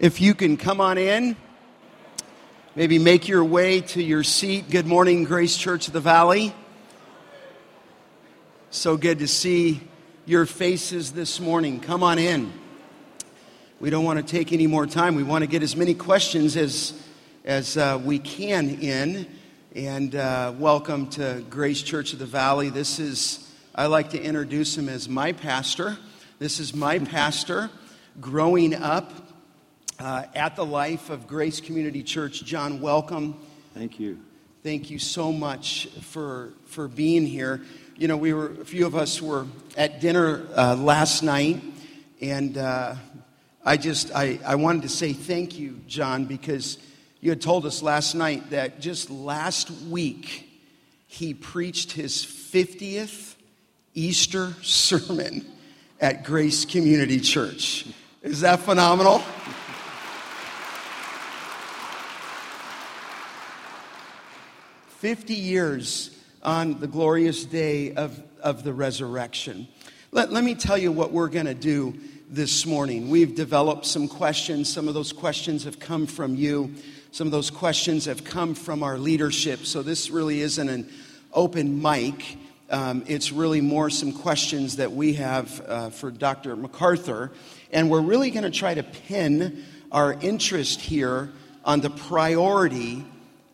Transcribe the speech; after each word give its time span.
If 0.00 0.20
you 0.20 0.32
can 0.32 0.56
come 0.56 0.80
on 0.80 0.96
in, 0.96 1.34
maybe 2.76 3.00
make 3.00 3.26
your 3.26 3.42
way 3.42 3.80
to 3.80 4.00
your 4.00 4.22
seat. 4.22 4.70
Good 4.70 4.86
morning, 4.86 5.24
Grace 5.24 5.56
Church 5.56 5.88
of 5.88 5.92
the 5.92 5.98
Valley. 5.98 6.54
So 8.70 8.96
good 8.96 9.18
to 9.18 9.26
see 9.26 9.80
your 10.24 10.46
faces 10.46 11.10
this 11.10 11.40
morning. 11.40 11.80
Come 11.80 12.04
on 12.04 12.20
in. 12.20 12.52
We 13.80 13.90
don't 13.90 14.04
want 14.04 14.24
to 14.24 14.24
take 14.24 14.52
any 14.52 14.68
more 14.68 14.86
time. 14.86 15.16
We 15.16 15.24
want 15.24 15.42
to 15.42 15.50
get 15.50 15.64
as 15.64 15.74
many 15.74 15.94
questions 15.94 16.56
as, 16.56 16.92
as 17.44 17.76
uh, 17.76 18.00
we 18.00 18.20
can 18.20 18.70
in. 18.80 19.26
And 19.74 20.14
uh, 20.14 20.54
welcome 20.56 21.08
to 21.10 21.44
Grace 21.50 21.82
Church 21.82 22.12
of 22.12 22.20
the 22.20 22.26
Valley. 22.26 22.68
This 22.68 23.00
is, 23.00 23.52
I 23.74 23.86
like 23.86 24.10
to 24.10 24.22
introduce 24.22 24.78
him 24.78 24.88
as 24.88 25.08
my 25.08 25.32
pastor. 25.32 25.98
This 26.38 26.60
is 26.60 26.72
my 26.72 27.00
pastor 27.00 27.68
growing 28.20 28.76
up 28.76 29.27
uh, 29.98 30.24
at 30.34 30.56
the 30.56 30.64
life 30.64 31.10
of 31.10 31.26
Grace 31.26 31.60
Community 31.60 32.02
Church. 32.02 32.44
John, 32.44 32.80
welcome. 32.80 33.38
Thank 33.74 33.98
you. 33.98 34.18
Thank 34.62 34.90
you 34.90 34.98
so 34.98 35.32
much 35.32 35.88
for, 36.02 36.50
for 36.66 36.88
being 36.88 37.26
here. 37.26 37.62
You 37.96 38.08
know, 38.08 38.16
we 38.16 38.32
were, 38.32 38.52
a 38.60 38.64
few 38.64 38.86
of 38.86 38.94
us 38.94 39.20
were 39.20 39.46
at 39.76 40.00
dinner 40.00 40.46
uh, 40.56 40.76
last 40.76 41.22
night, 41.22 41.62
and 42.20 42.56
uh, 42.56 42.94
I 43.64 43.76
just, 43.76 44.14
I, 44.14 44.38
I 44.44 44.54
wanted 44.54 44.82
to 44.82 44.88
say 44.88 45.12
thank 45.12 45.58
you, 45.58 45.80
John, 45.88 46.26
because 46.26 46.78
you 47.20 47.30
had 47.30 47.40
told 47.40 47.66
us 47.66 47.82
last 47.82 48.14
night 48.14 48.50
that 48.50 48.80
just 48.80 49.10
last 49.10 49.70
week 49.70 50.48
he 51.08 51.34
preached 51.34 51.92
his 51.92 52.24
50th 52.24 53.34
Easter 53.94 54.54
sermon 54.62 55.44
at 56.00 56.24
Grace 56.24 56.64
Community 56.64 57.18
Church. 57.18 57.86
Is 58.22 58.42
that 58.42 58.60
phenomenal? 58.60 59.22
50 64.98 65.32
years 65.32 66.10
on 66.42 66.80
the 66.80 66.88
glorious 66.88 67.44
day 67.44 67.94
of, 67.94 68.20
of 68.42 68.64
the 68.64 68.72
resurrection. 68.72 69.68
Let, 70.10 70.32
let 70.32 70.42
me 70.42 70.56
tell 70.56 70.76
you 70.76 70.90
what 70.90 71.12
we're 71.12 71.28
going 71.28 71.46
to 71.46 71.54
do 71.54 71.94
this 72.28 72.66
morning. 72.66 73.08
We've 73.08 73.32
developed 73.32 73.86
some 73.86 74.08
questions. 74.08 74.68
Some 74.68 74.88
of 74.88 74.94
those 74.94 75.12
questions 75.12 75.62
have 75.62 75.78
come 75.78 76.08
from 76.08 76.34
you, 76.34 76.74
some 77.12 77.28
of 77.28 77.30
those 77.30 77.48
questions 77.48 78.06
have 78.06 78.24
come 78.24 78.56
from 78.56 78.82
our 78.82 78.98
leadership. 78.98 79.66
So 79.66 79.82
this 79.82 80.10
really 80.10 80.40
isn't 80.40 80.68
an 80.68 80.90
open 81.32 81.80
mic. 81.80 82.36
Um, 82.68 83.04
it's 83.06 83.30
really 83.30 83.60
more 83.60 83.90
some 83.90 84.12
questions 84.12 84.78
that 84.78 84.90
we 84.90 85.12
have 85.12 85.60
uh, 85.68 85.90
for 85.90 86.10
Dr. 86.10 86.56
MacArthur. 86.56 87.30
And 87.70 87.88
we're 87.88 88.00
really 88.00 88.32
going 88.32 88.42
to 88.42 88.50
try 88.50 88.74
to 88.74 88.82
pin 88.82 89.64
our 89.92 90.14
interest 90.14 90.80
here 90.80 91.30
on 91.64 91.82
the 91.82 91.90
priority 91.90 93.04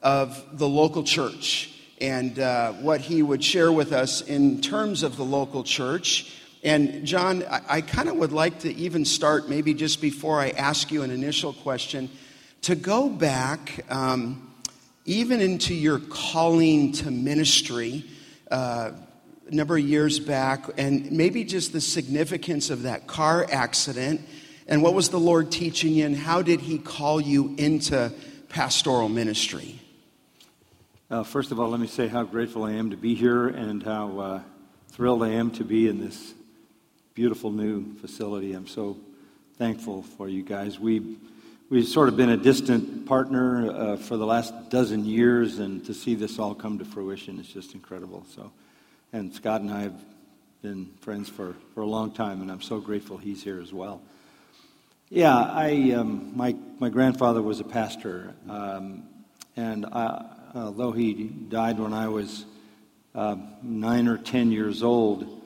of 0.05 0.59
the 0.59 0.69
local 0.69 1.03
church 1.03 1.71
and 2.01 2.39
uh, 2.39 2.73
what 2.75 3.01
he 3.01 3.23
would 3.23 3.43
share 3.43 3.73
with 3.73 3.93
us 3.93 4.21
in 4.21 4.61
terms 4.61 5.03
of 5.03 5.17
the 5.17 5.25
local 5.25 5.65
church. 5.65 6.33
And, 6.63 7.07
John, 7.07 7.43
I, 7.45 7.63
I 7.69 7.81
kind 7.81 8.09
of 8.09 8.17
would 8.17 8.33
like 8.33 8.61
to 8.61 8.73
even 8.75 9.05
start, 9.05 9.49
maybe 9.49 9.75
just 9.75 10.01
before 10.01 10.39
I 10.39 10.51
ask 10.51 10.93
you 10.93 11.03
an 11.03 11.11
initial 11.11 11.55
question, 11.55 12.11
to 12.63 12.75
go 12.75 13.09
back 13.09 13.85
um, 13.89 14.55
even 15.07 15.41
into 15.41 15.75
your 15.75 15.99
calling 15.99 16.93
to 16.93 17.11
ministry. 17.11 18.05
Uh, 18.51 18.93
a 19.47 19.55
number 19.55 19.77
of 19.77 19.85
years 19.85 20.19
back, 20.19 20.65
and 20.79 21.13
maybe 21.13 21.45
just 21.45 21.73
the 21.73 21.81
significance 21.81 22.71
of 22.71 22.85
that 22.85 23.07
car 23.07 23.47
accident, 23.51 24.23
and 24.67 24.83
what 24.83 24.95
was 24.95 25.11
the 25.11 25.21
Lord 25.21 25.53
teaching 25.53 25.93
you, 25.93 26.07
and 26.07 26.17
how 26.17 26.41
did 26.41 26.63
He 26.63 26.79
call 26.79 27.21
you 27.21 27.55
into 27.59 28.11
pastoral 28.49 29.11
ministry? 29.11 29.83
Uh, 31.15 31.23
first 31.23 31.53
of 31.53 31.61
all, 31.61 31.69
let 31.69 31.79
me 31.79 31.87
say 31.87 32.09
how 32.09 32.25
grateful 32.25 32.65
I 32.65 32.73
am 32.73 32.91
to 32.91 32.97
be 32.97 33.15
here 33.15 33.47
and 33.47 33.81
how 33.85 34.19
uh, 34.19 34.43
thrilled 34.89 35.23
I 35.23 35.29
am 35.29 35.53
to 35.53 35.63
be 35.63 35.87
in 35.87 36.01
this 36.01 36.35
beautiful 37.15 37.53
new 37.53 37.95
facility. 38.01 38.53
I'm 38.53 38.67
so 38.67 38.97
thankful 39.57 40.03
for 40.03 40.29
you 40.29 40.43
guys. 40.43 40.81
We 40.81 41.17
we've 41.71 41.87
sort 41.87 42.09
of 42.09 42.17
been 42.17 42.31
a 42.31 42.37
distant 42.37 43.07
partner 43.07 43.71
uh, 43.71 43.97
for 43.97 44.17
the 44.17 44.27
last 44.27 44.71
dozen 44.71 45.05
years, 45.05 45.61
and 45.61 45.85
to 45.85 45.95
see 45.95 46.17
this 46.17 46.41
all 46.41 46.53
come 46.53 46.81
to 46.81 46.85
fruition 46.85 47.39
is 47.39 47.47
just 47.47 47.75
incredible. 47.75 48.27
So, 48.35 48.51
and 49.13 49.33
Scott 49.33 49.61
and 49.61 49.71
I 49.71 49.83
have 49.83 50.05
been 50.63 50.91
friends 51.01 51.29
for, 51.29 51.55
for 51.75 51.83
a 51.83 51.87
long 51.87 52.11
time, 52.11 52.43
and 52.43 52.51
I'm 52.51 52.61
so 52.61 52.81
grateful 52.81 53.19
he's 53.19 53.41
here 53.41 53.61
as 53.61 53.73
well. 53.73 54.03
Yeah, 55.11 55.33
I 55.33 55.93
um, 55.93 56.33
my 56.35 56.57
my 56.81 56.89
grandfather 56.89 57.41
was 57.41 57.61
a 57.61 57.65
pastor, 57.65 58.35
um, 58.49 59.05
and 59.55 59.87
I, 59.87 60.41
although 60.55 60.93
he 60.93 61.25
died 61.25 61.79
when 61.79 61.93
I 61.93 62.09
was 62.09 62.45
uh, 63.15 63.37
nine 63.63 64.09
or 64.09 64.19
ten 64.19 64.53
years 64.53 64.83
old, 64.83 65.43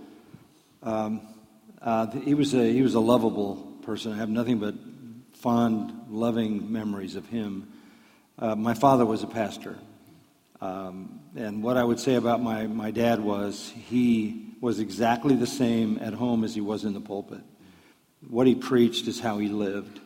um, 0.83 1.21
uh, 1.81 2.11
he, 2.11 2.35
was 2.35 2.55
a, 2.55 2.73
he 2.73 2.83
was 2.83 2.95
a 2.95 3.01
lovable 3.01 3.57
person. 3.83 4.13
I 4.13 4.17
have 4.17 4.29
nothing 4.29 4.59
but 4.59 4.75
fond, 5.35 5.93
loving 6.11 6.73
memories 6.73 7.17
of 7.17 7.27
him. 7.27 7.73
Uh, 8.39 8.55
my 8.55 8.75
father 8.75 9.07
was 9.07 9.23
a 9.23 9.27
pastor. 9.27 9.79
Um, 10.61 11.21
and 11.37 11.63
what 11.63 11.77
I 11.77 11.85
would 11.85 12.01
say 12.01 12.17
about 12.17 12.43
my, 12.43 12.67
my 12.67 12.91
dad 12.91 13.21
was 13.21 13.73
he 13.89 14.55
was 14.61 14.81
exactly 14.81 15.37
the 15.37 15.47
same 15.47 15.99
at 16.03 16.15
home 16.15 16.43
as 16.43 16.55
he 16.55 16.61
was 16.61 16.85
in 16.85 16.95
the 16.95 17.01
pulpit. 17.01 17.43
What 18.27 18.49
he 18.49 18.57
preached 18.57 19.07
is 19.07 19.21
how 19.21 19.39
he 19.39 19.49
lived. 19.49 20.01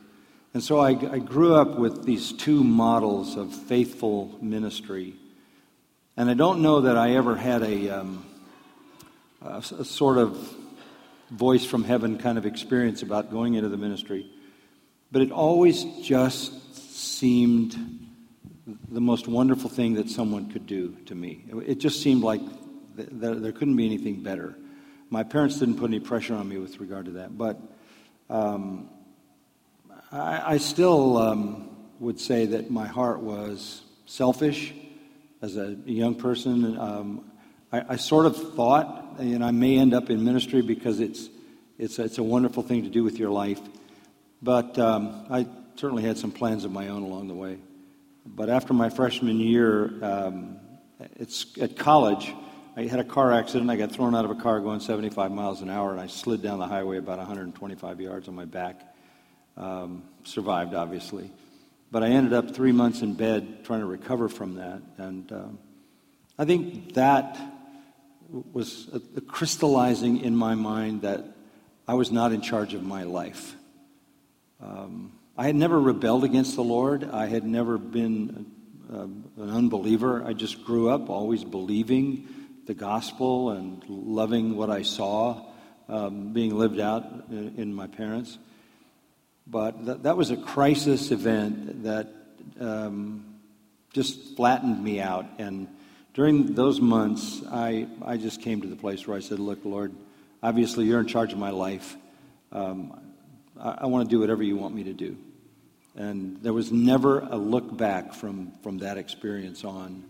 And 0.55 0.63
so 0.63 0.81
I, 0.81 0.91
I 0.91 1.19
grew 1.19 1.55
up 1.55 1.79
with 1.79 2.05
these 2.05 2.33
two 2.33 2.63
models 2.63 3.37
of 3.37 3.55
faithful 3.55 4.37
ministry. 4.43 5.15
And 6.17 6.29
I 6.29 6.35
don't 6.35 6.61
know 6.61 6.83
that 6.83 6.99
I 6.99 7.13
ever 7.13 7.37
had 7.37 7.63
a, 7.63 7.89
um, 7.89 8.27
a, 9.41 9.63
a 9.79 9.85
sort 9.85 10.19
of 10.19 10.37
voice 11.31 11.65
from 11.65 11.85
heaven 11.85 12.19
kind 12.19 12.37
of 12.37 12.45
experience 12.45 13.03
about 13.03 13.31
going 13.31 13.55
into 13.55 13.71
the 13.71 13.79
ministry. 13.79 14.31
But 15.11 15.23
it 15.23 15.33
always 15.33 15.85
just 16.03 16.95
seemed 16.95 17.75
the 18.91 19.01
most 19.01 19.27
wonderful 19.27 19.71
thing 19.71 19.95
that 19.95 20.11
someone 20.11 20.51
could 20.51 20.67
do 20.67 20.97
to 21.07 21.15
me. 21.15 21.45
It 21.67 21.77
just 21.77 22.03
seemed 22.03 22.23
like 22.23 22.41
th- 22.97 23.09
th- 23.09 23.39
there 23.39 23.53
couldn't 23.53 23.77
be 23.77 23.87
anything 23.87 24.23
better. 24.23 24.55
My 25.09 25.23
parents 25.23 25.59
didn't 25.59 25.77
put 25.77 25.89
any 25.91 26.01
pressure 26.01 26.35
on 26.35 26.47
me 26.47 26.59
with 26.59 26.79
regard 26.79 27.07
to 27.07 27.13
that. 27.13 27.37
But 27.37 27.59
um, 28.29 28.91
I, 30.13 30.55
I 30.55 30.59
still 30.59 31.17
um, 31.17 31.71
would 31.99 32.21
say 32.21 32.45
that 32.45 32.71
my 32.71 32.87
heart 32.87 33.21
was 33.21 33.81
selfish 34.05 34.75
as 35.41 35.57
a 35.57 35.75
young 35.87 36.17
person. 36.17 36.79
Um, 36.79 37.33
I, 37.73 37.85
I, 37.91 37.97
sort 37.97 38.27
of 38.27 38.55
thought, 38.55 39.17
and 39.19 39.43
I 39.43 39.53
may 39.53 39.79
end 39.79 39.95
up 39.95 40.11
in 40.11 40.23
ministry 40.23 40.61
because 40.61 41.01
it's, 41.01 41.31
it's, 41.79 41.99
it's 41.99 42.19
a 42.19 42.23
wonderful 42.23 42.63
thing 42.63 42.83
to 42.85 42.91
do 42.91 43.03
with 43.03 43.19
your 43.19 43.31
life. 43.31 43.61
But 44.43 44.79
um, 44.79 45.25
I 45.31 45.47
certainly 45.77 46.03
had 46.03 46.19
some 46.19 46.31
plans 46.31 46.67
of 46.67 46.73
my 46.73 46.89
own 46.89 47.03
along 47.03 47.29
the 47.29 47.35
way. 47.35 47.57
But 48.27 48.51
after 48.51 48.75
my 48.75 48.91
freshman 48.91 49.41
year, 49.41 49.93
um, 50.05 50.59
at 51.01 51.77
college, 51.79 52.35
I 52.77 52.83
had 52.83 53.01
a 53.01 53.05
car 53.05 53.33
accident. 53.33 53.71
I 53.71 53.77
got 53.77 53.93
thrown 53.93 54.15
out 54.15 54.27
of 54.27 54.31
a 54.31 54.35
car 54.35 54.61
going 54.61 54.81
75 54.81 55.33
miles 55.33 55.63
an 55.63 55.71
hour, 55.71 55.91
and 55.91 56.01
I 56.01 56.07
slid 56.07 56.43
down 56.43 56.59
the 56.59 56.69
highway 56.69 56.99
about 56.99 57.17
125 57.17 58.01
yards 58.01 58.29
on 58.29 58.35
my 58.35 58.45
back. 58.45 58.92
Um, 59.57 60.05
survived, 60.25 60.75
obviously. 60.75 61.31
But 61.91 62.03
I 62.03 62.09
ended 62.09 62.33
up 62.33 62.55
three 62.55 62.73
months 62.73 63.03
in 63.03 63.15
bed 63.15 63.65
trying 63.65 63.81
to 63.81 63.87
recover 63.87 64.29
from 64.29 64.55
that. 64.55 64.81
And 64.97 65.31
um, 65.33 65.59
I 66.39 66.45
think 66.45 66.95
that 66.95 67.39
was 68.53 68.89
a, 68.93 69.19
a 69.19 69.21
crystallizing 69.21 70.21
in 70.21 70.35
my 70.35 70.55
mind 70.55 71.03
that 71.03 71.25
I 71.87 71.95
was 71.95 72.11
not 72.11 72.33
in 72.33 72.41
charge 72.41 72.75
of 72.75 72.83
my 72.83 73.03
life. 73.03 73.55
Um, 74.61 75.13
I 75.37 75.45
had 75.45 75.57
never 75.57 75.79
rebelled 75.79 76.25
against 76.25 76.57
the 76.57 76.65
Lord. 76.65 77.05
I 77.05 77.27
had 77.27 77.45
never 77.45 77.77
been 77.77 78.47
uh, 78.93 79.03
an 79.03 79.51
unbeliever. 79.51 80.25
I 80.25 80.33
just 80.33 80.65
grew 80.65 80.89
up 80.89 81.11
always 81.11 81.45
believing 81.45 82.29
the 82.67 82.75
gospel 82.75 83.51
and 83.51 83.83
loving 83.89 84.57
what 84.57 84.71
I 84.71 84.83
saw 84.83 85.45
um, 85.89 86.33
being 86.33 86.57
lived 86.57 86.81
out 86.81 87.05
in, 87.31 87.55
in 87.57 87.75
my 87.75 87.87
parents. 87.87 88.39
But 89.47 89.87
that, 89.87 90.03
that 90.05 90.17
was 90.17 90.31
a 90.31 90.37
crisis 90.37 91.11
event 91.11 91.85
that 91.85 92.09
um, 92.61 93.25
just 93.93 94.37
flattened 94.37 94.83
me 94.83 95.01
out. 95.01 95.27
And 95.39 95.69
during 96.15 96.55
those 96.55 96.81
months, 96.81 97.43
I, 97.51 97.89
I 98.05 98.17
just 98.17 98.41
came 98.43 98.63
to 98.63 98.69
the 98.69 98.77
place 98.77 99.07
where 99.07 99.17
I 99.17 99.21
said, 99.21 99.39
Look, 99.39 99.61
Lord, 99.65 99.93
obviously 100.43 100.87
you're 100.87 101.01
in 101.01 101.07
charge 101.07 101.33
of 101.33 101.39
my 101.39 101.51
life. 101.51 101.97
Um, 102.53 102.99
I, 103.59 103.79
I 103.81 103.87
want 103.87 104.09
to 104.09 104.15
do 104.15 104.21
whatever 104.21 104.43
you 104.43 104.57
want 104.57 104.75
me 104.75 104.85
to 104.85 104.93
do. 104.93 105.17
And 105.95 106.39
there 106.43 106.53
was 106.55 106.73
never 106.73 107.21
a 107.21 107.37
look 107.37 107.77
back 107.77 108.15
from, 108.15 108.53
from 108.63 108.79
that 108.79 108.97
experience 108.97 109.65
on. 109.65 110.05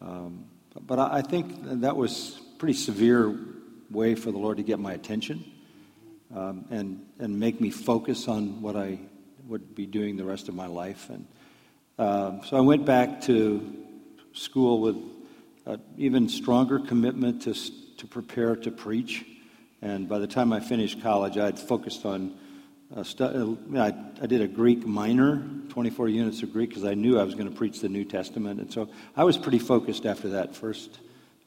Um, 0.00 0.44
but 0.86 0.98
I, 0.98 1.18
I 1.18 1.22
think 1.22 1.80
that 1.80 1.96
was 1.96 2.40
pretty 2.58 2.74
severe 2.74 3.36
way 3.90 4.14
for 4.14 4.30
the 4.30 4.38
Lord 4.38 4.58
to 4.58 4.62
get 4.62 4.78
my 4.78 4.92
attention 4.92 5.44
um, 6.34 6.64
and, 6.70 7.06
and 7.18 7.38
make 7.38 7.60
me 7.60 7.70
focus 7.70 8.28
on 8.28 8.62
what 8.62 8.76
I, 8.76 8.98
would 9.48 9.74
be 9.74 9.86
doing 9.86 10.16
the 10.16 10.24
rest 10.24 10.48
of 10.48 10.54
my 10.54 10.66
life. 10.66 11.08
And 11.10 11.26
um, 11.98 12.42
so 12.44 12.56
I 12.56 12.60
went 12.60 12.84
back 12.84 13.22
to 13.22 13.86
school 14.34 14.80
with 14.80 14.96
an 15.66 15.80
even 15.96 16.28
stronger 16.28 16.78
commitment 16.78 17.42
to, 17.42 17.54
to 17.96 18.06
prepare 18.06 18.54
to 18.56 18.70
preach. 18.70 19.24
And 19.80 20.08
by 20.08 20.18
the 20.18 20.26
time 20.26 20.52
I 20.52 20.60
finished 20.60 21.02
college, 21.02 21.38
I 21.38 21.46
had 21.46 21.58
focused 21.58 22.04
on, 22.04 22.34
stu- 23.02 23.58
uh, 23.74 23.80
I, 23.80 23.94
I 24.22 24.26
did 24.26 24.42
a 24.42 24.48
Greek 24.48 24.86
minor, 24.86 25.42
24 25.70 26.08
units 26.08 26.42
of 26.42 26.52
Greek, 26.52 26.70
because 26.70 26.84
I 26.84 26.94
knew 26.94 27.18
I 27.18 27.22
was 27.22 27.34
going 27.34 27.48
to 27.48 27.56
preach 27.56 27.80
the 27.80 27.88
New 27.88 28.04
Testament. 28.04 28.60
And 28.60 28.70
so 28.70 28.90
I 29.16 29.24
was 29.24 29.38
pretty 29.38 29.58
focused 29.58 30.04
after 30.04 30.30
that 30.30 30.54
first 30.54 30.98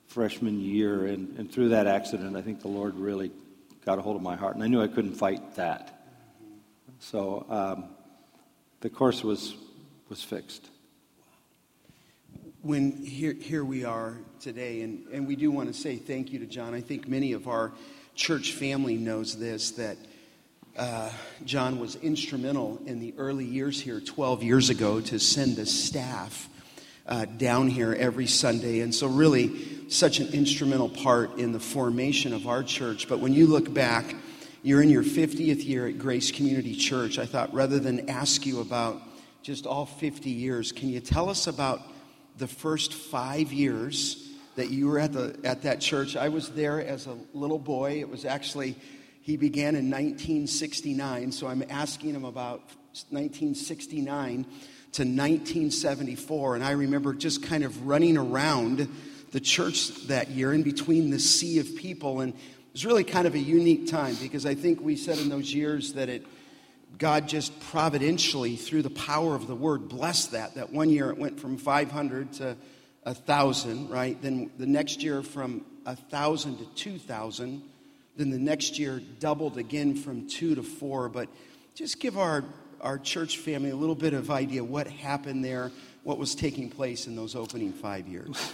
freshman 0.07 0.59
year. 0.59 1.05
And, 1.05 1.37
and 1.37 1.51
through 1.51 1.69
that 1.69 1.87
accident, 1.87 2.35
I 2.35 2.41
think 2.41 2.61
the 2.61 2.67
Lord 2.67 2.95
really 2.95 3.31
got 3.85 3.99
a 3.99 4.01
hold 4.01 4.15
of 4.15 4.21
my 4.21 4.35
heart. 4.35 4.55
And 4.55 4.63
I 4.63 4.67
knew 4.67 4.81
I 4.81 4.87
couldn't 4.87 5.13
fight 5.13 5.55
that. 5.55 6.05
So 6.99 7.45
um, 7.49 7.85
the 8.81 8.89
course 8.89 9.23
was, 9.23 9.55
was 10.09 10.23
fixed 10.23 10.69
when 12.61 12.91
here, 13.03 13.33
here 13.33 13.65
we 13.65 13.83
are 13.83 14.17
today, 14.39 14.81
and, 14.81 15.07
and 15.11 15.27
we 15.27 15.35
do 15.35 15.49
want 15.49 15.67
to 15.67 15.73
say 15.73 15.95
thank 15.95 16.31
you 16.31 16.39
to 16.39 16.45
John. 16.45 16.73
I 16.73 16.81
think 16.81 17.07
many 17.07 17.33
of 17.33 17.47
our 17.47 17.71
church 18.13 18.53
family 18.53 18.97
knows 18.97 19.37
this 19.37 19.71
that 19.71 19.97
uh, 20.77 21.11
John 21.43 21.79
was 21.79 21.95
instrumental 21.97 22.79
in 22.85 22.99
the 22.99 23.13
early 23.17 23.45
years 23.45 23.81
here, 23.81 23.99
12 23.99 24.43
years 24.43 24.69
ago, 24.69 25.01
to 25.01 25.19
send 25.19 25.55
the 25.55 25.65
staff 25.65 26.47
uh, 27.07 27.25
down 27.25 27.67
here 27.67 27.93
every 27.93 28.27
Sunday. 28.27 28.81
And 28.81 28.93
so, 28.93 29.07
really, 29.07 29.89
such 29.89 30.19
an 30.19 30.27
instrumental 30.33 30.89
part 30.89 31.37
in 31.37 31.51
the 31.51 31.59
formation 31.59 32.33
of 32.33 32.47
our 32.47 32.63
church. 32.63 33.07
But 33.07 33.19
when 33.19 33.33
you 33.33 33.47
look 33.47 33.73
back, 33.73 34.15
you're 34.63 34.81
in 34.81 34.89
your 34.89 35.03
50th 35.03 35.65
year 35.65 35.87
at 35.87 35.97
Grace 35.97 36.31
Community 36.31 36.75
Church. 36.75 37.17
I 37.17 37.25
thought 37.25 37.53
rather 37.53 37.79
than 37.79 38.09
ask 38.09 38.45
you 38.45 38.61
about 38.61 39.01
just 39.41 39.65
all 39.65 39.85
50 39.85 40.29
years, 40.29 40.71
can 40.71 40.89
you 40.89 40.99
tell 40.99 41.29
us 41.29 41.47
about 41.47 41.81
the 42.37 42.47
first 42.47 42.93
five 42.93 43.51
years 43.51 44.29
that 44.55 44.69
you 44.69 44.87
were 44.87 44.99
at, 44.99 45.13
the, 45.13 45.37
at 45.43 45.63
that 45.63 45.79
church. 45.79 46.15
I 46.15 46.29
was 46.29 46.49
there 46.49 46.83
as 46.85 47.07
a 47.07 47.17
little 47.33 47.59
boy. 47.59 47.99
It 47.99 48.09
was 48.09 48.25
actually, 48.25 48.75
he 49.21 49.37
began 49.37 49.75
in 49.75 49.89
1969, 49.89 51.31
so 51.31 51.47
I'm 51.47 51.63
asking 51.69 52.13
him 52.13 52.25
about 52.25 52.59
1969 53.09 54.45
to 54.93 55.03
1974. 55.03 56.55
And 56.55 56.63
I 56.63 56.71
remember 56.71 57.13
just 57.13 57.43
kind 57.43 57.63
of 57.63 57.87
running 57.87 58.17
around 58.17 58.89
the 59.31 59.39
church 59.39 60.07
that 60.07 60.29
year 60.29 60.53
in 60.53 60.63
between 60.63 61.09
the 61.09 61.19
sea 61.19 61.59
of 61.59 61.75
people. 61.75 62.21
And 62.21 62.33
it 62.33 62.73
was 62.73 62.85
really 62.85 63.03
kind 63.03 63.25
of 63.25 63.33
a 63.33 63.39
unique 63.39 63.87
time 63.87 64.15
because 64.21 64.45
I 64.45 64.55
think 64.55 64.81
we 64.81 64.95
said 64.95 65.17
in 65.17 65.29
those 65.29 65.53
years 65.53 65.93
that 65.93 66.09
it, 66.09 66.25
God 66.97 67.27
just 67.27 67.57
providentially, 67.61 68.57
through 68.57 68.81
the 68.81 68.89
power 68.89 69.33
of 69.33 69.47
the 69.47 69.55
word, 69.55 69.87
blessed 69.87 70.31
that. 70.31 70.55
That 70.55 70.71
one 70.71 70.89
year 70.89 71.09
it 71.09 71.17
went 71.17 71.39
from 71.39 71.57
500 71.57 72.33
to 72.33 72.57
1,000, 73.03 73.89
right? 73.89 74.21
Then 74.21 74.51
the 74.57 74.67
next 74.67 75.01
year 75.01 75.23
from 75.23 75.65
1,000 75.83 76.57
to 76.57 76.65
2,000. 76.75 77.63
Then 78.17 78.29
the 78.29 78.37
next 78.37 78.77
year 78.77 79.01
doubled 79.19 79.57
again 79.57 79.95
from 79.95 80.27
2 80.27 80.55
to 80.55 80.63
4. 80.63 81.09
But 81.09 81.29
just 81.75 81.99
give 81.99 82.17
our, 82.17 82.43
our 82.81 82.97
church 82.97 83.37
family 83.37 83.69
a 83.69 83.75
little 83.75 83.95
bit 83.95 84.13
of 84.13 84.31
idea 84.31 84.63
what 84.63 84.87
happened 84.87 85.45
there, 85.45 85.71
what 86.03 86.17
was 86.17 86.35
taking 86.35 86.69
place 86.69 87.07
in 87.07 87.15
those 87.15 87.35
opening 87.35 87.71
five 87.71 88.07
years. 88.07 88.53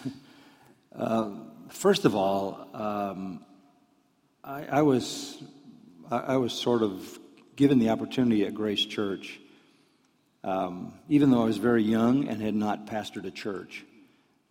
uh, 0.96 1.32
first 1.70 2.06
of 2.06 2.16
all, 2.16 2.68
um, 2.74 3.46
I, 4.44 4.66
I, 4.66 4.82
was, 4.82 5.42
I, 6.12 6.18
I 6.18 6.38
was 6.38 6.54
sort 6.54 6.84
of 6.84 7.20
given 7.56 7.80
the 7.80 7.90
opportunity 7.90 8.46
at 8.46 8.54
Grace 8.54 8.86
Church, 8.86 9.40
um, 10.44 10.94
even 11.10 11.32
though 11.32 11.42
I 11.42 11.46
was 11.46 11.58
very 11.58 11.84
young 11.84 12.28
and 12.28 12.42
had 12.42 12.56
not 12.56 12.86
pastored 12.86 13.26
a 13.26 13.32
church. 13.32 13.86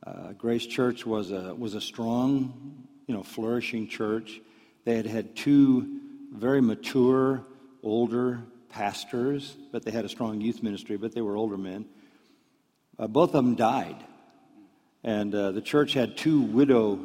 Uh, 0.07 0.33
Grace 0.33 0.67
Church 0.67 1.05
was 1.05 1.31
a, 1.33 1.55
was 1.55 1.75
a 1.75 1.81
strong, 1.81 2.87
you 3.07 3.15
know, 3.15 3.23
flourishing 3.23 3.89
church. 3.89 4.41
They 4.85 4.97
had 4.97 5.07
had 5.07 5.37
two 5.37 6.01
very 6.33 6.61
mature, 6.61 7.45
older 7.83 8.41
pastors, 8.71 9.57
but 9.73 9.85
they 9.85 9.91
had 9.91 10.05
a 10.05 10.09
strong 10.09 10.41
youth 10.41 10.63
ministry, 10.63 10.97
but 10.97 11.13
they 11.13 11.21
were 11.21 11.37
older 11.37 11.57
men. 11.57 11.87
Uh, 12.99 13.07
both 13.07 13.35
of 13.35 13.45
them 13.45 13.55
died. 13.55 13.97
And 15.05 15.35
uh, 15.35 15.53
the 15.53 15.61
church 15.61 15.93
had 15.93 16.17
two 16.17 16.41
widow 16.41 17.01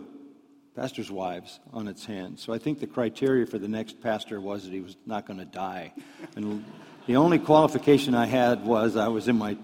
pastors' 0.76 1.12
wives 1.12 1.60
on 1.74 1.88
its 1.88 2.06
hands. 2.06 2.42
So 2.42 2.54
I 2.54 2.58
think 2.58 2.80
the 2.80 2.88
criteria 2.88 3.46
for 3.46 3.60
the 3.60 3.68
next 3.68 4.02
pastor 4.02 4.40
was 4.40 4.64
that 4.64 4.74
he 4.74 4.82
was 4.82 4.96
not 5.06 5.26
going 5.26 5.40
to 5.40 5.46
die. 5.46 5.94
And 6.36 6.66
the 7.08 7.18
only 7.18 7.40
qualification 7.40 8.16
I 8.16 8.26
had 8.26 8.66
was 8.66 8.96
I 8.96 9.10
was 9.10 9.28
in 9.28 9.38
my 9.38 9.58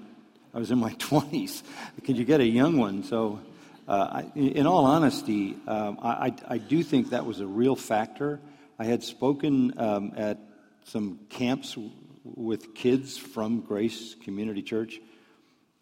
I 0.54 0.60
was 0.60 0.72
in 0.72 0.80
my 0.80 0.94
20s. 0.96 1.62
Could 2.04 2.18
you 2.18 2.26
get 2.26 2.42
a 2.42 2.46
young 2.46 2.78
one? 2.78 3.04
So, 3.04 3.40
uh, 3.88 4.24
I, 4.36 4.38
in 4.38 4.66
all 4.68 4.86
honesty, 4.86 5.56
um, 5.68 6.00
I, 6.02 6.34
I, 6.48 6.58
do 6.58 6.84
think 6.84 7.12
that 7.12 7.26
was 7.26 7.40
a 7.40 7.48
real 7.48 7.78
factor. 7.78 8.42
I 8.78 8.84
had 8.84 9.02
spoken 9.02 9.74
um, 9.80 10.12
at 10.18 10.40
some 10.88 11.20
camps 11.30 11.78
with 12.24 12.76
kids 12.76 13.18
from 13.18 13.62
Grace 13.62 14.16
Community 14.24 14.62
Church 14.62 15.00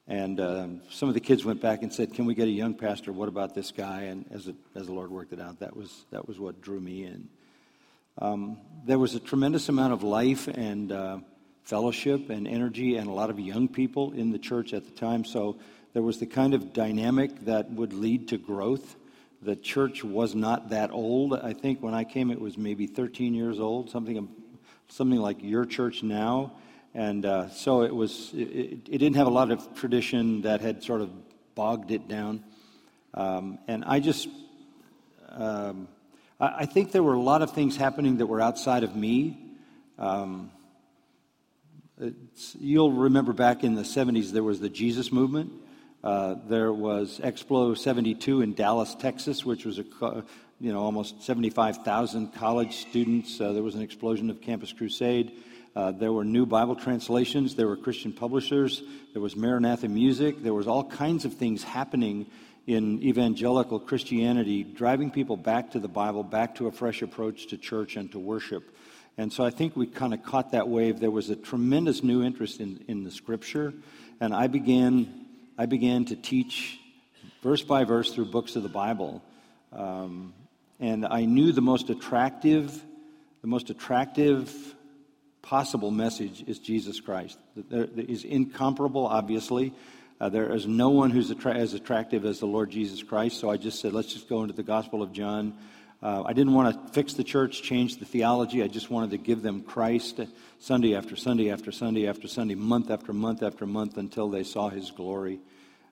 and 0.07 0.39
um, 0.39 0.81
some 0.91 1.07
of 1.09 1.15
the 1.15 1.19
kids 1.19 1.43
went 1.43 1.61
back 1.61 1.81
and 1.81 1.91
said, 1.91 2.13
"Can 2.13 2.25
we 2.25 2.35
get 2.35 2.47
a 2.47 2.51
young 2.51 2.75
pastor? 2.75 3.11
What 3.11 3.27
about 3.27 3.55
this 3.55 3.71
guy?" 3.71 4.03
And 4.03 4.25
as, 4.31 4.47
it, 4.47 4.55
as 4.75 4.85
the 4.85 4.93
Lord 4.93 5.09
worked 5.09 5.33
it 5.33 5.41
out, 5.41 5.59
that 5.59 5.75
was 5.75 6.05
that 6.11 6.27
was 6.27 6.39
what 6.39 6.61
drew 6.61 6.79
me 6.79 7.05
in. 7.05 7.27
Um, 8.19 8.57
there 8.85 8.99
was 8.99 9.15
a 9.15 9.19
tremendous 9.19 9.67
amount 9.67 9.93
of 9.93 10.03
life 10.03 10.47
and 10.47 10.91
uh, 10.91 11.17
fellowship 11.63 12.29
and 12.29 12.47
energy, 12.47 12.97
and 12.97 13.07
a 13.07 13.11
lot 13.11 13.31
of 13.31 13.39
young 13.39 13.67
people 13.67 14.11
in 14.11 14.31
the 14.31 14.37
church 14.37 14.73
at 14.73 14.85
the 14.85 14.91
time. 14.91 15.25
So 15.25 15.57
there 15.93 16.03
was 16.03 16.19
the 16.19 16.27
kind 16.27 16.53
of 16.53 16.71
dynamic 16.71 17.45
that 17.45 17.71
would 17.71 17.93
lead 17.93 18.27
to 18.27 18.37
growth. 18.37 18.95
The 19.41 19.55
church 19.55 20.03
was 20.03 20.35
not 20.35 20.69
that 20.69 20.91
old. 20.91 21.33
I 21.33 21.53
think 21.53 21.81
when 21.81 21.95
I 21.95 22.03
came, 22.03 22.29
it 22.29 22.39
was 22.39 22.57
maybe 22.59 22.85
13 22.85 23.33
years 23.33 23.59
old, 23.59 23.89
something 23.89 24.29
something 24.89 25.19
like 25.19 25.37
your 25.41 25.65
church 25.65 26.03
now. 26.03 26.53
And 26.93 27.25
uh, 27.25 27.49
so 27.49 27.83
it 27.83 27.93
was, 27.93 28.31
it, 28.33 28.87
it, 28.89 28.97
didn't 28.97 29.15
have 29.15 29.27
a 29.27 29.31
lot 29.31 29.51
of 29.51 29.75
tradition 29.75 30.43
that 30.43 30.61
had 30.61 30.83
sort 30.83 31.01
of 31.01 31.09
bogged 31.53 31.91
it 31.91 32.07
down. 32.07 32.43
Um, 33.13 33.59
and 33.67 33.83
I 33.83 33.99
just, 33.99 34.29
um, 35.29 35.89
I, 36.39 36.59
I, 36.59 36.65
think 36.65 36.91
there 36.93 37.03
were 37.03 37.13
a 37.13 37.21
lot 37.21 37.41
of 37.41 37.51
things 37.51 37.75
happening 37.75 38.17
that 38.17 38.27
were 38.27 38.41
outside 38.41 38.83
of 38.83 38.95
me. 38.95 39.37
Um, 39.99 40.51
you'll 42.59 42.91
remember 42.91 43.33
back 43.33 43.63
in 43.63 43.75
the 43.75 43.83
70s, 43.83 44.31
there 44.31 44.43
was 44.43 44.59
the 44.59 44.69
Jesus 44.69 45.11
movement. 45.11 45.51
Uh, 46.03 46.35
there 46.47 46.71
was 46.71 47.19
Explo 47.23 47.77
72 47.77 48.41
in 48.41 48.53
Dallas, 48.53 48.95
Texas, 48.95 49.43
which 49.43 49.65
was 49.65 49.79
a, 49.79 50.23
you 50.59 50.71
know, 50.71 50.81
almost 50.81 51.23
75,000 51.23 52.33
college 52.33 52.77
students. 52.77 53.39
Uh, 53.39 53.51
there 53.51 53.63
was 53.63 53.75
an 53.75 53.81
explosion 53.81 54.29
of 54.29 54.41
Campus 54.41 54.71
Crusade. 54.71 55.33
Uh, 55.75 55.91
there 55.91 56.13
were 56.13 56.23
new 56.23 56.45
Bible 56.45 56.75
translations. 56.75 57.55
There 57.55 57.67
were 57.67 57.75
Christian 57.75 58.13
publishers. 58.13 58.81
There 59.11 59.21
was 59.21 59.35
Maranatha 59.35 59.89
music. 59.89 60.41
There 60.41 60.53
was 60.53 60.67
all 60.67 60.85
kinds 60.85 61.25
of 61.25 61.33
things 61.33 61.63
happening 61.63 62.27
in 62.67 63.03
evangelical 63.03 63.79
Christianity, 63.79 64.63
driving 64.63 65.11
people 65.11 65.37
back 65.37 65.71
to 65.71 65.79
the 65.79 65.87
Bible, 65.87 66.23
back 66.23 66.55
to 66.55 66.67
a 66.67 66.71
fresh 66.71 67.01
approach 67.01 67.47
to 67.47 67.57
church 67.57 67.97
and 67.97 68.11
to 68.13 68.19
worship. 68.19 68.75
And 69.17 69.31
so 69.31 69.43
I 69.43 69.49
think 69.49 69.75
we 69.75 69.87
kind 69.87 70.13
of 70.13 70.23
caught 70.23 70.51
that 70.51 70.67
wave. 70.67 70.99
There 70.99 71.11
was 71.11 71.29
a 71.29 71.35
tremendous 71.35 72.01
new 72.03 72.23
interest 72.23 72.59
in, 72.59 72.83
in 72.87 73.03
the 73.03 73.11
Scripture, 73.11 73.73
and 74.19 74.33
I 74.33 74.47
began 74.47 75.25
I 75.57 75.67
began 75.67 76.03
to 76.05 76.17
teach 76.17 76.77
verse 77.41 77.61
by 77.61 77.85
verse 77.85 78.13
through 78.13 78.25
books 78.25 78.57
of 78.57 78.63
the 78.63 78.69
Bible. 78.69 79.23
Um, 79.71 80.33
and 80.79 81.05
I 81.05 81.25
knew 81.25 81.51
the 81.51 81.61
most 81.61 81.89
attractive, 81.89 82.83
the 83.41 83.47
most 83.47 83.69
attractive 83.69 84.75
possible 85.41 85.91
message 85.91 86.43
is 86.47 86.59
Jesus 86.59 86.99
Christ. 86.99 87.37
There 87.55 87.87
is 87.95 88.23
incomparable, 88.23 89.05
obviously. 89.05 89.73
Uh, 90.19 90.29
there 90.29 90.53
is 90.53 90.65
no 90.65 90.89
one 90.89 91.11
who's 91.11 91.29
attra- 91.29 91.55
as 91.55 91.73
attractive 91.73 92.25
as 92.25 92.39
the 92.39 92.47
Lord 92.47 92.71
Jesus 92.71 93.03
Christ. 93.03 93.39
So 93.39 93.49
I 93.49 93.57
just 93.57 93.79
said, 93.79 93.93
let's 93.93 94.13
just 94.13 94.27
go 94.27 94.41
into 94.41 94.53
the 94.53 94.63
Gospel 94.63 95.03
of 95.03 95.11
John. 95.11 95.53
Uh, 96.01 96.23
I 96.25 96.33
didn't 96.33 96.53
want 96.53 96.87
to 96.87 96.93
fix 96.93 97.13
the 97.13 97.23
church, 97.23 97.61
change 97.61 97.97
the 97.97 98.05
theology. 98.05 98.63
I 98.63 98.67
just 98.67 98.89
wanted 98.89 99.11
to 99.11 99.17
give 99.17 99.41
them 99.41 99.61
Christ 99.61 100.19
Sunday 100.59 100.95
after 100.95 101.15
Sunday 101.15 101.51
after 101.51 101.71
Sunday 101.71 102.07
after 102.07 102.27
Sunday, 102.27 102.55
month 102.55 102.89
after 102.89 103.13
month 103.13 103.43
after 103.43 103.65
month 103.65 103.97
until 103.97 104.29
they 104.29 104.43
saw 104.43 104.69
his 104.69 104.91
glory. 104.91 105.39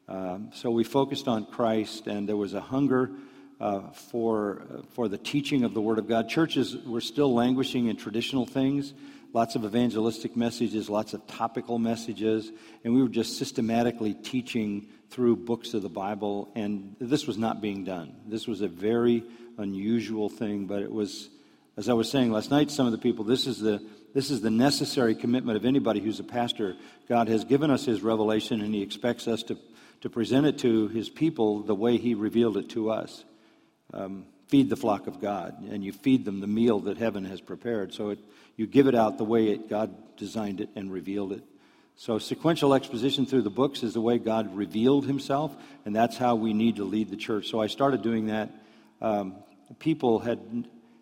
Um, 0.07 0.51
so 0.53 0.71
we 0.71 0.83
focused 0.83 1.27
on 1.27 1.45
Christ, 1.45 2.07
and 2.07 2.27
there 2.27 2.37
was 2.37 2.53
a 2.53 2.61
hunger 2.61 3.11
uh, 3.59 3.91
for, 3.91 4.61
uh, 4.61 4.81
for 4.93 5.07
the 5.07 5.17
teaching 5.17 5.63
of 5.63 5.73
the 5.73 5.81
Word 5.81 5.99
of 5.99 6.07
God. 6.07 6.29
Churches 6.29 6.75
were 6.85 7.01
still 7.01 7.33
languishing 7.33 7.87
in 7.87 7.95
traditional 7.95 8.45
things 8.45 8.93
lots 9.33 9.55
of 9.55 9.65
evangelistic 9.65 10.37
messages, 10.37 10.89
lots 10.89 11.13
of 11.13 11.25
topical 11.25 11.79
messages, 11.79 12.51
and 12.83 12.93
we 12.93 13.01
were 13.01 13.09
just 13.09 13.37
systematically 13.37 14.13
teaching 14.13 14.87
through 15.09 15.35
books 15.35 15.73
of 15.73 15.81
the 15.81 15.89
Bible, 15.89 16.51
and 16.55 16.95
this 16.99 17.25
was 17.25 17.37
not 17.37 17.61
being 17.61 17.83
done. 17.83 18.15
This 18.27 18.47
was 18.47 18.61
a 18.61 18.67
very 18.67 19.23
unusual 19.57 20.29
thing, 20.29 20.65
but 20.65 20.81
it 20.81 20.91
was, 20.91 21.29
as 21.77 21.89
I 21.89 21.93
was 21.93 22.09
saying 22.09 22.31
last 22.31 22.51
night, 22.51 22.69
some 22.69 22.85
of 22.85 22.91
the 22.91 22.97
people, 22.99 23.25
this 23.25 23.47
is 23.47 23.59
the, 23.59 23.83
this 24.13 24.29
is 24.29 24.41
the 24.41 24.51
necessary 24.51 25.15
commitment 25.15 25.57
of 25.57 25.65
anybody 25.65 25.99
who's 25.99 26.19
a 26.19 26.23
pastor. 26.23 26.75
God 27.09 27.27
has 27.27 27.43
given 27.43 27.71
us 27.71 27.85
His 27.85 28.01
revelation, 28.01 28.61
and 28.61 28.73
He 28.73 28.83
expects 28.83 29.27
us 29.27 29.41
to, 29.43 29.57
to 30.01 30.09
present 30.09 30.45
it 30.45 30.59
to 30.59 30.87
His 30.89 31.09
people 31.09 31.63
the 31.63 31.75
way 31.75 31.97
He 31.97 32.13
revealed 32.13 32.57
it 32.57 32.69
to 32.71 32.91
us. 32.91 33.25
Um, 33.91 34.25
feed 34.47 34.69
the 34.69 34.75
flock 34.75 35.07
of 35.07 35.19
God, 35.19 35.63
and 35.69 35.83
you 35.83 35.91
feed 35.91 36.25
them 36.25 36.39
the 36.39 36.47
meal 36.47 36.81
that 36.81 36.97
heaven 36.97 37.25
has 37.25 37.41
prepared. 37.41 37.93
So 37.93 38.09
it, 38.09 38.19
you 38.55 38.67
give 38.67 38.87
it 38.87 38.93
out 38.93 39.17
the 39.17 39.23
way 39.23 39.47
it, 39.47 39.67
God 39.67 39.91
designed 40.15 40.61
it 40.61 40.69
and 40.75 40.91
revealed 40.91 41.31
it. 41.31 41.43
So, 41.95 42.17
sequential 42.17 42.73
exposition 42.73 43.25
through 43.25 43.43
the 43.43 43.51
books 43.51 43.83
is 43.83 43.93
the 43.93 44.01
way 44.01 44.17
God 44.17 44.55
revealed 44.55 45.05
himself, 45.05 45.55
and 45.85 45.95
that's 45.95 46.17
how 46.17 46.35
we 46.35 46.53
need 46.53 46.77
to 46.77 46.83
lead 46.83 47.09
the 47.09 47.15
church. 47.15 47.49
So, 47.49 47.61
I 47.61 47.67
started 47.67 48.01
doing 48.01 48.27
that. 48.27 48.49
Um, 48.99 49.35
people 49.77 50.19
had, 50.19 50.39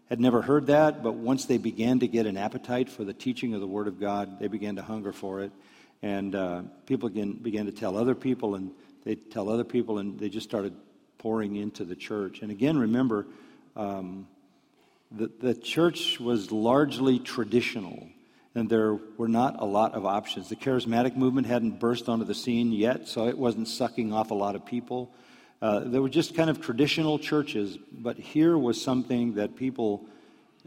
had 0.09 0.19
never 0.19 0.41
heard 0.41 0.67
that, 0.67 1.01
but 1.01 1.13
once 1.13 1.45
they 1.45 1.57
began 1.57 1.99
to 1.99 2.07
get 2.07 2.25
an 2.25 2.35
appetite 2.35 2.89
for 2.89 3.05
the 3.05 3.13
teaching 3.13 3.53
of 3.53 3.61
the 3.61 3.67
Word 3.67 3.87
of 3.87 4.01
God, 4.01 4.39
they 4.39 4.47
began 4.47 4.75
to 4.75 4.81
hunger 4.81 5.13
for 5.13 5.41
it. 5.41 5.51
And 6.01 6.35
uh, 6.35 6.63
people 6.85 7.07
began, 7.07 7.33
began 7.33 7.67
to 7.67 7.71
tell 7.71 7.97
other 7.97 8.15
people, 8.15 8.55
and 8.55 8.71
they 9.05 9.15
tell 9.15 9.49
other 9.49 9.63
people, 9.63 9.97
and 9.97 10.19
they 10.19 10.27
just 10.27 10.47
started 10.47 10.73
pouring 11.21 11.55
into 11.55 11.85
the 11.85 11.95
church. 11.95 12.41
And 12.41 12.51
again, 12.51 12.77
remember, 12.77 13.27
um, 13.75 14.27
the, 15.11 15.29
the 15.39 15.53
church 15.53 16.19
was 16.19 16.51
largely 16.51 17.19
traditional 17.19 18.07
and 18.55 18.69
there 18.69 18.95
were 19.17 19.27
not 19.27 19.61
a 19.61 19.65
lot 19.65 19.93
of 19.93 20.05
options. 20.05 20.49
The 20.49 20.55
charismatic 20.55 21.15
movement 21.15 21.47
hadn't 21.47 21.79
burst 21.79 22.09
onto 22.09 22.25
the 22.25 22.35
scene 22.35 22.71
yet, 22.71 23.07
so 23.07 23.27
it 23.27 23.37
wasn't 23.37 23.67
sucking 23.67 24.11
off 24.11 24.31
a 24.31 24.33
lot 24.33 24.55
of 24.55 24.65
people. 24.65 25.13
Uh, 25.61 25.81
there 25.85 26.01
were 26.01 26.09
just 26.09 26.35
kind 26.35 26.49
of 26.49 26.59
traditional 26.59 27.17
churches, 27.17 27.77
but 27.91 28.17
here 28.17 28.57
was 28.57 28.81
something 28.81 29.35
that 29.35 29.55
people, 29.55 30.03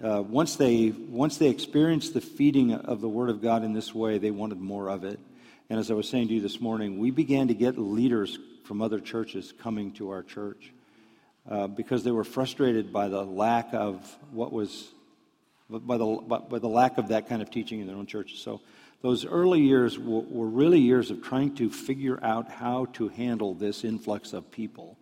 uh, 0.02 0.23
once 0.23 0.56
they 0.56 0.90
once 0.90 1.37
they 1.37 1.49
experienced 1.49 2.14
the 2.14 2.20
feeding 2.20 2.73
of 2.73 3.00
the 3.00 3.08
Word 3.08 3.28
of 3.28 3.42
God 3.42 3.64
in 3.64 3.75
this 3.75 3.94
way, 3.94 4.18
they 4.18 4.30
wanted 4.30 4.61
more 4.61 4.88
of 4.88 5.04
it. 5.04 5.18
And 5.68 5.78
as 5.78 5.90
I 5.90 5.94
was 5.94 6.08
saying 6.08 6.28
to 6.28 6.34
you 6.34 6.40
this 6.40 6.61
morning, 6.61 6.99
we 6.99 7.11
began 7.11 7.49
to 7.49 7.54
get 7.54 7.76
leaders 7.76 8.38
from 8.64 8.83
other 8.83 8.99
churches 8.99 9.52
coming 9.62 9.92
to 9.92 10.11
our 10.11 10.23
church 10.23 10.73
uh, 11.49 11.66
because 11.66 12.02
they 12.02 12.11
were 12.11 12.25
frustrated 12.25 12.92
by 12.92 13.09
the 13.09 13.23
lack 13.23 13.73
of 13.73 14.18
what 14.33 14.52
was 14.52 14.88
by 15.71 15.97
the, 15.97 16.04
by 16.04 16.59
the 16.59 16.68
lack 16.68 16.99
of 16.99 17.09
that 17.09 17.28
kind 17.28 17.40
of 17.40 17.50
teaching 17.50 17.80
in 17.80 17.87
their 17.87 17.97
own 17.97 18.06
churches. 18.06 18.38
So 18.38 18.61
those 19.00 19.25
early 19.25 19.61
years 19.61 19.99
were, 19.99 20.21
were 20.21 20.47
really 20.47 20.78
years 20.78 21.11
of 21.11 21.23
trying 21.23 21.54
to 21.56 21.71
figure 21.71 22.18
out 22.23 22.50
how 22.50 22.87
to 22.94 23.09
handle 23.09 23.54
this 23.54 23.85
influx 23.85 24.33
of 24.33 24.50
people. 24.50 24.99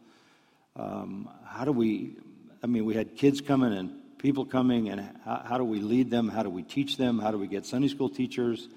Um, 0.76 1.28
how 1.44 1.64
do 1.64 1.72
we, 1.72 2.16
I 2.62 2.66
mean, 2.66 2.84
we 2.84 2.94
had 2.94 3.16
kids 3.16 3.40
coming 3.40 3.72
and 3.72 3.90
people 4.18 4.44
coming, 4.44 4.88
and 4.88 5.00
how, 5.24 5.42
how, 5.44 5.58
do 5.58 5.64
we 5.64 5.80
lead 5.80 6.10
them? 6.10 6.28
How 6.28 6.42
do 6.42 6.50
we 6.50 6.62
teach 6.62 6.96
them? 6.96 7.18
How 7.18 7.32
do 7.32 7.38
we 7.38 7.48
get 7.48 7.66
Sunday 7.66 7.88
school 7.88 8.08
teachers? 8.08 8.68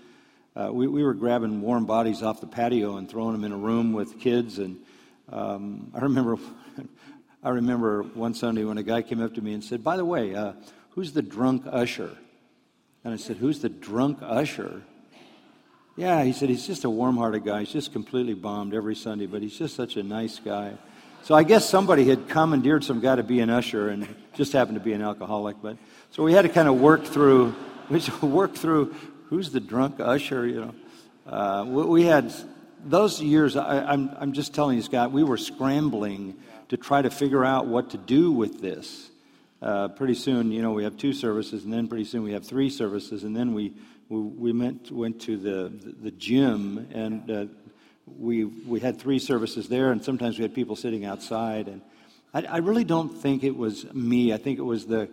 Uh, 0.56 0.70
we, 0.72 0.88
we 0.88 1.04
were 1.04 1.14
grabbing 1.14 1.62
warm 1.62 1.86
bodies 1.86 2.24
off 2.24 2.42
the 2.42 2.48
patio 2.48 2.98
and 2.98 3.10
throwing 3.10 3.34
them 3.34 3.44
in 3.44 3.52
a 3.52 3.58
room 3.58 3.94
with 3.94 4.20
kids. 4.20 4.58
And 4.58 4.78
um, 5.30 5.92
I 5.94 6.00
remember, 6.00 6.38
I 7.44 7.50
remember 7.50 8.04
one 8.04 8.34
Sunday 8.34 8.64
when 8.64 8.78
a 8.78 8.84
guy 8.84 9.02
came 9.02 9.22
up 9.22 9.36
to 9.36 9.42
me 9.42 9.54
and 9.54 9.64
said, 9.64 9.84
"By 9.84 9.98
the 9.98 10.06
way, 10.06 10.34
uh, 10.34 10.54
Who's 10.96 11.12
the 11.12 11.22
drunk 11.22 11.64
usher? 11.70 12.10
And 13.04 13.14
I 13.14 13.18
said, 13.18 13.38
Who's 13.38 13.60
the 13.60 13.70
drunk 13.70 14.20
usher? 14.22 14.82
Yeah, 15.98 16.24
he 16.24 16.32
said, 16.32 16.50
He's 16.50 16.66
just 16.66 16.86
a 16.86 16.90
warm 16.90 17.18
hearted 17.18 17.44
guy. 17.44 17.60
He's 17.60 17.74
just 17.74 17.92
completely 17.92 18.34
bombed 18.34 18.74
every 18.74 18.96
Sunday, 18.96 19.26
but 19.26 19.42
he's 19.42 19.58
just 19.58 19.76
such 19.76 19.98
a 19.98 20.04
nice 20.04 20.40
guy. 20.40 20.74
So 21.24 21.36
I 21.36 21.44
guess 21.44 21.68
somebody 21.68 22.08
had 22.08 22.30
commandeered 22.30 22.84
some 22.84 23.02
guy 23.02 23.18
to 23.18 23.24
be 23.24 23.42
an 23.42 23.50
usher 23.50 23.90
and 23.90 24.08
just 24.36 24.54
happened 24.54 24.78
to 24.78 24.84
be 24.84 24.94
an 24.94 25.02
alcoholic. 25.02 25.58
But 25.62 25.78
so 26.12 26.24
we 26.24 26.32
had 26.32 26.44
to 26.44 26.50
kind 26.50 26.70
of 26.70 26.80
work 26.80 27.04
through, 27.04 27.54
we 27.90 28.00
work 28.22 28.56
through 28.56 28.96
who's 29.30 29.52
the 29.52 29.60
drunk 29.60 30.00
usher, 30.00 30.48
you 30.48 30.62
know. 30.62 30.76
Uh, 31.28 31.66
we 31.66 32.04
had 32.04 32.34
those 32.84 33.22
years, 33.22 33.56
I, 33.56 33.78
am 33.78 34.10
I'm, 34.10 34.18
I'm 34.20 34.34
just 34.34 34.54
telling 34.54 34.78
you, 34.78 34.84
Scott, 34.84 35.12
we 35.12 35.24
were 35.24 35.38
scrambling 35.38 36.36
to 36.70 36.78
try 36.78 37.02
to 37.02 37.10
figure 37.10 37.44
out 37.44 37.68
what 37.68 37.92
to 37.92 37.98
do 37.98 38.32
with 38.32 38.62
this 38.62 39.10
uh, 39.62 39.88
pretty 39.88 40.14
soon, 40.14 40.52
you 40.52 40.62
know, 40.62 40.74
we 40.74 40.84
have 40.84 40.98
two 40.98 41.14
services, 41.14 41.64
and 41.64 41.74
then 41.74 41.88
pretty 41.88 42.06
soon 42.06 42.24
we 42.24 42.34
have 42.34 42.46
three 42.46 42.70
services, 42.70 43.24
and 43.24 43.36
then 43.36 43.54
we 43.54 43.74
we, 44.10 44.20
we 44.20 44.52
went 44.52 44.92
went 44.92 45.22
to 45.22 45.38
the 45.38 45.72
the 46.02 46.12
gym, 46.12 46.88
and 46.92 47.32
uh, 47.32 47.46
we 48.06 48.46
we 48.46 48.80
had 48.80 49.00
three 49.00 49.18
services 49.18 49.68
there, 49.68 49.92
and 49.92 50.04
sometimes 50.04 50.38
we 50.38 50.44
had 50.44 50.54
people 50.54 50.76
sitting 50.76 51.06
outside, 51.06 51.68
and 51.68 51.82
I, 52.34 52.44
I 52.44 52.58
really 52.58 52.84
don't 52.84 53.10
think 53.10 53.44
it 53.44 53.58
was 53.58 53.92
me. 53.94 54.34
I 54.34 54.38
think 54.38 54.60
it 54.60 54.64
was 54.64 54.86
the 54.86 55.10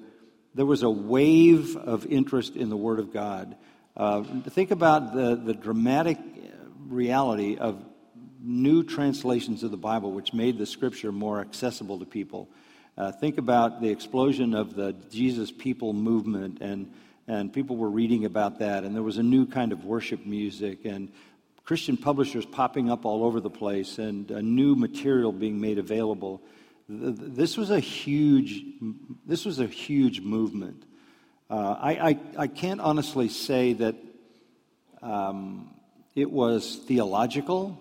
there 0.55 0.67
was 0.67 0.83
a 0.83 0.91
wave 0.91 1.77
of 1.77 2.05
interest 2.05 2.57
in 2.57 2.69
the 2.69 2.77
Word 2.77 2.99
of 2.99 3.13
God. 3.13 3.57
Uh, 3.97 4.23
think 4.49 4.71
about 4.71 5.15
the 5.15 5.37
the 5.37 5.55
dramatic 5.55 6.19
reality 6.89 7.57
of 7.57 7.85
new 8.41 8.83
translations 8.83 9.63
of 9.63 9.71
the 9.71 9.77
Bible, 9.77 10.13
which 10.13 10.33
made 10.33 10.59
the 10.59 10.67
Scripture 10.67 11.13
more 11.13 11.41
accessible 11.41 11.99
to 11.99 12.05
people. 12.05 12.49
Uh, 12.97 13.13
think 13.13 13.39
about 13.39 13.81
the 13.81 13.89
explosion 13.89 14.55
of 14.55 14.75
the 14.75 14.93
Jesus 15.11 15.51
People 15.51 15.93
movement, 15.93 16.59
and, 16.61 16.93
and 17.27 17.53
people 17.53 17.77
were 17.77 17.89
reading 17.89 18.25
about 18.25 18.59
that, 18.59 18.85
and 18.85 18.95
there 18.95 19.03
was 19.03 19.19
a 19.19 19.23
new 19.23 19.47
kind 19.47 19.73
of 19.73 19.85
worship 19.85 20.27
music, 20.27 20.85
and 20.85 21.11
Christian 21.65 21.97
publishers 21.97 22.45
popping 22.45 22.91
up 22.91 23.07
all 23.07 23.25
over 23.25 23.41
the 23.41 23.51
place, 23.51 23.99
and 23.99 24.31
a 24.31 24.43
new 24.43 24.75
material 24.75 25.33
being 25.33 25.61
made 25.61 25.79
available. 25.79 26.43
This 26.89 27.57
was 27.57 27.71
a 27.71 27.81
huge, 27.81 28.63
this 29.25 29.45
was 29.45 29.61
a 29.61 29.67
huge 29.67 30.21
movement. 30.21 30.85
Uh, 31.53 31.77
I, 31.79 31.91
I, 31.91 32.19
I, 32.39 32.47
can't 32.47 32.81
honestly 32.81 33.29
say 33.29 33.75
that 33.75 33.95
um, 35.03 35.69
it 36.15 36.31
was 36.31 36.77
theological, 36.87 37.79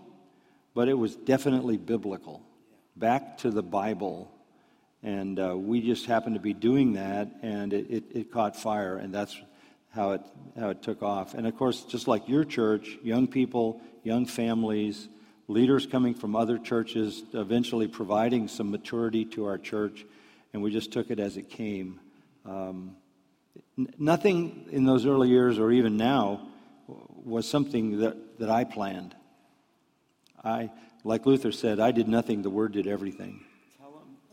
but 0.73 0.89
it 0.89 0.93
was 0.93 1.15
definitely 1.15 1.77
biblical. 1.77 2.41
Back 2.97 3.37
to 3.37 3.49
the 3.49 3.63
Bible 3.63 4.29
and 5.03 5.39
uh, 5.39 5.55
we 5.57 5.79
just 5.79 6.05
happened 6.05 6.35
to 6.35 6.41
be 6.41 6.53
doing 6.53 6.93
that, 6.93 7.29
and 7.41 7.71
it, 7.71 7.89
it, 7.89 8.03
it, 8.13 8.31
caught 8.31 8.57
fire, 8.57 8.97
and 8.97 9.13
that's 9.13 9.39
how 9.89 10.11
it, 10.11 10.21
how 10.59 10.69
it 10.71 10.83
took 10.83 11.01
off. 11.01 11.33
And 11.33 11.47
of 11.47 11.55
course, 11.57 11.85
just 11.85 12.09
like 12.09 12.27
your 12.27 12.43
church, 12.43 12.97
young 13.01 13.25
people, 13.25 13.81
young 14.03 14.25
families, 14.25 15.07
leaders 15.47 15.87
coming 15.87 16.13
from 16.13 16.35
other 16.35 16.57
churches, 16.57 17.23
eventually 17.33 17.87
providing 17.87 18.47
some 18.49 18.69
maturity 18.69 19.23
to 19.25 19.45
our 19.45 19.57
church, 19.57 20.05
and 20.53 20.61
we 20.61 20.71
just 20.71 20.91
took 20.91 21.09
it 21.09 21.21
as 21.21 21.37
it 21.37 21.49
came. 21.49 22.01
Um, 22.45 22.97
nothing 23.97 24.67
in 24.71 24.85
those 24.85 25.05
early 25.05 25.29
years, 25.29 25.59
or 25.59 25.71
even 25.71 25.97
now, 25.97 26.47
was 26.87 27.47
something 27.47 27.99
that, 27.99 28.39
that 28.39 28.49
I 28.49 28.63
planned. 28.63 29.15
I, 30.43 30.71
like 31.03 31.25
Luther 31.25 31.51
said, 31.51 31.79
I 31.79 31.91
did 31.91 32.07
nothing, 32.07 32.41
the 32.41 32.49
Word 32.49 32.71
did 32.71 32.87
everything 32.87 33.45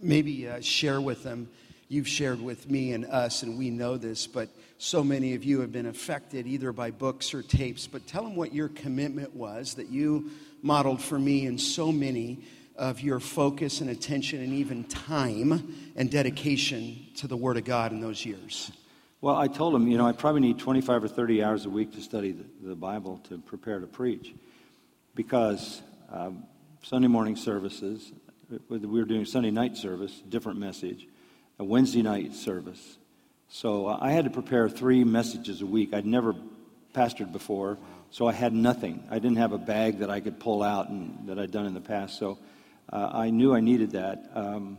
maybe 0.01 0.49
uh, 0.49 0.61
share 0.61 1.01
with 1.01 1.23
them. 1.23 1.49
You've 1.89 2.09
shared 2.09 2.41
with 2.41 2.71
me 2.71 2.93
and 2.93 3.07
us, 3.07 3.43
and 3.43 3.57
we 3.57 3.71
know 3.71 3.97
this, 3.97 4.27
but 4.27 4.49
so 4.77 5.03
many 5.03 5.35
of 5.35 5.43
you 5.43 5.61
have 5.61 5.73
been 5.73 5.87
affected 5.87 6.47
either 6.47 6.71
by 6.71 6.91
books 6.91 7.33
or 7.33 7.43
tapes. 7.43 7.87
But 7.87 8.07
tell 8.07 8.23
them 8.23 8.37
what 8.37 8.53
your 8.53 8.69
commitment 8.69 9.35
was 9.35 9.75
that 9.75 9.89
you 9.89 10.31
modeled 10.63 11.03
for 11.03 11.19
me 11.19 11.47
and 11.47 11.61
so 11.61 11.91
many 11.91 12.41
of 12.77 13.01
your 13.01 13.21
focus 13.21 13.81
and 13.81 13.91
attention 13.91 14.43
and 14.43 14.53
even 14.53 14.85
time 14.85 15.75
and 15.97 16.11
dedication 16.11 17.07
to 17.17 17.27
the 17.27 17.37
Word 17.37 17.57
of 17.57 17.65
God 17.65 17.93
in 17.93 18.01
those 18.01 18.25
years. 18.25 18.71
Well, 19.21 19.35
I 19.35 19.49
told 19.49 19.75
him, 19.75 19.89
you 19.89 19.99
know, 19.99 20.07
I 20.07 20.13
probably 20.13 20.43
need 20.43 20.61
25 20.61 21.03
or 21.03 21.09
30 21.09 21.43
hours 21.43 21.67
a 21.67 21.71
week 21.71 21.93
to 21.95 22.01
study 22.01 22.31
the, 22.31 22.69
the 22.69 22.77
Bible 22.77 23.19
to 23.29 23.39
prepare 23.39 23.81
to 23.81 23.87
preach 23.89 24.33
because 25.17 25.83
um, 26.13 26.45
Sunday 26.85 27.09
morning 27.09 27.35
services, 27.35 28.13
we 28.69 28.79
were 28.79 29.05
doing 29.05 29.25
Sunday 29.25 29.51
night 29.51 29.77
service, 29.77 30.23
different 30.29 30.61
message, 30.61 31.09
a 31.59 31.65
Wednesday 31.65 32.03
night 32.03 32.33
service. 32.33 32.97
So 33.49 33.89
uh, 33.89 33.99
I 34.01 34.13
had 34.13 34.25
to 34.27 34.31
prepare 34.31 34.69
three 34.69 35.03
messages 35.03 35.63
a 35.63 35.67
week. 35.67 35.93
I'd 35.93 36.07
never 36.07 36.37
pastored 36.95 37.33
before, 37.33 37.77
so 38.13 38.29
I 38.29 38.33
had 38.33 38.53
nothing. 38.53 39.03
I 39.11 39.19
didn't 39.19 39.39
have 39.39 39.53
a 39.53 39.59
bag 39.59 39.99
that 39.99 40.11
I 40.11 40.21
could 40.21 40.39
pull 40.39 40.63
out 40.63 40.91
and 40.91 41.27
that 41.27 41.41
I'd 41.41 41.51
done 41.51 41.67
in 41.67 41.75
the 41.75 41.81
past. 41.81 42.21
So 42.21 42.39
uh, 42.93 43.11
I 43.13 43.31
knew 43.31 43.53
I 43.53 43.59
needed 43.59 43.91
that. 43.93 44.31
Um, 44.37 44.79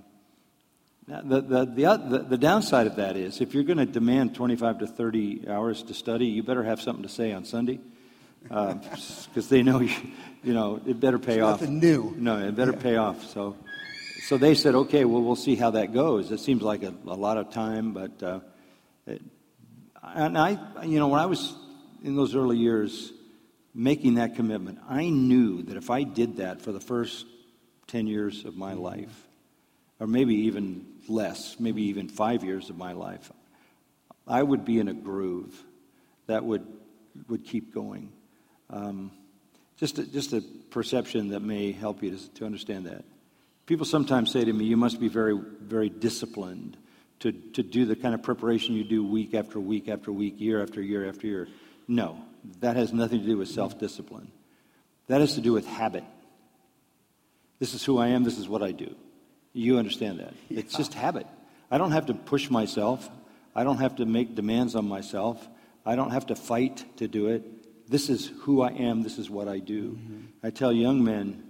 the, 1.09 1.41
the, 1.41 1.65
the, 1.65 2.25
the, 2.29 2.37
downside 2.37 2.85
of 2.85 2.97
that 2.97 3.17
is 3.17 3.41
if 3.41 3.55
you're 3.55 3.63
going 3.63 3.79
to 3.79 3.85
demand 3.87 4.35
25 4.35 4.79
to 4.79 4.87
30 4.87 5.49
hours 5.49 5.81
to 5.83 5.95
study, 5.95 6.27
you 6.27 6.43
better 6.43 6.63
have 6.63 6.79
something 6.79 7.01
to 7.01 7.09
say 7.09 7.33
on 7.33 7.45
Sunday 7.45 7.79
because 8.43 9.27
uh, 9.35 9.41
they 9.49 9.63
know 9.63 9.79
you, 9.79 9.95
you 10.43 10.53
know 10.53 10.79
it 10.85 10.99
better 10.99 11.17
pay 11.17 11.35
it's 11.35 11.43
off. 11.43 11.61
Nothing 11.61 11.79
new. 11.79 12.13
No, 12.15 12.37
it 12.37 12.55
better 12.55 12.73
yeah. 12.73 12.81
pay 12.81 12.95
off. 12.97 13.25
So, 13.25 13.57
so 14.27 14.37
they 14.37 14.53
said, 14.53 14.75
okay, 14.75 15.03
well, 15.03 15.23
we'll 15.23 15.35
see 15.35 15.55
how 15.55 15.71
that 15.71 15.93
goes. 15.93 16.31
It 16.31 16.41
seems 16.41 16.61
like 16.61 16.83
a, 16.83 16.93
a 17.07 17.15
lot 17.15 17.37
of 17.37 17.51
time, 17.51 17.91
but 17.93 18.21
uh, 18.21 18.39
it, 19.07 19.23
and 20.03 20.37
I, 20.37 20.59
you 20.83 20.99
know, 20.99 21.07
when 21.07 21.19
I 21.19 21.25
was 21.25 21.55
in 22.03 22.15
those 22.15 22.35
early 22.35 22.57
years 22.57 23.11
making 23.73 24.15
that 24.15 24.35
commitment, 24.35 24.77
I 24.87 25.09
knew 25.09 25.63
that 25.63 25.75
if 25.75 25.89
I 25.89 26.03
did 26.03 26.37
that 26.37 26.61
for 26.61 26.71
the 26.71 26.79
first 26.79 27.25
ten 27.87 28.05
years 28.05 28.45
of 28.45 28.55
my 28.55 28.73
life, 28.73 29.27
or 29.99 30.05
maybe 30.05 30.35
even 30.35 30.85
less, 31.09 31.59
maybe 31.59 31.83
even 31.83 32.07
five 32.07 32.43
years 32.43 32.69
of 32.69 32.77
my 32.77 32.93
life, 32.93 33.31
I 34.27 34.43
would 34.43 34.65
be 34.65 34.79
in 34.79 34.87
a 34.87 34.93
groove 34.93 35.63
that 36.27 36.45
would, 36.45 36.65
would 37.27 37.45
keep 37.45 37.73
going. 37.73 38.11
Um, 38.69 39.11
just, 39.77 39.97
a, 39.97 40.03
just 40.05 40.33
a 40.33 40.41
perception 40.69 41.29
that 41.29 41.41
may 41.41 41.71
help 41.71 42.03
you 42.03 42.11
to, 42.11 42.33
to 42.35 42.45
understand 42.45 42.85
that. 42.85 43.03
People 43.65 43.85
sometimes 43.85 44.31
say 44.31 44.43
to 44.43 44.53
me, 44.53 44.65
You 44.65 44.77
must 44.77 44.99
be 44.99 45.07
very, 45.07 45.39
very 45.61 45.89
disciplined 45.89 46.77
to, 47.19 47.31
to 47.31 47.63
do 47.63 47.85
the 47.85 47.95
kind 47.95 48.13
of 48.13 48.23
preparation 48.23 48.75
you 48.75 48.83
do 48.83 49.03
week 49.03 49.33
after 49.33 49.59
week 49.59 49.89
after 49.89 50.11
week, 50.11 50.39
year 50.39 50.61
after 50.61 50.81
year 50.81 51.07
after 51.07 51.27
year. 51.27 51.47
No, 51.87 52.19
that 52.61 52.75
has 52.75 52.93
nothing 52.93 53.21
to 53.21 53.25
do 53.25 53.37
with 53.37 53.49
self 53.49 53.79
discipline. 53.79 54.31
That 55.07 55.21
has 55.21 55.35
to 55.35 55.41
do 55.41 55.53
with 55.53 55.65
habit. 55.65 56.03
This 57.59 57.73
is 57.73 57.83
who 57.83 57.97
I 57.97 58.09
am, 58.09 58.23
this 58.23 58.37
is 58.37 58.47
what 58.47 58.63
I 58.63 58.71
do. 58.71 58.95
You 59.53 59.77
understand 59.77 60.19
that. 60.19 60.33
Yeah. 60.49 60.59
It's 60.59 60.75
just 60.75 60.93
habit. 60.93 61.27
I 61.71 61.77
don't 61.77 61.91
have 61.91 62.07
to 62.07 62.13
push 62.13 62.49
myself, 62.49 63.09
I 63.55 63.63
don't 63.63 63.77
have 63.77 63.97
to 63.97 64.05
make 64.05 64.35
demands 64.35 64.75
on 64.75 64.87
myself, 64.87 65.47
I 65.85 65.95
don't 65.95 66.11
have 66.11 66.27
to 66.27 66.35
fight 66.35 66.85
to 66.97 67.07
do 67.07 67.27
it. 67.27 67.89
This 67.89 68.09
is 68.09 68.31
who 68.41 68.61
I 68.61 68.69
am, 68.69 69.03
this 69.03 69.17
is 69.17 69.29
what 69.29 69.47
I 69.47 69.59
do. 69.59 69.91
Mm-hmm. 69.91 70.19
I 70.43 70.51
tell 70.51 70.71
young 70.71 71.03
men, 71.03 71.43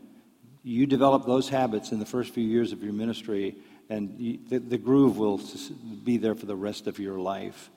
you 0.63 0.85
develop 0.85 1.25
those 1.25 1.49
habits 1.49 1.91
in 1.91 1.99
the 1.99 2.05
first 2.05 2.33
few 2.33 2.43
years 2.43 2.71
of 2.71 2.83
your 2.83 2.93
ministry, 2.93 3.55
and 3.89 4.19
you, 4.19 4.39
the, 4.49 4.59
the 4.59 4.77
groove 4.77 5.17
will 5.17 5.41
be 6.03 6.17
there 6.17 6.35
for 6.35 6.45
the 6.45 6.55
rest 6.55 6.87
of 6.87 6.99
your 6.99 7.17
life. 7.17 7.69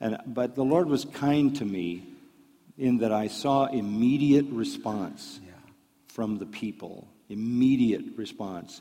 And, 0.00 0.18
but 0.26 0.54
the 0.54 0.64
Lord 0.64 0.88
was 0.88 1.04
kind 1.04 1.54
to 1.56 1.64
me 1.64 2.04
in 2.78 2.98
that 2.98 3.12
I 3.12 3.28
saw 3.28 3.66
immediate 3.66 4.46
response 4.48 5.38
yeah. 5.44 5.52
from 6.08 6.38
the 6.38 6.46
people. 6.46 7.06
Immediate 7.28 8.16
response. 8.16 8.80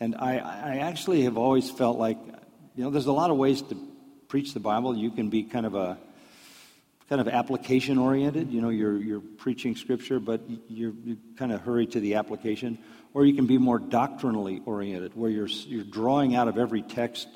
And 0.00 0.14
I, 0.16 0.38
I 0.38 0.76
actually 0.78 1.22
have 1.22 1.38
always 1.38 1.70
felt 1.70 1.98
like, 1.98 2.18
you 2.74 2.84
know, 2.84 2.90
there's 2.90 3.06
a 3.06 3.12
lot 3.12 3.30
of 3.30 3.36
ways 3.36 3.62
to 3.62 3.76
preach 4.28 4.52
the 4.52 4.60
Bible. 4.60 4.96
You 4.96 5.10
can 5.10 5.30
be 5.30 5.42
kind 5.44 5.64
of 5.64 5.74
a 5.74 5.98
kind 7.08 7.20
of 7.20 7.28
application 7.28 7.98
oriented. 7.98 8.50
You 8.50 8.60
know, 8.60 8.68
you're, 8.68 8.96
you're 8.96 9.20
preaching 9.20 9.76
scripture, 9.76 10.18
but 10.18 10.42
you're, 10.68 10.92
you 11.04 11.16
kind 11.36 11.52
of 11.52 11.60
hurry 11.62 11.86
to 11.86 12.00
the 12.00 12.16
application. 12.16 12.78
Or 13.14 13.24
you 13.24 13.34
can 13.34 13.46
be 13.46 13.56
more 13.56 13.78
doctrinally 13.78 14.60
oriented, 14.66 15.12
where 15.14 15.30
you're, 15.30 15.46
you're 15.46 15.84
drawing 15.84 16.34
out 16.34 16.48
of 16.48 16.58
every 16.58 16.82
text 16.82 17.28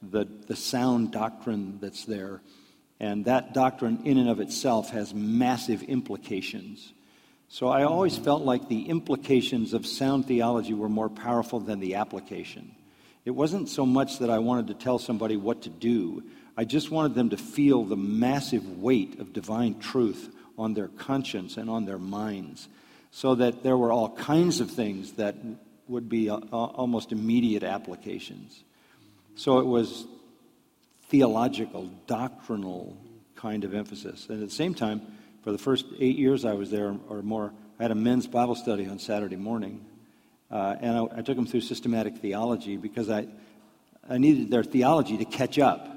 the, 0.00 0.26
the 0.46 0.54
sound 0.54 1.10
doctrine 1.10 1.78
that's 1.80 2.04
there. 2.04 2.40
And 3.00 3.24
that 3.24 3.52
doctrine, 3.54 4.02
in 4.04 4.18
and 4.18 4.28
of 4.28 4.38
itself, 4.38 4.90
has 4.90 5.12
massive 5.12 5.82
implications. 5.82 6.92
So 7.48 7.68
I 7.68 7.84
always 7.84 8.16
felt 8.16 8.42
like 8.42 8.68
the 8.68 8.88
implications 8.88 9.74
of 9.74 9.86
sound 9.86 10.26
theology 10.26 10.74
were 10.74 10.88
more 10.88 11.08
powerful 11.08 11.60
than 11.60 11.80
the 11.80 11.96
application. 11.96 12.74
It 13.24 13.30
wasn't 13.30 13.68
so 13.68 13.86
much 13.86 14.18
that 14.18 14.30
I 14.30 14.38
wanted 14.38 14.66
to 14.68 14.74
tell 14.74 14.98
somebody 14.98 15.36
what 15.36 15.62
to 15.62 15.70
do, 15.70 16.22
I 16.56 16.64
just 16.64 16.90
wanted 16.90 17.14
them 17.14 17.30
to 17.30 17.36
feel 17.36 17.84
the 17.84 17.96
massive 17.96 18.78
weight 18.78 19.18
of 19.18 19.32
divine 19.32 19.78
truth 19.80 20.32
on 20.56 20.74
their 20.74 20.88
conscience 20.88 21.56
and 21.56 21.68
on 21.68 21.84
their 21.84 21.98
minds, 21.98 22.68
so 23.10 23.34
that 23.34 23.62
there 23.62 23.76
were 23.76 23.90
all 23.90 24.10
kinds 24.10 24.60
of 24.60 24.70
things 24.70 25.12
that 25.12 25.34
would 25.88 26.08
be 26.08 26.30
uh, 26.30 26.36
almost 26.36 27.12
immediate 27.12 27.64
applications. 27.64 28.62
So 29.34 29.58
it 29.58 29.66
was 29.66 30.06
theological, 31.08 31.90
doctrinal 32.06 32.96
kind 33.34 33.64
of 33.64 33.74
emphasis. 33.74 34.26
And 34.28 34.42
at 34.42 34.48
the 34.48 34.54
same 34.54 34.74
time, 34.74 35.02
for 35.44 35.52
the 35.52 35.58
first 35.58 35.84
eight 36.00 36.16
years 36.16 36.46
I 36.46 36.54
was 36.54 36.70
there 36.70 36.96
or 37.08 37.20
more, 37.20 37.52
I 37.78 37.82
had 37.82 37.90
a 37.90 37.94
men's 37.94 38.26
Bible 38.26 38.54
study 38.54 38.88
on 38.88 38.98
Saturday 38.98 39.36
morning. 39.36 39.84
Uh, 40.50 40.74
and 40.80 40.96
I, 40.96 41.18
I, 41.18 41.22
took 41.22 41.36
them 41.36 41.46
through 41.46 41.60
systematic 41.60 42.16
theology 42.16 42.78
because 42.78 43.10
I, 43.10 43.26
I 44.08 44.16
needed 44.16 44.50
their 44.50 44.64
theology 44.64 45.18
to 45.18 45.24
catch 45.26 45.58
up. 45.58 45.90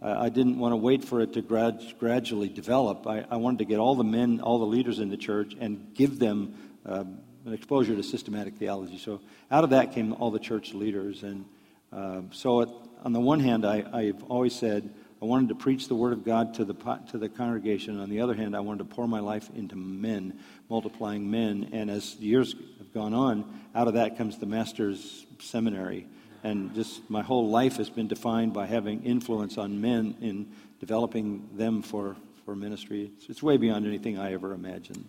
I 0.00 0.28
didn't 0.28 0.58
want 0.58 0.70
to 0.72 0.76
wait 0.76 1.04
for 1.04 1.20
it 1.20 1.32
to 1.32 1.42
grad- 1.42 1.82
gradually 1.98 2.48
develop. 2.48 3.08
I, 3.08 3.24
I, 3.28 3.36
wanted 3.36 3.58
to 3.58 3.64
get 3.64 3.80
all 3.80 3.96
the 3.96 4.04
men, 4.04 4.40
all 4.40 4.60
the 4.60 4.66
leaders 4.66 5.00
in 5.00 5.08
the 5.08 5.16
church, 5.16 5.56
and 5.58 5.92
give 5.94 6.20
them 6.20 6.54
uh, 6.84 7.02
an 7.44 7.52
exposure 7.52 7.96
to 7.96 8.04
systematic 8.04 8.54
theology. 8.54 8.98
So 8.98 9.20
out 9.50 9.64
of 9.64 9.70
that 9.70 9.94
came 9.94 10.12
all 10.12 10.30
the 10.30 10.38
church 10.38 10.74
leaders. 10.74 11.24
And 11.24 11.44
uh, 11.92 12.20
so, 12.30 12.60
it, 12.60 12.68
on 13.02 13.12
the 13.12 13.20
one 13.20 13.40
hand, 13.40 13.66
I, 13.66 13.84
I've 13.92 14.22
always 14.24 14.54
said 14.54 14.94
I 15.20 15.24
wanted 15.24 15.48
to 15.48 15.54
preach 15.54 15.88
the 15.88 15.94
word 15.94 16.12
of 16.12 16.24
God 16.24 16.54
to 16.54 16.64
the 16.64 16.74
to 17.10 17.18
the 17.18 17.28
congregation. 17.28 18.00
On 18.00 18.10
the 18.10 18.20
other 18.20 18.34
hand, 18.34 18.54
I 18.54 18.60
wanted 18.60 18.88
to 18.88 18.94
pour 18.94 19.08
my 19.08 19.20
life 19.20 19.48
into 19.54 19.76
men, 19.76 20.38
multiplying 20.68 21.30
men. 21.30 21.70
And 21.72 21.90
as 21.90 22.14
the 22.16 22.26
years 22.26 22.54
have 22.78 22.92
gone 22.92 23.14
on, 23.14 23.60
out 23.74 23.88
of 23.88 23.94
that 23.94 24.18
comes 24.18 24.38
the 24.38 24.46
master's 24.46 25.24
seminary 25.38 26.06
and 26.46 26.74
just 26.76 27.08
my 27.10 27.22
whole 27.22 27.50
life 27.50 27.76
has 27.76 27.90
been 27.90 28.06
defined 28.06 28.52
by 28.52 28.66
having 28.66 29.02
influence 29.02 29.58
on 29.58 29.80
men 29.80 30.16
in 30.20 30.48
developing 30.78 31.48
them 31.54 31.82
for, 31.82 32.14
for 32.44 32.54
ministry. 32.54 33.10
It's, 33.16 33.28
it's 33.28 33.42
way 33.42 33.56
beyond 33.56 33.84
anything 33.84 34.16
I 34.16 34.32
ever 34.32 34.52
imagined. 34.52 35.08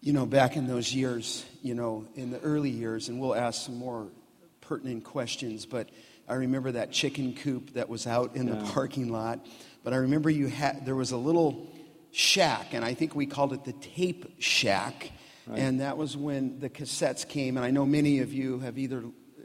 You 0.00 0.12
know, 0.12 0.26
back 0.26 0.56
in 0.56 0.66
those 0.66 0.92
years, 0.92 1.44
you 1.62 1.74
know, 1.74 2.08
in 2.16 2.32
the 2.32 2.40
early 2.40 2.70
years, 2.70 3.08
and 3.08 3.20
we'll 3.20 3.36
ask 3.36 3.62
some 3.62 3.76
more 3.76 4.08
pertinent 4.60 5.04
questions, 5.04 5.66
but 5.66 5.88
I 6.28 6.34
remember 6.34 6.72
that 6.72 6.92
chicken 6.92 7.34
coop 7.34 7.74
that 7.74 7.88
was 7.88 8.06
out 8.06 8.36
in 8.36 8.46
yeah. 8.46 8.54
the 8.54 8.64
parking 8.72 9.10
lot. 9.10 9.44
But 9.84 9.92
I 9.92 9.96
remember 9.96 10.30
you 10.30 10.46
had 10.46 10.86
there 10.86 10.94
was 10.94 11.12
a 11.12 11.16
little 11.16 11.70
shack, 12.12 12.74
and 12.74 12.84
I 12.84 12.94
think 12.94 13.14
we 13.14 13.26
called 13.26 13.52
it 13.52 13.64
the 13.64 13.72
tape 13.72 14.40
shack. 14.40 15.10
Right. 15.46 15.58
And 15.58 15.80
that 15.80 15.96
was 15.96 16.16
when 16.16 16.60
the 16.60 16.70
cassettes 16.70 17.28
came. 17.28 17.56
And 17.56 17.66
I 17.66 17.70
know 17.70 17.84
many 17.84 18.20
of 18.20 18.32
you 18.32 18.60
have 18.60 18.78
either 18.78 19.02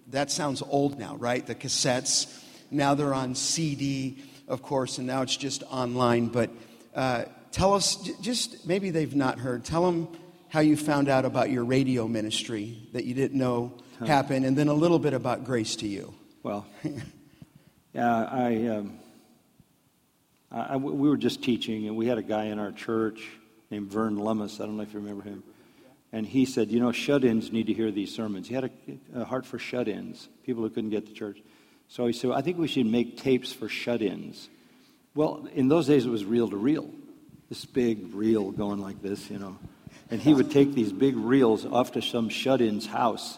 that 0.09 0.31
sounds 0.31 0.61
old 0.61 0.99
now, 0.99 1.15
right? 1.15 1.45
The 1.45 1.55
cassettes. 1.55 2.43
Now 2.69 2.95
they're 2.95 3.13
on 3.13 3.35
CD, 3.35 4.23
of 4.47 4.61
course, 4.61 4.97
and 4.97 5.07
now 5.07 5.21
it's 5.21 5.35
just 5.35 5.63
online. 5.63 6.27
But 6.27 6.49
uh, 6.93 7.25
tell 7.51 7.73
us, 7.73 7.95
just 8.21 8.67
maybe 8.67 8.89
they've 8.89 9.15
not 9.15 9.39
heard, 9.39 9.63
tell 9.63 9.85
them 9.85 10.07
how 10.49 10.59
you 10.59 10.77
found 10.77 11.09
out 11.09 11.25
about 11.25 11.49
your 11.49 11.65
radio 11.65 12.07
ministry 12.07 12.87
that 12.93 13.05
you 13.05 13.13
didn't 13.13 13.37
know 13.37 13.73
huh. 13.99 14.05
happened, 14.05 14.45
and 14.45 14.57
then 14.57 14.67
a 14.67 14.73
little 14.73 14.99
bit 14.99 15.13
about 15.13 15.43
Grace 15.43 15.75
to 15.77 15.87
You. 15.87 16.13
Well, 16.47 16.65
yeah, 17.93 18.23
I, 18.23 18.67
um, 18.67 18.99
I, 20.49 20.77
we 20.77 21.09
were 21.09 21.17
just 21.17 21.43
teaching, 21.43 21.87
and 21.87 21.97
we 21.97 22.07
had 22.07 22.17
a 22.17 22.23
guy 22.23 22.45
in 22.45 22.57
our 22.57 22.71
church 22.71 23.27
named 23.69 23.91
Vern 23.91 24.15
Lummis. 24.15 24.61
I 24.61 24.65
don't 24.65 24.77
know 24.77 24.83
if 24.83 24.93
you 24.93 25.01
remember 25.01 25.23
him. 25.23 25.43
And 26.13 26.25
he 26.25 26.45
said, 26.45 26.71
You 26.71 26.79
know, 26.79 26.93
shut 26.93 27.25
ins 27.25 27.51
need 27.51 27.67
to 27.67 27.73
hear 27.73 27.91
these 27.91 28.15
sermons. 28.15 28.47
He 28.47 28.53
had 28.53 28.63
a, 28.63 28.69
a 29.13 29.25
heart 29.25 29.45
for 29.45 29.59
shut 29.59 29.89
ins, 29.89 30.29
people 30.45 30.63
who 30.63 30.69
couldn't 30.69 30.91
get 30.91 31.07
to 31.07 31.13
church. 31.13 31.43
So 31.89 32.07
he 32.07 32.13
said, 32.13 32.31
I 32.31 32.41
think 32.41 32.57
we 32.57 32.69
should 32.69 32.85
make 32.85 33.17
tapes 33.17 33.51
for 33.51 33.67
shut 33.67 34.01
ins. 34.01 34.47
Well, 35.15 35.49
in 35.53 35.67
those 35.67 35.87
days, 35.87 36.05
it 36.05 36.09
was 36.09 36.23
reel 36.23 36.47
to 36.47 36.55
reel. 36.55 36.89
This 37.49 37.65
big 37.65 38.15
reel 38.15 38.51
going 38.51 38.79
like 38.79 39.01
this, 39.01 39.29
you 39.29 39.37
know. 39.37 39.57
And 40.09 40.21
he 40.21 40.33
would 40.33 40.49
take 40.49 40.73
these 40.73 40.93
big 40.93 41.17
reels 41.17 41.65
off 41.65 41.91
to 41.91 42.01
some 42.01 42.29
shut 42.29 42.61
in's 42.61 42.85
house 42.85 43.37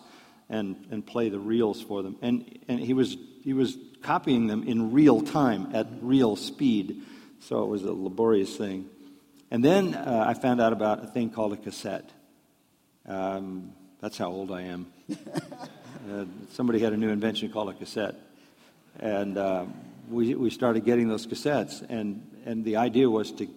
and, 0.50 0.76
and 0.92 1.06
play 1.06 1.30
the 1.30 1.40
reels 1.40 1.82
for 1.82 2.02
them. 2.02 2.16
And, 2.22 2.60
and 2.68 2.80
he, 2.80 2.94
was, 2.94 3.18
he 3.44 3.54
was 3.54 3.78
copying 4.02 4.48
them 4.48 4.64
in 4.64 4.92
real 4.92 5.22
time 5.22 5.70
at 5.74 5.88
real 6.02 6.36
speed. 6.36 7.04
So 7.42 7.64
it 7.64 7.68
was 7.68 7.84
a 7.84 7.94
laborious 7.94 8.56
thing. 8.56 8.90
And 9.52 9.64
then 9.64 9.96
uh, 9.96 10.26
I 10.28 10.34
found 10.34 10.62
out 10.62 10.74
about 10.74 11.04
a 11.04 11.08
thing 11.08 11.30
called 11.30 11.54
a 11.54 11.58
cassette. 11.58 12.10
Um, 13.08 13.74
that's 14.00 14.18
how 14.18 14.28
old 14.28 14.52
I 14.52 14.64
am. 14.64 14.88
uh, 15.12 16.26
somebody 16.54 16.80
had 16.80 16.94
a 16.94 16.98
new 16.98 17.10
invention 17.10 17.52
called 17.52 17.70
a 17.70 17.74
cassette. 17.74 18.16
And 19.00 19.38
uh, 19.38 19.66
we, 20.10 20.36
we 20.36 20.50
started 20.50 20.86
getting 20.86 21.08
those 21.08 21.26
cassettes. 21.26 21.84
And, 21.90 22.26
and 22.46 22.64
the 22.64 22.78
idea 22.78 23.10
was 23.10 23.32
to, 23.34 23.48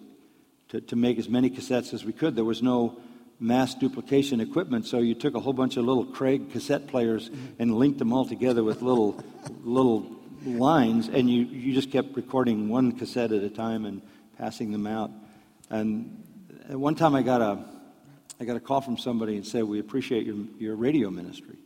to, 0.71 0.81
to 0.81 0.97
make 0.97 1.19
as 1.19 1.29
many 1.29 1.51
cassettes 1.51 1.93
as 1.95 2.05
we 2.05 2.13
could. 2.13 2.37
There 2.37 2.45
was 2.45 2.63
no 2.63 2.99
mass 3.43 3.75
duplication 3.75 4.41
equipment, 4.41 4.87
so 4.87 4.99
you 4.99 5.15
took 5.15 5.35
a 5.35 5.41
whole 5.41 5.53
bunch 5.53 5.77
of 5.77 5.85
little 5.85 6.05
Craig 6.05 6.53
cassette 6.53 6.87
players 6.87 7.31
and 7.59 7.75
linked 7.75 7.99
them 7.99 8.13
all 8.13 8.25
together 8.25 8.63
with 8.63 8.83
little, 8.83 9.23
little 9.65 10.11
lines, 10.45 11.09
and 11.09 11.29
you, 11.29 11.43
you 11.45 11.75
just 11.75 11.91
kept 11.91 12.17
recording 12.17 12.69
one 12.69 12.93
cassette 12.93 13.33
at 13.33 13.43
a 13.43 13.51
time 13.51 13.85
and 13.85 14.03
passing 14.39 14.73
them 14.73 14.87
out. 14.87 15.11
And 15.71 16.23
at 16.69 16.77
one 16.77 16.95
time 16.95 17.15
I 17.15 17.23
got 17.23 17.41
a, 17.41 17.65
I 18.41 18.45
got 18.45 18.57
a 18.57 18.61
call 18.61 18.81
from 18.81 18.97
somebody 18.97 19.37
and 19.37 19.47
said, 19.47 19.65
We 19.65 19.81
appreciate 19.81 20.27
your, 20.27 20.37
your 20.59 20.77
radio 20.77 21.11
ministry. 21.11 21.57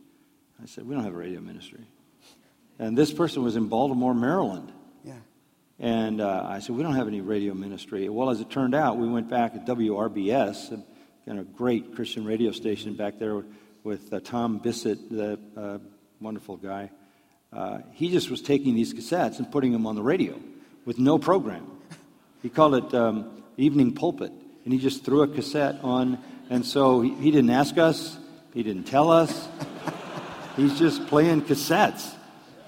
I 0.61 0.65
said, 0.65 0.87
We 0.87 0.95
don't 0.95 1.03
have 1.03 1.13
a 1.13 1.17
radio 1.17 1.41
ministry. 1.41 1.85
And 2.79 2.97
this 2.97 3.11
person 3.11 3.43
was 3.43 3.55
in 3.55 3.67
Baltimore, 3.67 4.13
Maryland. 4.13 4.71
Yeah. 5.03 5.13
And 5.79 6.21
uh, 6.21 6.45
I 6.47 6.59
said, 6.59 6.75
We 6.75 6.83
don't 6.83 6.95
have 6.95 7.07
any 7.07 7.21
radio 7.21 7.53
ministry. 7.53 8.09
Well, 8.09 8.29
as 8.29 8.41
it 8.41 8.49
turned 8.49 8.75
out, 8.75 8.97
we 8.97 9.07
went 9.07 9.29
back 9.29 9.55
at 9.55 9.65
WRBS, 9.65 10.71
a 10.71 10.83
of 11.27 11.55
great 11.55 11.95
Christian 11.95 12.25
radio 12.25 12.51
station 12.51 12.93
back 12.93 13.19
there 13.19 13.43
with 13.83 14.13
uh, 14.13 14.19
Tom 14.19 14.59
Bissett, 14.59 15.09
the 15.09 15.39
uh, 15.55 15.77
wonderful 16.19 16.57
guy. 16.57 16.89
Uh, 17.51 17.79
he 17.91 18.09
just 18.09 18.29
was 18.29 18.41
taking 18.41 18.75
these 18.75 18.93
cassettes 18.93 19.37
and 19.39 19.51
putting 19.51 19.71
them 19.71 19.85
on 19.85 19.95
the 19.95 20.03
radio 20.03 20.39
with 20.85 20.99
no 20.99 21.17
program. 21.17 21.65
He 22.41 22.49
called 22.49 22.75
it 22.75 22.93
um, 22.93 23.43
Evening 23.57 23.93
Pulpit. 23.93 24.31
And 24.63 24.73
he 24.73 24.79
just 24.79 25.05
threw 25.05 25.21
a 25.21 25.27
cassette 25.27 25.79
on 25.83 26.17
and 26.49 26.65
so 26.65 27.01
he, 27.01 27.13
he 27.15 27.31
didn't 27.31 27.49
ask 27.49 27.77
us, 27.77 28.17
he 28.53 28.63
didn't 28.63 28.85
tell 28.85 29.11
us. 29.11 29.47
He's 30.55 30.77
just 30.79 31.05
playing 31.07 31.43
cassettes. 31.43 32.13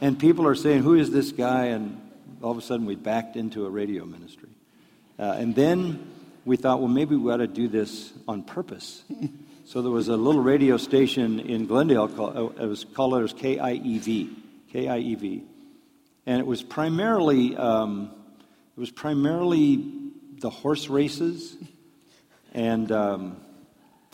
And 0.01 0.19
people 0.19 0.45
are 0.47 0.55
saying, 0.55 0.83
Who 0.83 0.95
is 0.95 1.11
this 1.11 1.31
guy? 1.31 1.67
And 1.67 1.99
all 2.41 2.51
of 2.51 2.57
a 2.57 2.61
sudden 2.61 2.85
we 2.85 2.95
backed 2.95 3.35
into 3.35 3.65
a 3.65 3.69
radio 3.69 4.05
ministry. 4.05 4.49
Uh, 5.17 5.35
and 5.37 5.55
then 5.55 6.07
we 6.49 6.57
thought, 6.57 6.79
well, 6.79 6.87
maybe 6.87 7.15
we 7.15 7.31
ought 7.31 7.37
to 7.37 7.45
do 7.45 7.67
this 7.67 8.11
on 8.27 8.41
purpose. 8.41 9.03
so 9.65 9.83
there 9.83 9.91
was 9.91 10.07
a 10.07 10.17
little 10.17 10.41
radio 10.41 10.77
station 10.77 11.39
in 11.39 11.67
Glendale, 11.67 12.07
called, 12.07 12.35
uh, 12.35 12.63
it 12.63 12.65
was 12.65 12.85
called 12.85 13.13
it 13.13 13.21
was 13.21 13.35
KIEV, 13.35 14.33
KIEV, 14.73 15.43
and 16.25 16.39
it 16.39 16.47
was 16.47 16.63
primarily 16.63 17.55
um, 17.55 18.09
it 18.75 18.79
was 18.79 18.89
primarily 18.89 19.91
the 20.39 20.49
horse 20.49 20.89
races 20.89 21.55
and 22.51 22.91
um, 22.91 23.37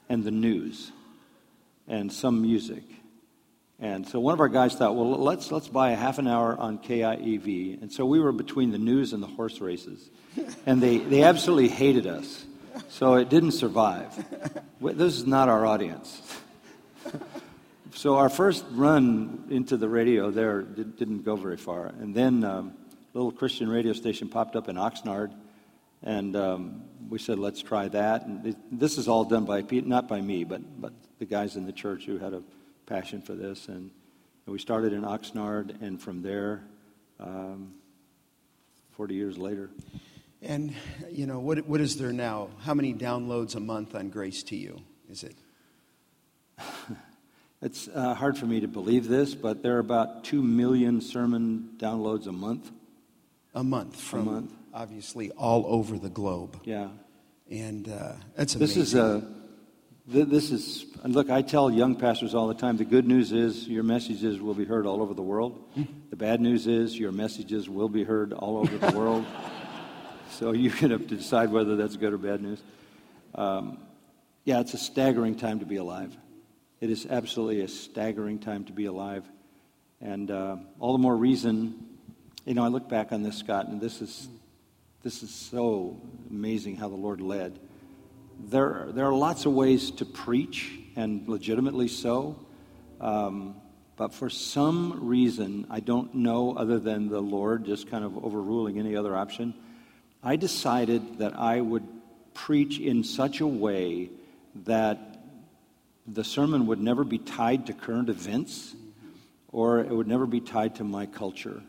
and 0.10 0.22
the 0.26 0.32
news 0.32 0.92
and 1.88 2.12
some 2.12 2.42
music. 2.42 2.84
And 3.80 4.08
so 4.08 4.20
one 4.20 4.34
of 4.34 4.40
our 4.40 4.48
guys 4.48 4.74
thought, 4.76 4.96
well, 4.96 5.12
let's, 5.18 5.52
let's 5.52 5.68
buy 5.68 5.92
a 5.92 5.96
half 5.96 6.18
an 6.18 6.28
hour 6.28 6.58
on 6.58 6.80
KIEV. 6.80 7.82
And 7.82 7.92
so 7.92 8.06
we 8.06 8.20
were 8.20 8.32
between 8.32 8.72
the 8.72 8.78
news 8.78 9.12
and 9.12 9.22
the 9.22 9.28
horse 9.28 9.60
races. 9.60 10.10
And 10.66 10.82
they, 10.82 11.00
they 11.00 11.24
absolutely 11.24 11.70
hated 11.70 12.08
us. 12.08 12.46
So 12.90 13.16
it 13.16 13.30
didn't 13.30 13.52
survive. 13.52 14.14
This 14.82 15.16
is 15.16 15.26
not 15.26 15.50
our 15.50 15.66
audience. 15.66 16.22
So 17.96 18.18
our 18.18 18.28
first 18.28 18.66
run 18.72 19.46
into 19.50 19.78
the 19.78 19.88
radio 19.88 20.30
there 20.30 20.64
didn't 20.64 21.24
go 21.24 21.38
very 21.38 21.56
far. 21.56 21.88
And 21.88 22.14
then 22.14 22.44
um, 22.44 22.74
a 23.14 23.18
little 23.18 23.32
Christian 23.32 23.70
radio 23.70 23.94
station 23.94 24.28
popped 24.28 24.58
up 24.58 24.68
in 24.68 24.76
Oxnard. 24.76 25.34
And 26.04 26.36
um, 26.36 26.82
we 27.10 27.20
said, 27.20 27.40
let's 27.40 27.62
try 27.62 27.88
that. 27.88 28.26
And 28.26 28.54
this 28.70 28.98
is 28.98 29.08
all 29.08 29.24
done 29.24 29.46
by, 29.46 29.64
not 29.72 30.10
by 30.10 30.20
me, 30.20 30.44
but, 30.44 30.62
but 30.80 30.92
the 31.20 31.26
guys 31.26 31.56
in 31.56 31.66
the 31.66 31.72
church 31.72 32.04
who 32.04 32.18
had 32.18 32.34
a 32.34 32.44
passion 32.86 33.22
for 33.22 33.34
this. 33.34 33.68
And, 33.68 33.92
and 34.46 34.54
we 34.54 34.60
started 34.60 34.94
in 34.94 35.02
Oxnard, 35.02 35.82
and 35.82 36.02
from 36.02 36.22
there, 36.22 36.64
um, 37.20 37.74
40 38.92 39.16
years 39.16 39.38
later. 39.38 39.70
And, 40.42 40.74
you 41.12 41.26
know, 41.26 41.40
what, 41.40 41.66
what 41.68 41.82
is 41.82 41.98
there 41.98 42.14
now? 42.14 42.50
How 42.62 42.74
many 42.74 42.94
downloads 42.94 43.56
a 43.56 43.60
month 43.60 43.96
on 43.96 44.10
Grace 44.10 44.44
to 44.44 44.56
You 44.56 44.82
is 45.10 45.24
it? 45.24 45.36
it's 47.62 47.88
uh, 47.88 48.14
hard 48.14 48.38
for 48.38 48.46
me 48.46 48.60
to 48.60 48.68
believe 48.68 49.08
this, 49.08 49.34
but 49.34 49.64
there 49.64 49.76
are 49.78 49.80
about 49.80 50.24
2 50.24 50.42
million 50.42 51.02
sermon 51.02 51.72
downloads 51.78 52.28
a 52.28 52.32
month. 52.32 52.72
A 53.54 53.64
month 53.64 54.00
from 54.00 54.28
a 54.28 54.32
month. 54.32 54.54
obviously 54.74 55.32
all 55.32 55.66
over 55.68 55.98
the 55.98 56.10
globe. 56.10 56.60
Yeah. 56.64 56.90
And 57.50 57.88
uh, 57.88 58.14
that's 58.36 58.56
amazing. 58.56 58.82
This 58.82 58.94
is 58.94 58.96
a 58.96 59.28
this 60.08 60.52
is, 60.52 60.86
look, 61.04 61.30
I 61.30 61.42
tell 61.42 61.72
young 61.72 61.96
pastors 61.96 62.36
all 62.36 62.48
the 62.48 62.54
time 62.54 62.78
the 62.78 62.86
good 62.86 63.08
news 63.08 63.32
is 63.32 63.68
your 63.68 63.84
messages 63.84 64.40
will 64.40 64.54
be 64.54 64.66
heard 64.66 64.86
all 64.86 65.02
over 65.02 65.14
the 65.14 65.24
world. 65.24 65.64
The 66.10 66.16
bad 66.16 66.42
news 66.42 66.68
is 66.68 66.98
your 66.98 67.12
messages 67.12 67.68
will 67.68 67.90
be 67.90 68.04
heard 68.04 68.32
all 68.32 68.58
over 68.58 68.78
the 68.78 68.96
world. 68.96 69.26
so 70.30 70.52
you 70.52 70.70
can 70.70 70.92
have 70.92 71.08
to 71.08 71.16
decide 71.16 71.52
whether 71.52 71.76
that's 71.76 71.98
good 71.98 72.14
or 72.14 72.18
bad 72.18 72.42
news. 72.42 72.62
Um, 73.34 73.80
yeah, 74.44 74.60
it's 74.60 74.76
a 74.76 74.78
staggering 74.78 75.36
time 75.36 75.60
to 75.60 75.66
be 75.66 75.78
alive. 75.78 76.16
It 76.82 76.92
is 76.92 77.08
absolutely 77.10 77.62
a 77.62 77.68
staggering 77.68 78.38
time 78.40 78.66
to 78.66 78.74
be 78.74 78.86
alive. 78.86 79.24
And 80.02 80.30
uh, 80.30 80.58
all 80.80 80.92
the 80.92 81.02
more 81.02 81.16
reason, 81.16 81.84
you 82.46 82.54
know, 82.54 82.64
I 82.64 82.68
look 82.68 82.88
back 82.88 83.12
on 83.12 83.24
this, 83.24 83.38
Scott, 83.38 83.70
and 83.70 83.82
this 83.82 84.02
is, 84.02 84.30
this 85.02 85.24
is 85.24 85.32
so 85.32 86.00
amazing 86.30 86.76
how 86.76 86.90
the 86.90 86.96
Lord 86.96 87.22
led 87.22 87.60
there, 88.40 88.88
there 88.90 89.06
are 89.06 89.14
lots 89.14 89.46
of 89.46 89.54
ways 89.54 89.92
to 89.92 90.06
preach, 90.06 90.72
and 90.96 91.28
legitimately 91.28 91.88
so. 91.88 92.40
Um, 93.00 93.56
but 93.98 94.14
for 94.14 94.30
some 94.30 95.08
reason, 95.08 95.68
I 95.70 95.80
don't 95.80 96.16
know 96.16 96.56
other 96.56 96.80
than 96.80 97.10
the 97.10 97.22
Lord 97.22 97.66
just 97.66 97.90
kind 97.90 98.04
of 98.04 98.24
overruling 98.24 98.78
any 98.78 98.96
other 98.96 99.16
option, 99.16 99.54
I 100.24 100.36
decided 100.36 101.20
that 101.20 101.38
I 101.38 101.62
would 101.62 101.88
preach 102.34 102.80
in 102.80 103.04
such 103.04 103.40
a 103.40 103.48
way 103.48 104.10
that 104.66 105.24
the 106.08 106.24
sermon 106.24 106.68
would 106.68 106.82
never 106.82 107.04
be 107.04 107.18
tied 107.18 107.68
to 107.68 107.74
current 107.74 108.10
events 108.10 108.76
or 109.52 109.80
it 109.80 109.90
would 109.90 110.08
never 110.08 110.26
be 110.26 110.42
tied 110.42 110.76
to 110.76 110.84
my 110.84 111.06
culture. 111.06 111.62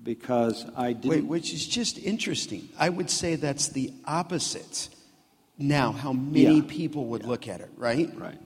Because 0.00 0.66
I 0.76 0.92
didn't. 0.92 1.10
Wait, 1.10 1.24
which 1.24 1.52
is 1.52 1.66
just 1.66 1.98
interesting. 1.98 2.68
I 2.78 2.88
would 2.88 3.10
say 3.10 3.34
that's 3.34 3.68
the 3.68 3.92
opposite 4.04 4.88
now 5.58 5.92
how 5.92 6.12
many 6.12 6.56
yeah. 6.56 6.62
people 6.66 7.06
would 7.06 7.22
yeah. 7.22 7.28
look 7.28 7.48
at 7.48 7.60
it, 7.60 7.70
right? 7.76 8.10
Right, 8.16 8.38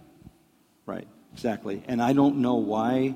right, 0.87 1.07
exactly. 1.33 1.83
And 1.87 2.03
I 2.03 2.13
don't 2.13 2.39
know 2.39 2.57
why 2.57 3.15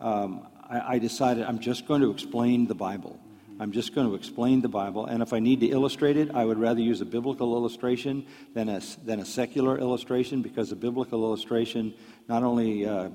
um, 0.00 0.46
I, 0.68 0.94
I, 0.94 0.98
decided 0.98 1.44
I'm 1.44 1.58
just 1.58 1.86
going 1.88 2.02
to 2.02 2.10
explain 2.10 2.66
the 2.66 2.74
Bible. 2.74 3.18
I'm 3.58 3.72
just 3.72 3.94
going 3.94 4.06
to 4.06 4.14
explain 4.14 4.60
the 4.60 4.68
Bible, 4.68 5.06
and 5.06 5.20
if 5.20 5.32
I 5.32 5.40
need 5.40 5.60
to 5.60 5.66
illustrate 5.66 6.16
it, 6.16 6.30
I 6.32 6.44
would 6.44 6.58
rather 6.58 6.80
use 6.80 7.00
a 7.00 7.04
biblical 7.04 7.56
illustration 7.56 8.24
than 8.54 8.68
a, 8.68 8.80
than 9.04 9.18
a 9.18 9.24
secular 9.24 9.78
illustration 9.78 10.42
because 10.42 10.70
a 10.70 10.76
biblical 10.76 11.24
illustration 11.24 11.92
not 12.28 12.44
only 12.44 12.86
uh, 12.86 13.08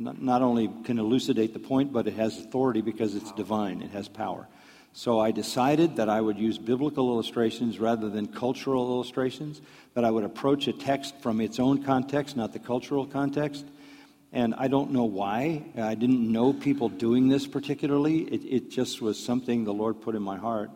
not, 0.00 0.20
not 0.20 0.42
only 0.42 0.70
can 0.84 0.98
elucidate 0.98 1.52
the 1.52 1.58
point, 1.58 1.92
but 1.92 2.08
it 2.08 2.14
has 2.14 2.38
authority 2.38 2.80
because 2.80 3.14
it's 3.14 3.32
divine. 3.32 3.82
It 3.82 3.90
has 3.90 4.08
power. 4.08 4.48
So 4.92 5.20
I 5.20 5.30
decided 5.30 5.96
that 5.96 6.08
I 6.08 6.20
would 6.20 6.38
use 6.38 6.58
biblical 6.58 7.12
illustrations 7.12 7.78
rather 7.78 8.10
than 8.10 8.26
cultural 8.26 8.92
illustrations, 8.92 9.60
that 9.94 10.04
I 10.04 10.10
would 10.10 10.24
approach 10.24 10.66
a 10.66 10.72
text 10.72 11.14
from 11.20 11.40
its 11.40 11.60
own 11.60 11.82
context, 11.82 12.36
not 12.36 12.52
the 12.52 12.58
cultural 12.58 13.06
context. 13.06 13.64
And 14.32 14.54
I 14.56 14.68
don't 14.68 14.92
know 14.92 15.04
why. 15.04 15.64
I 15.76 15.94
didn't 15.94 16.30
know 16.30 16.52
people 16.52 16.88
doing 16.88 17.28
this 17.28 17.46
particularly. 17.46 18.22
It, 18.22 18.44
it 18.44 18.70
just 18.70 19.00
was 19.00 19.18
something 19.18 19.64
the 19.64 19.72
Lord 19.72 20.00
put 20.00 20.14
in 20.14 20.22
my 20.22 20.36
heart. 20.36 20.70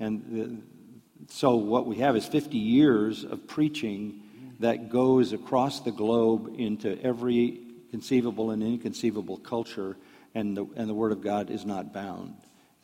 And 0.00 0.24
the, 0.30 1.32
so 1.32 1.56
what 1.56 1.86
we 1.86 1.96
have 1.96 2.16
is 2.16 2.26
50 2.26 2.58
years 2.58 3.24
of 3.24 3.46
preaching 3.46 4.22
that 4.60 4.88
goes 4.88 5.32
across 5.32 5.80
the 5.80 5.92
globe 5.92 6.54
into 6.58 7.00
every 7.02 7.60
conceivable 7.90 8.50
and 8.50 8.62
inconceivable 8.62 9.38
culture, 9.38 9.96
and 10.34 10.56
the, 10.56 10.66
and 10.76 10.88
the 10.88 10.94
Word 10.94 11.12
of 11.12 11.22
God 11.22 11.50
is 11.50 11.64
not 11.64 11.92
bound. 11.92 12.34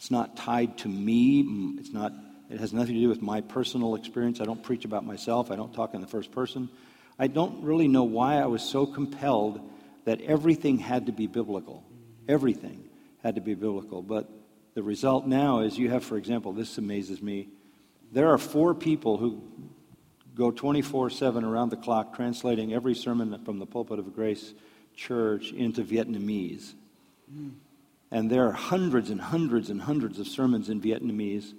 It's 0.04 0.10
not 0.10 0.36
tied 0.36 0.76
to 0.80 0.88
me. 0.90 1.40
It's 1.78 1.90
not, 1.90 2.12
it 2.50 2.60
has 2.60 2.74
nothing 2.74 2.94
to 2.94 3.00
do 3.00 3.08
with 3.08 3.22
my 3.22 3.40
personal 3.40 3.94
experience. 3.94 4.38
I 4.38 4.44
don't 4.44 4.62
preach 4.62 4.84
about 4.84 5.02
myself. 5.02 5.50
I 5.50 5.56
don't 5.56 5.72
talk 5.72 5.94
in 5.94 6.02
the 6.02 6.06
first 6.06 6.30
person. 6.30 6.68
I 7.18 7.26
don't 7.26 7.64
really 7.64 7.88
know 7.88 8.04
why 8.04 8.34
I 8.34 8.44
was 8.44 8.62
so 8.62 8.84
compelled 8.84 9.66
that 10.04 10.20
everything 10.20 10.76
had 10.76 11.06
to 11.06 11.12
be 11.12 11.26
biblical. 11.26 11.84
Everything 12.28 12.84
had 13.22 13.36
to 13.36 13.40
be 13.40 13.54
biblical. 13.54 14.02
But 14.02 14.28
the 14.74 14.82
result 14.82 15.26
now 15.26 15.60
is 15.60 15.78
you 15.78 15.88
have, 15.88 16.04
for 16.04 16.18
example, 16.18 16.52
this 16.52 16.76
amazes 16.76 17.22
me. 17.22 17.48
There 18.12 18.28
are 18.28 18.36
four 18.36 18.74
people 18.74 19.16
who 19.16 19.42
go 20.34 20.50
24 20.50 21.08
7 21.08 21.44
around 21.44 21.70
the 21.70 21.78
clock 21.78 22.14
translating 22.14 22.74
every 22.74 22.94
sermon 22.94 23.42
from 23.42 23.58
the 23.58 23.64
pulpit 23.64 23.98
of 23.98 24.14
Grace 24.14 24.52
Church 24.94 25.50
into 25.52 25.82
Vietnamese. 25.82 26.74
Mm. 27.34 27.52
And 28.14 28.30
there 28.30 28.46
are 28.46 28.52
hundreds 28.52 29.10
and 29.10 29.20
hundreds 29.20 29.70
and 29.70 29.82
hundreds 29.82 30.20
of 30.20 30.28
sermons 30.28 30.68
in 30.68 30.80
Vietnamese. 30.80 31.52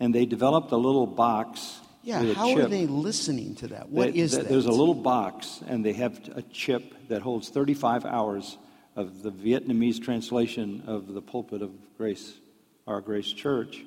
And 0.00 0.12
they 0.12 0.26
developed 0.26 0.72
a 0.72 0.76
little 0.76 1.06
box. 1.06 1.78
Yeah, 2.02 2.32
how 2.32 2.48
chip. 2.48 2.64
are 2.64 2.68
they 2.68 2.86
listening 2.86 3.54
to 3.56 3.68
that? 3.68 3.90
What 3.90 4.12
they, 4.12 4.18
is 4.18 4.32
that? 4.32 4.48
There's 4.48 4.66
a 4.66 4.72
little 4.72 4.96
box, 4.96 5.62
and 5.68 5.86
they 5.86 5.92
have 5.92 6.18
a 6.34 6.42
chip 6.42 6.82
that 7.06 7.22
holds 7.22 7.48
35 7.48 8.06
hours 8.06 8.58
of 8.96 9.22
the 9.22 9.30
Vietnamese 9.30 10.02
translation 10.02 10.82
of 10.88 11.14
the 11.14 11.22
pulpit 11.22 11.62
of 11.62 11.70
Grace, 11.96 12.34
our 12.88 13.00
Grace 13.00 13.32
Church. 13.32 13.84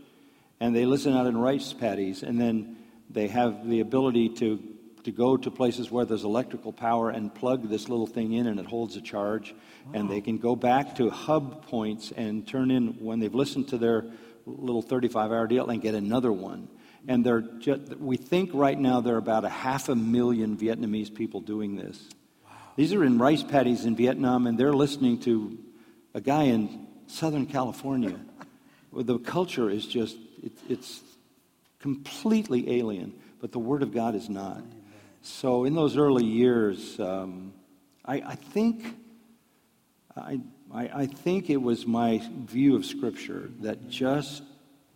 And 0.62 0.74
they 0.74 0.86
listen 0.86 1.14
out 1.14 1.28
in 1.28 1.38
rice 1.38 1.74
paddies, 1.74 2.24
and 2.24 2.40
then 2.40 2.78
they 3.10 3.28
have 3.28 3.68
the 3.68 3.82
ability 3.82 4.30
to 4.36 4.64
to 5.08 5.12
go 5.14 5.38
to 5.38 5.50
places 5.50 5.90
where 5.90 6.04
there's 6.04 6.26
electrical 6.26 6.74
power 6.74 7.10
and 7.10 7.34
plug 7.34 7.70
this 7.70 7.88
little 7.88 8.08
thing 8.08 8.34
in 8.34 8.46
and 8.46 8.60
it 8.60 8.66
holds 8.66 8.98
a 8.98 9.02
charge. 9.02 9.54
Wow. 9.86 9.92
And 9.94 10.10
they 10.10 10.20
can 10.20 10.38
go 10.38 10.54
back 10.54 10.98
to 10.98 11.10
hub 11.10 11.66
points 11.66 12.12
and 12.12 12.46
turn 12.46 12.72
in 12.72 12.88
when 13.00 13.22
they've 13.22 13.34
listened 13.34 13.70
to 13.70 13.78
their 13.78 14.04
little 14.46 14.82
35 14.82 15.32
hour 15.32 15.48
deal 15.48 15.70
and 15.70 15.82
get 15.82 15.96
another 15.96 16.30
one. 16.30 16.68
And 17.08 17.26
they're 17.26 17.40
just, 17.40 17.96
we 17.96 18.18
think 18.18 18.50
right 18.54 18.78
now 18.78 19.00
there 19.00 19.16
are 19.16 19.18
about 19.18 19.46
a 19.46 19.50
half 19.50 19.88
a 19.88 19.96
million 19.96 20.58
Vietnamese 20.58 21.14
people 21.14 21.40
doing 21.40 21.78
this. 21.78 22.04
Wow. 22.44 22.52
These 22.76 22.92
are 22.92 23.06
in 23.06 23.18
rice 23.18 23.44
paddies 23.44 23.86
in 23.86 23.96
Vietnam, 23.96 24.46
and 24.46 24.58
they're 24.58 24.74
listening 24.74 25.22
to 25.22 25.58
a 26.14 26.20
guy 26.20 26.44
in 26.44 26.86
Southern 27.08 27.46
California. 27.46 28.20
the 28.94 29.20
culture 29.20 29.70
is 29.70 29.88
just, 29.88 30.18
it, 30.44 30.52
it's 30.68 31.00
completely 31.80 32.78
alien, 32.78 33.14
but 33.40 33.54
the 33.54 33.60
Word 33.60 33.84
of 33.84 33.94
God 33.94 34.14
is 34.14 34.28
not. 34.28 34.62
So 35.30 35.66
in 35.66 35.76
those 35.76 35.98
early 35.98 36.24
years, 36.24 37.00
um, 37.02 37.54
I, 38.06 38.16
I, 38.16 38.36
think 38.36 38.96
I, 40.16 40.40
I, 40.74 41.06
think 41.06 41.50
it 41.50 41.62
was 41.62 41.86
my 41.86 42.22
view 42.46 42.78
of 42.78 42.86
Scripture 42.86 43.52
that 43.60 43.90
just 43.90 44.42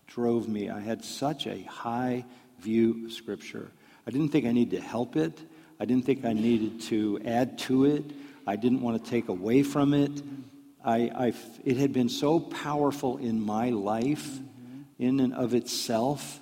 drove 0.07 0.47
me. 0.47 0.69
I 0.69 0.79
had 0.79 1.03
such 1.03 1.47
a 1.47 1.61
high 1.63 2.23
view 2.59 3.05
of 3.05 3.11
Scripture. 3.11 3.71
I 4.07 4.11
didn't 4.11 4.29
think 4.29 4.45
I 4.45 4.53
needed 4.53 4.79
to 4.79 4.87
help 4.87 5.17
it. 5.17 5.37
I 5.79 5.85
didn't 5.85 6.05
think 6.05 6.23
I 6.23 6.33
needed 6.33 6.81
to 6.83 7.19
add 7.25 7.59
to 7.59 7.85
it. 7.85 8.05
I 8.47 8.55
didn't 8.55 8.81
want 8.81 9.03
to 9.03 9.11
take 9.11 9.27
away 9.27 9.63
from 9.63 9.93
it. 9.93 10.23
I, 10.83 11.11
I, 11.13 11.33
it 11.65 11.75
had 11.75 11.91
been 11.91 12.09
so 12.09 12.39
powerful 12.39 13.17
in 13.17 13.41
my 13.41 13.69
life, 13.69 14.39
in 14.97 15.19
and 15.19 15.33
of 15.33 15.53
itself, 15.53 16.40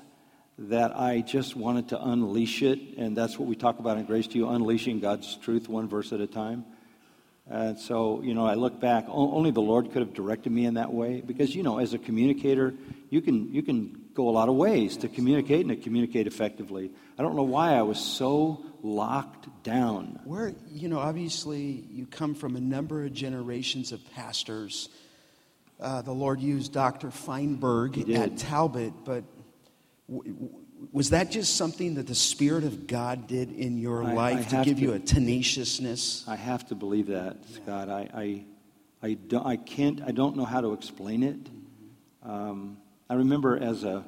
that 0.68 0.98
I 0.98 1.22
just 1.22 1.56
wanted 1.56 1.90
to 1.90 2.04
unleash 2.04 2.62
it, 2.62 2.80
and 2.98 3.16
that's 3.16 3.40
what 3.40 3.48
we 3.48 3.56
talk 3.56 3.80
about 3.80 3.98
in 3.98 4.06
Grace 4.06 4.28
to 4.28 4.38
You, 4.38 4.50
unleashing 4.50 5.00
God's 5.00 5.38
truth 5.38 5.70
one 5.70 5.88
verse 5.88 6.12
at 6.12 6.20
a 6.20 6.28
time. 6.28 6.66
And 7.50 7.80
so, 7.80 8.22
you 8.22 8.34
know, 8.34 8.46
I 8.46 8.54
look 8.54 8.80
back, 8.80 9.06
only 9.08 9.52
the 9.52 9.62
Lord 9.62 9.92
could 9.92 10.02
have 10.02 10.14
directed 10.14 10.52
me 10.52 10.66
in 10.66 10.76
that 10.76 10.94
way. 10.94 11.22
Because, 11.22 11.56
you 11.56 11.64
know, 11.64 11.80
as 11.80 11.94
a 11.94 11.98
communicator, 11.98 12.76
you 13.10 13.22
can, 13.22 13.52
you 13.52 13.64
can 13.64 14.10
go 14.14 14.30
a 14.30 14.32
lot 14.32 14.50
of 14.50 14.56
ways 14.56 14.98
to 14.98 15.08
communicate 15.08 15.62
and 15.62 15.70
to 15.70 15.76
communicate 15.76 16.28
effectively. 16.28 16.92
I 17.18 17.24
don't 17.24 17.36
know 17.36 17.44
why 17.44 17.74
I 17.74 17.82
was 17.82 18.00
so 18.00 18.64
locked 18.84 19.64
down. 19.64 20.20
Where, 20.26 20.54
you 20.70 20.90
know, 20.90 21.00
obviously 21.00 21.86
you 21.90 22.06
come 22.06 22.36
from 22.36 22.56
a 22.56 22.62
number 22.62 23.04
of 23.04 23.14
generations 23.14 23.94
of 23.94 24.02
pastors. 24.14 24.90
Uh, 25.80 26.04
the 26.04 26.12
Lord 26.12 26.42
used 26.42 26.72
Dr. 26.72 27.10
Feinberg 27.10 28.10
at 28.12 28.38
Talbot, 28.38 28.94
but 29.06 29.24
was 30.92 31.12
that 31.12 31.32
just 31.32 31.56
something 31.56 31.96
that 31.96 32.08
the 32.08 32.16
Spirit 32.16 32.64
of 32.64 32.88
God 32.88 33.28
did 33.28 33.52
in 33.52 33.78
your 33.78 34.04
I, 34.04 34.14
life 34.14 34.54
I 34.54 34.64
to 34.64 34.66
give 34.66 34.78
to, 34.78 34.84
you 34.84 34.94
a 34.94 35.00
tenaciousness? 35.00 36.26
I 36.28 36.36
have 36.36 36.68
to 36.68 36.76
believe 36.76 37.08
that, 37.08 37.38
Scott. 37.54 37.90
I, 37.90 38.10
I, 38.14 38.46
I, 39.08 39.14
don't, 39.14 39.46
I 39.46 39.58
can't, 39.58 40.02
I 40.02 40.12
don't 40.12 40.36
know 40.36 40.46
how 40.46 40.62
to 40.62 40.74
explain 40.74 41.24
it. 41.24 41.38
Um, 42.24 42.78
I 43.10 43.16
remember 43.16 43.62
as 43.62 43.84
a 43.84 44.04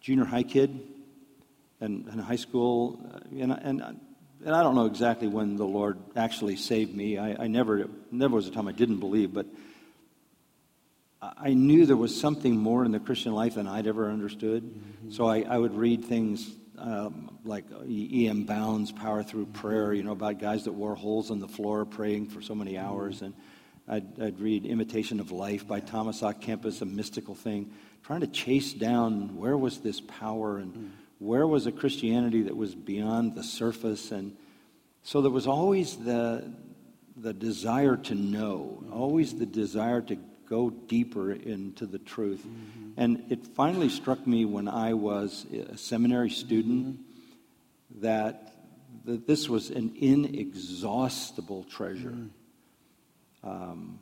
junior 0.00 0.24
high 0.24 0.42
kid 0.42 0.80
and 1.80 2.06
in 2.08 2.18
high 2.18 2.36
school, 2.36 3.00
uh, 3.12 3.18
and, 3.38 3.52
and, 3.52 4.00
and 4.44 4.54
I 4.54 4.62
don't 4.62 4.74
know 4.74 4.86
exactly 4.86 5.28
when 5.28 5.56
the 5.56 5.66
Lord 5.66 5.98
actually 6.14 6.56
saved 6.56 6.94
me. 6.94 7.18
I, 7.18 7.44
I 7.44 7.46
never, 7.46 7.88
never 8.10 8.36
was 8.36 8.46
a 8.46 8.50
time 8.50 8.68
I 8.68 8.72
didn't 8.72 9.00
believe, 9.00 9.34
but 9.34 9.46
I 11.22 11.52
knew 11.52 11.84
there 11.84 11.96
was 11.96 12.18
something 12.18 12.56
more 12.56 12.84
in 12.84 12.92
the 12.92 13.00
Christian 13.00 13.34
life 13.34 13.54
than 13.54 13.66
I'd 13.66 13.86
ever 13.86 14.10
understood. 14.10 14.62
Mm-hmm. 14.62 15.10
So 15.10 15.26
I, 15.26 15.42
I, 15.42 15.58
would 15.58 15.74
read 15.74 16.04
things 16.06 16.50
um, 16.78 17.38
like 17.44 17.66
E.M. 17.86 18.44
Bounds' 18.44 18.90
Power 18.90 19.22
Through 19.22 19.46
Prayer, 19.46 19.92
you 19.92 20.02
know, 20.02 20.12
about 20.12 20.38
guys 20.38 20.64
that 20.64 20.72
wore 20.72 20.94
holes 20.94 21.30
in 21.30 21.38
the 21.38 21.48
floor 21.48 21.84
praying 21.84 22.28
for 22.28 22.40
so 22.40 22.54
many 22.54 22.78
hours. 22.78 23.16
Mm-hmm. 23.16 23.24
And 23.26 23.34
I'd, 23.86 24.22
I'd, 24.22 24.40
read 24.40 24.64
Imitation 24.64 25.20
of 25.20 25.30
Life 25.30 25.66
by 25.68 25.80
Thomas 25.80 26.22
A. 26.22 26.32
Kempis, 26.32 26.80
a 26.80 26.86
mystical 26.86 27.34
thing, 27.34 27.70
trying 28.02 28.20
to 28.20 28.26
chase 28.26 28.72
down 28.72 29.36
where 29.36 29.58
was 29.58 29.80
this 29.80 30.00
power 30.00 30.56
and 30.56 30.72
mm-hmm. 30.72 30.86
where 31.18 31.46
was 31.46 31.66
a 31.66 31.72
Christianity 31.72 32.42
that 32.42 32.56
was 32.56 32.74
beyond 32.74 33.34
the 33.34 33.42
surface. 33.42 34.10
And 34.10 34.36
so 35.02 35.20
there 35.20 35.30
was 35.30 35.46
always 35.46 35.96
the, 35.96 36.50
the 37.14 37.34
desire 37.34 37.96
to 37.98 38.14
know, 38.14 38.82
always 38.90 39.34
the 39.34 39.46
desire 39.46 40.00
to 40.00 40.16
go 40.50 40.68
deeper 40.68 41.30
into 41.30 41.86
the 41.86 41.98
truth. 41.98 42.40
Mm-hmm. 42.40 42.90
And 42.96 43.24
it 43.30 43.46
finally 43.46 43.88
struck 43.88 44.26
me 44.26 44.44
when 44.44 44.66
I 44.66 44.94
was 44.94 45.46
a 45.52 45.78
seminary 45.78 46.30
student 46.30 46.86
mm-hmm. 46.86 48.00
that, 48.02 48.56
that 49.04 49.26
this 49.28 49.48
was 49.48 49.70
an 49.70 49.94
inexhaustible 49.96 51.64
treasure. 51.64 52.10
Mm-hmm. 52.10 53.48
Um, 53.48 54.00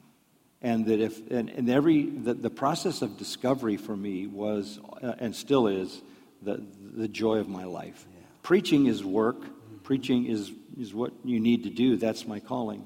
and 0.61 0.87
that 0.87 0.99
if 1.01 1.31
and, 1.31 1.51
and 1.51 1.71
every 1.71 2.07
the, 2.07 2.35
the 2.35 2.51
process 2.51 3.03
of 3.03 3.17
discovery 3.17 3.77
for 3.77 3.97
me 3.97 4.27
was 4.27 4.81
uh, 5.01 5.15
and 5.21 5.37
still 5.37 5.69
is 5.69 6.03
the 6.43 6.61
the 6.97 7.07
joy 7.07 7.37
of 7.37 7.49
my 7.49 7.63
life 7.63 8.05
yeah. 8.11 8.27
preaching 8.43 8.87
is 8.87 9.05
work 9.05 9.39
mm-hmm. 9.39 9.77
preaching 9.85 10.27
is 10.27 10.51
is 10.77 10.93
what 10.93 11.13
you 11.25 11.39
need 11.39 11.63
to 11.63 11.71
do 11.71 11.97
that's 11.97 12.27
my 12.27 12.41
calling 12.41 12.85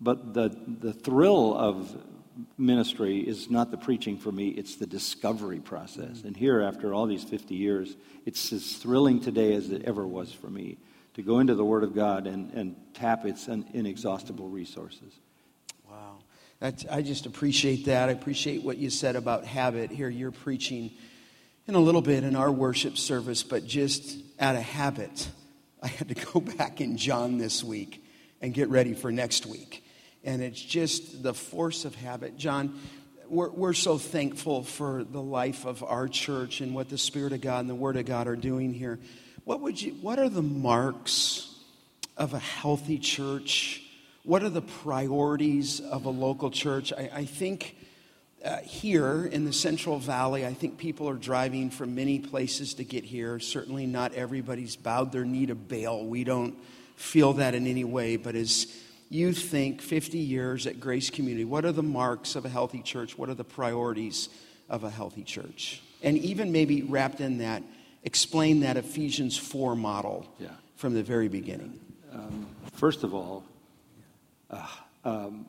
but 0.00 0.32
the 0.32 0.56
the 0.80 0.94
thrill 0.94 1.54
of 1.54 1.94
ministry 2.56 3.18
is 3.18 3.50
not 3.50 3.70
the 3.70 3.76
preaching 3.76 4.18
for 4.18 4.32
me, 4.32 4.48
it's 4.48 4.76
the 4.76 4.86
discovery 4.86 5.60
process. 5.60 6.18
Mm-hmm. 6.18 6.28
And 6.28 6.36
here, 6.36 6.60
after 6.60 6.94
all 6.94 7.06
these 7.06 7.24
50 7.24 7.54
years, 7.54 7.96
it's 8.26 8.52
as 8.52 8.76
thrilling 8.76 9.20
today 9.20 9.54
as 9.54 9.70
it 9.70 9.82
ever 9.84 10.06
was 10.06 10.32
for 10.32 10.48
me 10.48 10.78
to 11.14 11.22
go 11.22 11.40
into 11.40 11.54
the 11.54 11.64
Word 11.64 11.84
of 11.84 11.94
God 11.94 12.26
and, 12.26 12.52
and 12.52 12.76
tap 12.94 13.24
its 13.24 13.48
inexhaustible 13.48 14.48
resources. 14.48 15.12
Wow. 15.88 16.18
That's, 16.60 16.86
I 16.86 17.02
just 17.02 17.26
appreciate 17.26 17.86
that. 17.86 18.08
I 18.08 18.12
appreciate 18.12 18.62
what 18.62 18.78
you 18.78 18.90
said 18.90 19.16
about 19.16 19.44
habit. 19.44 19.90
Here, 19.90 20.08
you're 20.08 20.30
preaching 20.30 20.90
in 21.66 21.74
a 21.74 21.80
little 21.80 22.02
bit 22.02 22.24
in 22.24 22.36
our 22.36 22.50
worship 22.50 22.96
service, 22.96 23.42
but 23.42 23.66
just 23.66 24.18
out 24.38 24.56
of 24.56 24.62
habit, 24.62 25.28
I 25.82 25.88
had 25.88 26.08
to 26.08 26.14
go 26.14 26.40
back 26.58 26.80
in 26.80 26.96
John 26.96 27.38
this 27.38 27.64
week 27.64 28.04
and 28.40 28.54
get 28.54 28.68
ready 28.68 28.94
for 28.94 29.10
next 29.10 29.46
week 29.46 29.84
and 30.24 30.42
it's 30.42 30.60
just 30.60 31.22
the 31.22 31.34
force 31.34 31.84
of 31.84 31.94
habit. 31.94 32.36
John, 32.36 32.78
we're, 33.28 33.50
we're 33.50 33.72
so 33.72 33.96
thankful 33.96 34.62
for 34.64 35.04
the 35.04 35.22
life 35.22 35.64
of 35.64 35.82
our 35.82 36.08
church 36.08 36.60
and 36.60 36.74
what 36.74 36.88
the 36.88 36.98
Spirit 36.98 37.32
of 37.32 37.40
God 37.40 37.60
and 37.60 37.70
the 37.70 37.74
Word 37.74 37.96
of 37.96 38.04
God 38.04 38.26
are 38.26 38.36
doing 38.36 38.74
here. 38.74 38.98
What, 39.44 39.60
would 39.60 39.80
you, 39.80 39.92
what 39.94 40.18
are 40.18 40.28
the 40.28 40.42
marks 40.42 41.54
of 42.16 42.34
a 42.34 42.38
healthy 42.38 42.98
church? 42.98 43.82
What 44.24 44.42
are 44.42 44.50
the 44.50 44.62
priorities 44.62 45.80
of 45.80 46.04
a 46.04 46.10
local 46.10 46.50
church? 46.50 46.92
I, 46.92 47.10
I 47.14 47.24
think 47.24 47.76
uh, 48.44 48.58
here 48.58 49.24
in 49.24 49.44
the 49.44 49.52
Central 49.52 49.98
Valley, 49.98 50.44
I 50.44 50.52
think 50.52 50.76
people 50.76 51.08
are 51.08 51.14
driving 51.14 51.70
from 51.70 51.94
many 51.94 52.18
places 52.18 52.74
to 52.74 52.84
get 52.84 53.04
here. 53.04 53.38
Certainly, 53.38 53.86
not 53.86 54.14
everybody's 54.14 54.76
bowed 54.76 55.12
their 55.12 55.24
knee 55.24 55.46
to 55.46 55.54
Baal. 55.54 56.04
We 56.04 56.24
don't 56.24 56.54
feel 56.96 57.34
that 57.34 57.54
in 57.54 57.66
any 57.66 57.84
way, 57.84 58.16
but 58.16 58.34
as 58.34 58.66
you 59.10 59.32
think 59.32 59.82
50 59.82 60.18
years 60.18 60.66
at 60.66 60.78
Grace 60.78 61.10
Community? 61.10 61.44
What 61.44 61.64
are 61.64 61.72
the 61.72 61.82
marks 61.82 62.36
of 62.36 62.44
a 62.44 62.48
healthy 62.48 62.80
church? 62.80 63.18
What 63.18 63.28
are 63.28 63.34
the 63.34 63.44
priorities 63.44 64.28
of 64.68 64.84
a 64.84 64.90
healthy 64.90 65.24
church? 65.24 65.82
And 66.02 66.16
even 66.16 66.52
maybe 66.52 66.82
wrapped 66.82 67.20
in 67.20 67.38
that, 67.38 67.62
explain 68.04 68.60
that 68.60 68.76
Ephesians 68.76 69.36
4 69.36 69.74
model 69.74 70.32
yeah. 70.38 70.48
from 70.76 70.94
the 70.94 71.02
very 71.02 71.28
beginning. 71.28 71.78
Um, 72.12 72.46
first 72.72 73.02
of 73.02 73.12
all, 73.12 73.44
uh, 74.48 74.66
um, 75.04 75.46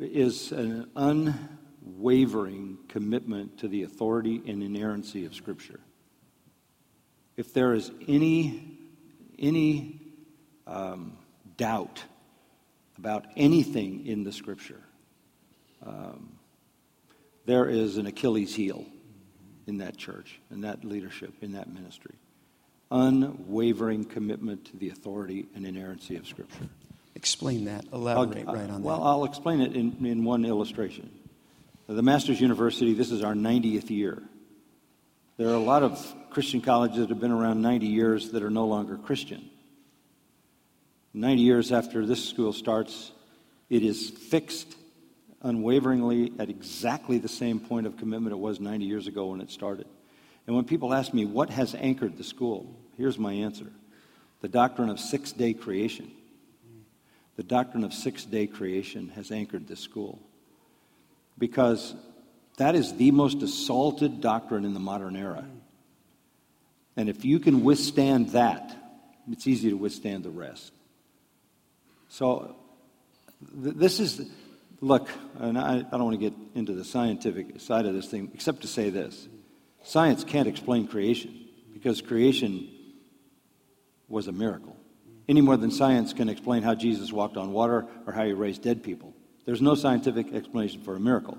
is 0.00 0.50
an 0.50 0.90
unwavering 0.96 2.78
commitment 2.88 3.58
to 3.58 3.68
the 3.68 3.84
authority 3.84 4.42
and 4.46 4.60
inerrancy 4.60 5.24
of 5.24 5.34
Scripture. 5.34 5.80
If 7.36 7.54
there 7.54 7.74
is 7.74 7.92
any, 8.08 8.76
any 9.38 10.00
um, 10.66 11.16
doubt 11.56 12.02
about 12.98 13.26
anything 13.36 14.06
in 14.06 14.24
the 14.24 14.32
scripture, 14.32 14.80
um, 15.84 16.38
there 17.46 17.66
is 17.66 17.96
an 17.98 18.06
Achilles 18.06 18.54
heel 18.54 18.86
in 19.66 19.78
that 19.78 19.96
church, 19.96 20.40
in 20.50 20.62
that 20.62 20.84
leadership, 20.84 21.32
in 21.42 21.52
that 21.52 21.72
ministry. 21.72 22.14
Unwavering 22.90 24.04
commitment 24.04 24.66
to 24.66 24.76
the 24.76 24.90
authority 24.90 25.46
and 25.54 25.66
inerrancy 25.66 26.16
of 26.16 26.26
Scripture. 26.26 26.68
Explain 27.14 27.64
that. 27.64 27.84
Elaborate 27.92 28.46
I'll, 28.46 28.54
right 28.54 28.70
on 28.70 28.82
well, 28.82 28.96
that. 28.96 29.02
Well, 29.02 29.02
I'll 29.02 29.24
explain 29.24 29.60
it 29.60 29.74
in, 29.74 30.04
in 30.04 30.24
one 30.24 30.44
illustration. 30.44 31.10
The 31.86 32.02
Master's 32.02 32.40
University, 32.40 32.94
this 32.94 33.10
is 33.10 33.22
our 33.22 33.34
90th 33.34 33.90
year. 33.90 34.22
There 35.36 35.48
are 35.48 35.54
a 35.54 35.58
lot 35.58 35.82
of 35.82 36.14
Christian 36.30 36.60
colleges 36.60 36.98
that 36.98 37.08
have 37.08 37.20
been 37.20 37.32
around 37.32 37.60
90 37.62 37.86
years 37.86 38.30
that 38.30 38.42
are 38.42 38.50
no 38.50 38.66
longer 38.66 38.96
Christian. 38.96 39.50
90 41.14 41.42
years 41.42 41.70
after 41.70 42.04
this 42.04 42.28
school 42.28 42.52
starts, 42.52 43.12
it 43.70 43.84
is 43.84 44.10
fixed 44.10 44.76
unwaveringly 45.42 46.32
at 46.40 46.50
exactly 46.50 47.18
the 47.18 47.28
same 47.28 47.60
point 47.60 47.86
of 47.86 47.96
commitment 47.96 48.32
it 48.32 48.38
was 48.38 48.58
90 48.58 48.84
years 48.84 49.06
ago 49.06 49.26
when 49.26 49.40
it 49.40 49.50
started. 49.50 49.86
And 50.46 50.56
when 50.56 50.64
people 50.64 50.92
ask 50.92 51.14
me, 51.14 51.24
what 51.24 51.50
has 51.50 51.74
anchored 51.74 52.16
the 52.16 52.24
school? 52.24 52.74
Here's 52.96 53.18
my 53.18 53.32
answer 53.32 53.66
the 54.40 54.48
doctrine 54.48 54.90
of 54.90 54.98
six 54.98 55.32
day 55.32 55.54
creation. 55.54 56.10
The 57.36 57.42
doctrine 57.42 57.84
of 57.84 57.92
six 57.92 58.24
day 58.24 58.46
creation 58.46 59.08
has 59.10 59.30
anchored 59.30 59.66
this 59.66 59.80
school. 59.80 60.20
Because 61.38 61.94
that 62.58 62.74
is 62.74 62.94
the 62.94 63.10
most 63.10 63.42
assaulted 63.42 64.20
doctrine 64.20 64.64
in 64.64 64.74
the 64.74 64.80
modern 64.80 65.16
era. 65.16 65.44
And 66.96 67.08
if 67.08 67.24
you 67.24 67.40
can 67.40 67.64
withstand 67.64 68.30
that, 68.30 68.76
it's 69.30 69.46
easy 69.46 69.70
to 69.70 69.76
withstand 69.76 70.24
the 70.24 70.30
rest. 70.30 70.72
So 72.14 72.54
th- 73.60 73.74
this 73.74 73.98
is, 73.98 74.30
look, 74.80 75.08
and 75.40 75.58
I, 75.58 75.78
I 75.78 75.80
don't 75.80 76.04
want 76.04 76.20
to 76.20 76.30
get 76.30 76.32
into 76.54 76.72
the 76.72 76.84
scientific 76.84 77.60
side 77.60 77.86
of 77.86 77.94
this 77.94 78.06
thing, 78.06 78.30
except 78.32 78.60
to 78.60 78.68
say 78.68 78.88
this. 78.88 79.26
Science 79.82 80.22
can't 80.22 80.46
explain 80.46 80.86
creation 80.86 81.48
because 81.72 82.00
creation 82.00 82.68
was 84.06 84.28
a 84.28 84.32
miracle. 84.32 84.76
Any 85.28 85.40
more 85.40 85.56
than 85.56 85.72
science 85.72 86.12
can 86.12 86.28
explain 86.28 86.62
how 86.62 86.76
Jesus 86.76 87.12
walked 87.12 87.36
on 87.36 87.50
water 87.50 87.84
or 88.06 88.12
how 88.12 88.24
he 88.24 88.32
raised 88.32 88.62
dead 88.62 88.84
people. 88.84 89.12
There's 89.44 89.60
no 89.60 89.74
scientific 89.74 90.32
explanation 90.32 90.82
for 90.82 90.94
a 90.94 91.00
miracle. 91.00 91.36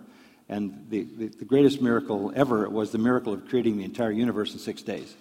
And 0.50 0.88
the, 0.90 1.04
the, 1.04 1.28
the, 1.28 1.46
greatest 1.46 1.82
miracle 1.82 2.34
ever 2.36 2.70
was 2.70 2.92
the 2.92 2.98
miracle 2.98 3.32
of 3.32 3.48
creating 3.48 3.78
the 3.78 3.86
entire 3.86 4.12
universe 4.12 4.52
in 4.52 4.60
six 4.60 4.82
days. 4.82 5.16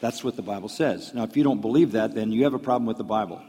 That's 0.00 0.24
what 0.24 0.34
the 0.34 0.42
Bible 0.42 0.68
says. 0.68 1.14
Now, 1.14 1.22
if 1.22 1.36
you 1.36 1.44
don't 1.44 1.60
believe 1.60 1.92
that, 1.92 2.16
then 2.16 2.32
you 2.32 2.42
have 2.44 2.54
a 2.54 2.58
problem 2.58 2.86
with 2.86 2.98
the 2.98 3.04
Bible. 3.04 3.40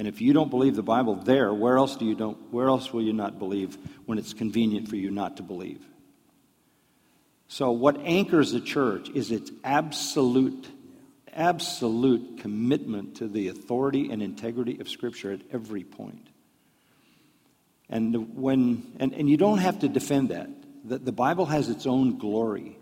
And 0.00 0.08
if 0.08 0.22
you 0.22 0.32
don't 0.32 0.48
believe 0.48 0.76
the 0.76 0.82
Bible 0.82 1.14
there, 1.14 1.52
where 1.52 1.76
else 1.76 1.94
do 1.94 2.06
you 2.06 2.14
don't 2.14 2.38
where 2.50 2.68
else 2.68 2.90
will 2.90 3.02
you 3.02 3.12
not 3.12 3.38
believe 3.38 3.76
when 4.06 4.16
it's 4.16 4.32
convenient 4.32 4.88
for 4.88 4.96
you 4.96 5.10
not 5.10 5.36
to 5.36 5.42
believe? 5.42 5.84
So, 7.48 7.72
what 7.72 7.98
anchors 8.02 8.50
the 8.50 8.62
church 8.62 9.10
is 9.10 9.30
its 9.30 9.50
absolute, 9.62 10.66
absolute 11.34 12.38
commitment 12.40 13.16
to 13.16 13.28
the 13.28 13.48
authority 13.48 14.10
and 14.10 14.22
integrity 14.22 14.80
of 14.80 14.88
Scripture 14.88 15.32
at 15.32 15.42
every 15.52 15.84
point. 15.84 16.28
And, 17.90 18.34
when, 18.34 18.94
and, 18.98 19.12
and 19.12 19.28
you 19.28 19.36
don't 19.36 19.58
have 19.58 19.80
to 19.80 19.88
defend 19.90 20.30
that. 20.30 20.48
The, 20.82 20.96
the 20.96 21.12
Bible 21.12 21.44
has 21.44 21.68
its 21.68 21.86
own 21.86 22.16
glory. 22.16 22.78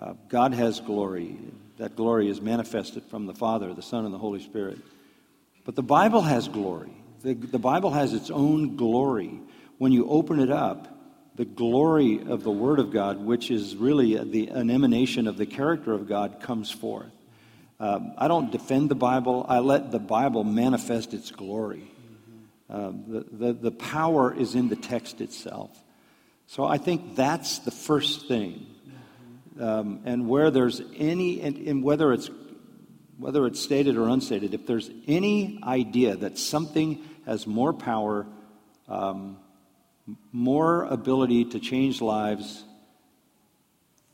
Uh, 0.00 0.12
God 0.28 0.54
has 0.54 0.78
glory. 0.78 1.36
That 1.78 1.96
glory 1.96 2.30
is 2.30 2.40
manifested 2.40 3.02
from 3.06 3.26
the 3.26 3.34
Father, 3.34 3.74
the 3.74 3.82
Son, 3.82 4.04
and 4.04 4.14
the 4.14 4.18
Holy 4.18 4.40
Spirit. 4.40 4.78
But 5.64 5.76
the 5.76 5.82
Bible 5.82 6.22
has 6.22 6.48
glory. 6.48 6.92
The, 7.22 7.34
the 7.34 7.58
Bible 7.58 7.90
has 7.90 8.12
its 8.12 8.30
own 8.30 8.76
glory. 8.76 9.40
When 9.78 9.92
you 9.92 10.08
open 10.08 10.40
it 10.40 10.50
up, 10.50 10.88
the 11.36 11.44
glory 11.44 12.20
of 12.22 12.42
the 12.42 12.50
Word 12.50 12.78
of 12.78 12.92
God, 12.92 13.18
which 13.18 13.50
is 13.50 13.76
really 13.76 14.22
the, 14.22 14.48
an 14.48 14.70
emanation 14.70 15.26
of 15.26 15.36
the 15.36 15.46
character 15.46 15.92
of 15.92 16.08
God, 16.08 16.40
comes 16.40 16.70
forth. 16.70 17.12
Um, 17.78 18.12
I 18.18 18.28
don't 18.28 18.52
defend 18.52 18.90
the 18.90 18.94
Bible, 18.94 19.46
I 19.48 19.60
let 19.60 19.90
the 19.90 19.98
Bible 19.98 20.44
manifest 20.44 21.14
its 21.14 21.30
glory. 21.30 21.90
Uh, 22.68 22.92
the, 23.06 23.26
the, 23.32 23.52
the 23.54 23.70
power 23.70 24.34
is 24.34 24.54
in 24.54 24.68
the 24.68 24.76
text 24.76 25.20
itself. 25.20 25.70
So 26.46 26.64
I 26.64 26.78
think 26.78 27.16
that's 27.16 27.60
the 27.60 27.70
first 27.70 28.28
thing. 28.28 28.66
Um, 29.58 30.00
and 30.04 30.28
where 30.28 30.50
there's 30.50 30.82
any, 30.96 31.40
and, 31.40 31.56
and 31.56 31.82
whether 31.82 32.12
it's 32.12 32.30
whether 33.20 33.46
it's 33.46 33.60
stated 33.60 33.96
or 33.96 34.08
unstated, 34.08 34.54
if 34.54 34.66
there's 34.66 34.90
any 35.06 35.60
idea 35.62 36.16
that 36.16 36.38
something 36.38 37.02
has 37.26 37.46
more 37.46 37.72
power, 37.72 38.26
um, 38.88 39.36
more 40.32 40.84
ability 40.84 41.44
to 41.44 41.60
change 41.60 42.00
lives 42.00 42.64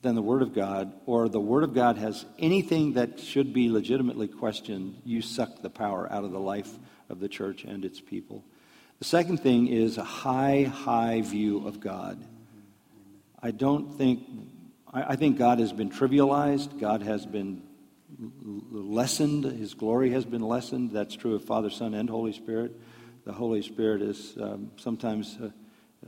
than 0.03 0.15
the 0.15 0.23
Word 0.23 0.43
of 0.43 0.55
God, 0.55 0.93
or 1.07 1.29
the 1.29 1.41
Word 1.41 1.63
of 1.65 1.73
God 1.73 1.97
has 1.99 2.25
anything 2.39 2.95
that 2.95 3.21
should 3.21 3.53
be 3.53 3.71
legitimately 3.71 4.29
questioned, 4.29 5.01
you 5.05 5.23
suck 5.23 5.63
the 5.63 5.71
power 5.71 6.11
out 6.13 6.25
of 6.25 6.33
the 6.33 6.41
life 6.41 6.71
of 7.09 7.21
the 7.21 7.29
church 7.29 7.65
and 7.65 7.85
its 7.85 8.01
people. 8.01 8.45
The 8.99 9.05
second 9.05 9.39
thing 9.39 9.69
is 9.69 9.99
a 9.99 10.05
high, 10.05 10.65
high 10.65 11.23
view 11.23 11.67
of 11.67 11.81
God. 11.81 12.23
I 13.43 13.51
don't 13.51 13.97
think, 13.97 14.25
I, 14.93 15.17
think 15.17 15.39
God 15.39 15.61
has 15.61 15.73
been 15.73 15.91
trivialized, 15.91 16.81
God 16.81 17.03
has 17.03 17.27
been 17.27 17.63
lessened, 18.19 19.45
His 19.45 19.75
glory 19.75 20.11
has 20.11 20.25
been 20.25 20.43
lessened. 20.43 20.93
That's 20.93 21.15
true 21.15 21.35
of 21.35 21.45
Father, 21.45 21.71
Son, 21.71 21.95
and 21.95 22.09
Holy 22.09 22.33
Spirit. 22.33 22.73
The 23.25 23.33
Holy 23.33 23.63
Spirit 23.63 24.03
is 24.03 24.37
um, 24.41 24.71
sometimes. 24.77 25.37
Uh, 25.41 25.51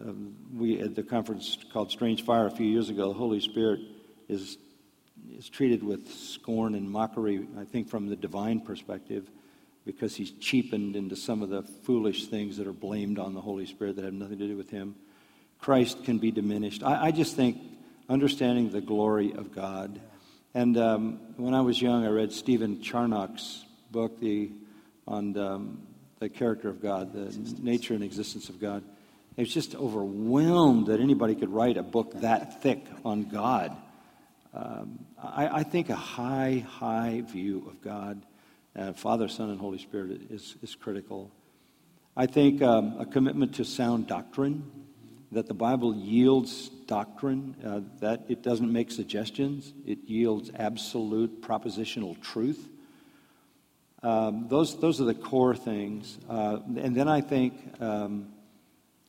um, 0.01 0.37
we 0.55 0.81
at 0.81 0.95
the 0.95 1.03
conference 1.03 1.59
called 1.73 1.91
Strange 1.91 2.25
Fire 2.25 2.47
a 2.47 2.51
few 2.51 2.67
years 2.67 2.89
ago, 2.89 3.09
the 3.09 3.19
Holy 3.19 3.41
Spirit 3.41 3.81
is 4.29 4.59
is 5.37 5.49
treated 5.49 5.83
with 5.83 6.13
scorn 6.13 6.75
and 6.75 6.91
mockery. 6.91 7.47
I 7.59 7.65
think 7.65 7.89
from 7.89 8.09
the 8.09 8.17
divine 8.17 8.61
perspective, 8.61 9.31
because 9.85 10.15
he's 10.15 10.31
cheapened 10.31 10.97
into 10.97 11.17
some 11.17 11.43
of 11.43 11.49
the 11.49 11.63
foolish 11.63 12.27
things 12.29 12.57
that 12.57 12.67
are 12.67 12.73
blamed 12.73 13.19
on 13.19 13.35
the 13.35 13.41
Holy 13.41 13.67
Spirit 13.67 13.97
that 13.97 14.05
have 14.05 14.15
nothing 14.15 14.39
to 14.39 14.47
do 14.47 14.57
with 14.57 14.71
him. 14.71 14.95
Christ 15.59 16.05
can 16.05 16.19
be 16.19 16.31
diminished. 16.31 16.83
I, 16.83 17.07
I 17.07 17.11
just 17.11 17.35
think 17.35 17.61
understanding 18.09 18.71
the 18.71 18.81
glory 18.81 19.33
of 19.33 19.53
God. 19.53 20.01
And 20.55 20.79
um, 20.79 21.21
when 21.37 21.53
I 21.53 21.61
was 21.61 21.81
young, 21.81 22.07
I 22.07 22.09
read 22.09 22.33
Stephen 22.33 22.79
Charnock's 22.83 23.65
book, 23.91 24.19
the 24.19 24.51
on 25.07 25.37
um, 25.37 25.83
the 26.21 26.29
character 26.29 26.69
of 26.69 26.83
God, 26.83 27.13
the 27.13 27.63
nature 27.63 27.95
and 27.95 28.03
existence 28.03 28.49
of 28.49 28.61
God. 28.61 28.83
I 29.37 29.43
was 29.43 29.53
just 29.53 29.75
overwhelmed 29.75 30.87
that 30.87 31.01
anybody 31.01 31.35
could 31.35 31.51
write 31.51 31.77
a 31.77 31.83
book 31.83 32.21
that 32.21 32.63
thick 32.63 32.85
on 33.05 33.25
God. 33.25 33.77
Um, 34.53 34.99
I, 35.23 35.59
I, 35.59 35.63
think 35.63 35.91
a 35.91 35.95
high, 35.95 36.65
high 36.67 37.23
view 37.25 37.65
of 37.69 37.81
God, 37.81 38.21
uh, 38.75 38.93
Father, 38.95 39.29
Son, 39.29 39.51
and 39.51 39.61
Holy 39.61 39.79
Spirit 39.79 40.23
is, 40.31 40.57
is 40.63 40.75
critical. 40.75 41.31
I 42.17 42.27
think 42.27 42.63
um, 42.63 42.97
a 42.99 43.07
commitment 43.07 43.55
to 43.57 43.65
sound 43.65 44.09
doctrine, 44.09 44.65
that 45.31 45.47
the 45.47 45.55
Bible 45.55 45.95
yields 45.95 46.71
doctrine, 46.89 47.55
uh, 47.65 47.81
that 48.01 48.25
it 48.29 48.43
doesn't 48.43 48.73
make 48.73 48.91
suggestions, 48.91 49.73
it 49.87 49.99
yields 50.07 50.51
absolute 50.57 51.41
propositional 51.41 52.21
truth. 52.21 52.69
Um, 54.03 54.47
those, 54.49 54.81
those 54.81 55.01
are 55.01 55.05
the 55.05 55.15
core 55.15 55.55
things. 55.55 56.19
Uh, 56.29 56.59
and 56.77 56.97
then 56.97 57.07
I 57.09 57.21
think 57.21 57.55
um, 57.81 58.29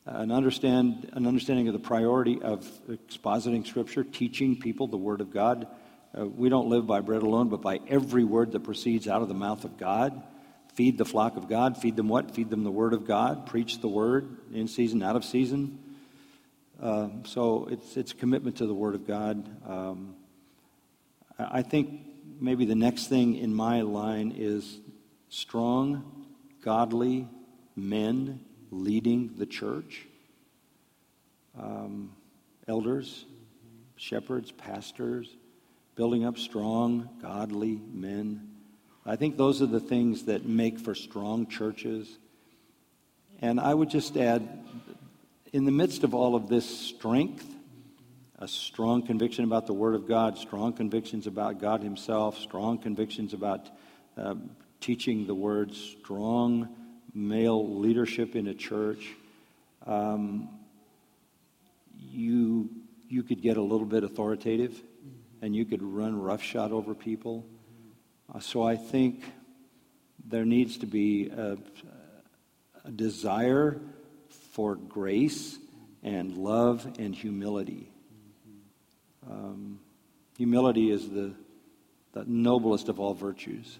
an, 0.06 0.30
understand, 0.30 1.10
an 1.14 1.26
understanding 1.26 1.68
of 1.68 1.72
the 1.72 1.80
priority 1.80 2.40
of 2.42 2.64
expositing 2.88 3.66
Scripture, 3.66 4.04
teaching 4.04 4.58
people 4.58 4.86
the 4.86 4.96
Word 4.96 5.20
of 5.20 5.32
God. 5.32 5.66
Uh, 6.16 6.26
we 6.26 6.48
don't 6.48 6.68
live 6.68 6.86
by 6.86 7.00
bread 7.00 7.22
alone, 7.22 7.48
but 7.48 7.62
by 7.62 7.80
every 7.88 8.24
word 8.24 8.52
that 8.52 8.60
proceeds 8.60 9.08
out 9.08 9.22
of 9.22 9.28
the 9.28 9.34
mouth 9.34 9.64
of 9.64 9.78
God. 9.78 10.22
Feed 10.74 10.98
the 10.98 11.04
flock 11.04 11.36
of 11.36 11.48
God. 11.48 11.76
Feed 11.76 11.96
them 11.96 12.08
what? 12.08 12.32
Feed 12.32 12.50
them 12.50 12.64
the 12.64 12.70
Word 12.70 12.92
of 12.92 13.06
God. 13.06 13.46
Preach 13.46 13.80
the 13.80 13.88
Word 13.88 14.36
in 14.52 14.68
season, 14.68 15.02
out 15.02 15.16
of 15.16 15.24
season. 15.24 15.78
Uh, 16.80 17.08
so 17.24 17.68
it's, 17.70 17.96
it's 17.98 18.12
commitment 18.14 18.56
to 18.56 18.66
the 18.66 18.74
Word 18.74 18.94
of 18.94 19.06
God. 19.06 19.46
Um, 19.68 20.14
I 21.38 21.60
think 21.60 22.00
maybe 22.40 22.64
the 22.64 22.74
next 22.74 23.08
thing 23.08 23.36
in 23.36 23.54
my 23.54 23.82
line 23.82 24.32
is 24.34 24.80
strong, 25.28 26.26
godly 26.62 27.28
men 27.76 28.40
leading 28.70 29.34
the 29.36 29.44
church, 29.44 30.06
um, 31.58 32.12
elders, 32.66 33.26
shepherds, 33.96 34.50
pastors, 34.50 35.36
building 35.96 36.24
up 36.24 36.38
strong, 36.38 37.10
godly 37.20 37.78
men. 37.92 38.48
I 39.04 39.16
think 39.16 39.36
those 39.36 39.60
are 39.60 39.66
the 39.66 39.80
things 39.80 40.24
that 40.24 40.46
make 40.46 40.78
for 40.78 40.94
strong 40.94 41.46
churches. 41.46 42.18
And 43.42 43.60
I 43.60 43.74
would 43.74 43.90
just 43.90 44.16
add, 44.16 44.48
in 45.52 45.64
the 45.64 45.72
midst 45.72 46.04
of 46.04 46.14
all 46.14 46.36
of 46.36 46.48
this 46.48 46.64
strength, 46.64 47.44
a 48.38 48.46
strong 48.46 49.04
conviction 49.04 49.44
about 49.44 49.66
the 49.66 49.72
Word 49.72 49.94
of 49.94 50.06
God, 50.06 50.38
strong 50.38 50.72
convictions 50.72 51.26
about 51.26 51.58
God 51.58 51.82
Himself, 51.82 52.38
strong 52.38 52.78
convictions 52.78 53.34
about 53.34 53.68
uh, 54.16 54.34
teaching 54.80 55.26
the 55.26 55.34
Word, 55.34 55.74
strong 55.74 56.68
male 57.12 57.78
leadership 57.80 58.36
in 58.36 58.46
a 58.46 58.54
church, 58.54 59.08
um, 59.86 60.48
you, 61.98 62.70
you 63.08 63.22
could 63.22 63.42
get 63.42 63.56
a 63.56 63.62
little 63.62 63.86
bit 63.86 64.04
authoritative 64.04 64.72
mm-hmm. 64.72 65.44
and 65.44 65.56
you 65.56 65.64
could 65.64 65.82
run 65.82 66.20
roughshod 66.20 66.70
over 66.70 66.94
people. 66.94 67.44
Uh, 68.32 68.38
so 68.38 68.62
I 68.62 68.76
think 68.76 69.24
there 70.24 70.44
needs 70.44 70.78
to 70.78 70.86
be 70.86 71.28
a, 71.28 71.58
a 72.84 72.90
desire 72.90 73.80
for 74.60 74.74
grace 74.74 75.58
and 76.02 76.36
love 76.36 76.86
and 76.98 77.14
humility. 77.14 77.90
Um, 79.26 79.80
humility 80.36 80.90
is 80.90 81.08
the, 81.08 81.32
the 82.12 82.24
noblest 82.26 82.90
of 82.90 83.00
all 83.00 83.14
virtues 83.14 83.78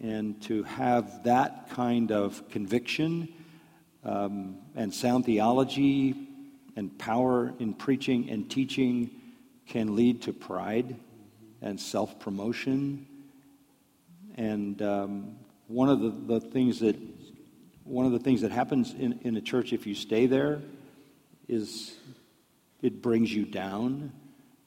and 0.00 0.40
to 0.42 0.62
have 0.62 1.24
that 1.24 1.68
kind 1.70 2.12
of 2.12 2.48
conviction 2.48 3.28
um, 4.04 4.58
and 4.76 4.94
sound 4.94 5.24
theology 5.24 6.14
and 6.76 6.96
power 6.96 7.52
in 7.58 7.74
preaching 7.74 8.30
and 8.30 8.48
teaching 8.48 9.10
can 9.66 9.96
lead 9.96 10.22
to 10.22 10.32
pride 10.32 10.94
and 11.60 11.80
self 11.80 12.20
promotion. 12.20 13.04
And 14.36 14.80
um, 14.80 15.38
one 15.66 15.88
of 15.88 15.98
the, 15.98 16.38
the, 16.38 16.40
things 16.40 16.78
that 16.78 16.96
one 17.92 18.06
of 18.06 18.12
the 18.12 18.18
things 18.18 18.40
that 18.40 18.50
happens 18.50 18.94
in, 18.94 19.20
in 19.22 19.36
a 19.36 19.40
church 19.42 19.74
if 19.74 19.86
you 19.86 19.94
stay 19.94 20.24
there 20.24 20.62
is 21.46 21.94
it 22.80 23.02
brings 23.02 23.32
you 23.32 23.44
down. 23.44 24.12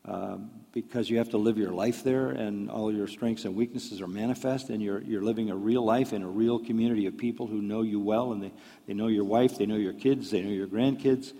Um, 0.05 0.51
because 0.71 1.09
you 1.09 1.17
have 1.17 1.31
to 1.31 1.37
live 1.37 1.57
your 1.57 1.71
life 1.71 2.03
there 2.03 2.29
and 2.29 2.69
all 2.69 2.93
your 2.93 3.07
strengths 3.07 3.45
and 3.45 3.55
weaknesses 3.55 4.01
are 4.01 4.07
manifest 4.07 4.69
and 4.69 4.83
you're, 4.83 5.01
you're 5.01 5.23
living 5.23 5.49
a 5.49 5.55
real 5.55 5.83
life 5.83 6.13
in 6.13 6.21
a 6.21 6.27
real 6.27 6.59
community 6.59 7.07
of 7.07 7.17
people 7.17 7.47
who 7.47 7.61
know 7.61 7.81
you 7.81 7.99
well 7.99 8.31
and 8.33 8.43
they, 8.43 8.51
they 8.85 8.93
know 8.93 9.07
your 9.07 9.23
wife, 9.23 9.57
they 9.57 9.65
know 9.65 9.77
your 9.77 9.93
kids, 9.93 10.29
they 10.29 10.41
know 10.41 10.51
your 10.51 10.67
grandkids. 10.67 11.33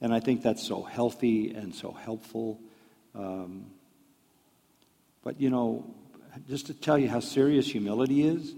And 0.00 0.14
I 0.14 0.20
think 0.20 0.42
that's 0.42 0.64
so 0.64 0.82
healthy 0.82 1.50
and 1.52 1.74
so 1.74 1.90
helpful. 1.90 2.60
Um, 3.16 3.66
but, 5.24 5.40
you 5.40 5.50
know, 5.50 5.92
just 6.48 6.66
to 6.66 6.74
tell 6.74 6.98
you 6.98 7.08
how 7.08 7.18
serious 7.18 7.66
humility 7.66 8.22
is, 8.22 8.54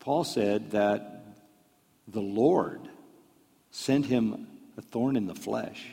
Paul 0.00 0.24
said 0.24 0.72
that 0.72 1.24
the 2.08 2.20
Lord 2.20 2.80
sent 3.70 4.06
him 4.06 4.48
a 4.76 4.82
thorn 4.82 5.16
in 5.16 5.26
the 5.26 5.34
flesh 5.34 5.86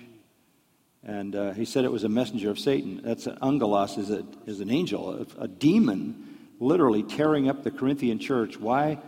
and 1.07 1.35
uh, 1.35 1.53
he 1.53 1.63
said 1.63 1.85
it 1.85 1.91
was 1.91 2.03
a 2.03 2.09
messenger 2.09 2.49
of 2.49 2.59
Satan. 2.59 3.01
That's 3.03 3.27
an 3.27 3.37
angelos 3.41 3.97
is, 3.97 4.09
a, 4.11 4.25
is 4.45 4.59
an 4.59 4.69
angel, 4.69 5.25
a, 5.39 5.43
a 5.43 5.47
demon, 5.47 6.37
literally 6.59 7.01
tearing 7.01 7.49
up 7.49 7.63
the 7.63 7.71
Corinthian 7.71 8.19
church. 8.19 8.59
Why? 8.59 8.99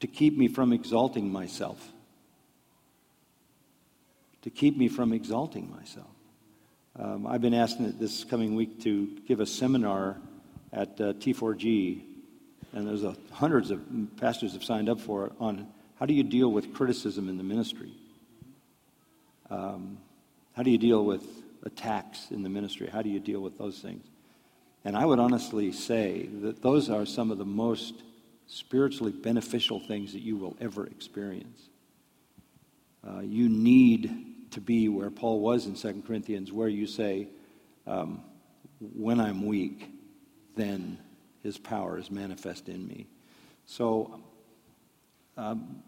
To 0.00 0.06
keep 0.06 0.38
me 0.38 0.46
from 0.46 0.72
exalting 0.72 1.30
myself. 1.30 1.92
To 4.42 4.50
keep 4.50 4.76
me 4.76 4.88
from 4.88 5.12
exalting 5.12 5.70
myself. 5.70 6.06
Um, 6.96 7.26
I've 7.26 7.40
been 7.40 7.54
asked 7.54 7.78
this 7.98 8.22
coming 8.22 8.54
week 8.54 8.82
to 8.82 9.18
give 9.26 9.40
a 9.40 9.46
seminar 9.46 10.16
at 10.72 11.00
uh, 11.00 11.14
T4G, 11.14 12.02
and 12.74 12.86
there's 12.86 13.04
a, 13.04 13.16
hundreds 13.30 13.70
of 13.70 13.80
pastors 14.16 14.52
have 14.52 14.64
signed 14.64 14.88
up 14.88 15.00
for 15.00 15.26
it 15.26 15.32
on 15.38 15.68
how 15.98 16.06
do 16.06 16.12
you 16.12 16.24
deal 16.24 16.50
with 16.50 16.74
criticism 16.74 17.28
in 17.28 17.38
the 17.38 17.44
ministry. 17.44 17.92
Um, 19.48 19.98
how 20.54 20.64
do 20.64 20.70
you 20.70 20.78
deal 20.78 21.04
with 21.04 21.24
attacks 21.62 22.30
in 22.30 22.42
the 22.42 22.48
ministry? 22.48 22.88
How 22.92 23.00
do 23.00 23.08
you 23.08 23.20
deal 23.20 23.40
with 23.40 23.56
those 23.56 23.78
things? 23.78 24.04
And 24.84 24.96
I 24.96 25.06
would 25.06 25.20
honestly 25.20 25.72
say 25.72 26.26
that 26.42 26.62
those 26.62 26.90
are 26.90 27.06
some 27.06 27.30
of 27.30 27.38
the 27.38 27.44
most 27.44 27.94
spiritually 28.46 29.12
beneficial 29.12 29.80
things 29.80 30.12
that 30.12 30.20
you 30.20 30.36
will 30.36 30.56
ever 30.60 30.86
experience. 30.86 31.68
Uh, 33.06 33.20
you 33.20 33.48
need 33.48 34.50
to 34.50 34.60
be 34.60 34.88
where 34.88 35.10
Paul 35.10 35.40
was 35.40 35.66
in 35.66 35.74
2 35.74 36.02
Corinthians, 36.06 36.52
where 36.52 36.68
you 36.68 36.86
say, 36.86 37.28
um, 37.86 38.22
When 38.80 39.20
I'm 39.20 39.46
weak, 39.46 39.90
then 40.56 40.98
his 41.44 41.58
power 41.58 41.98
is 41.98 42.10
manifest 42.10 42.68
in 42.68 42.88
me. 42.88 43.06
So, 43.66 44.20
um, 45.36 45.82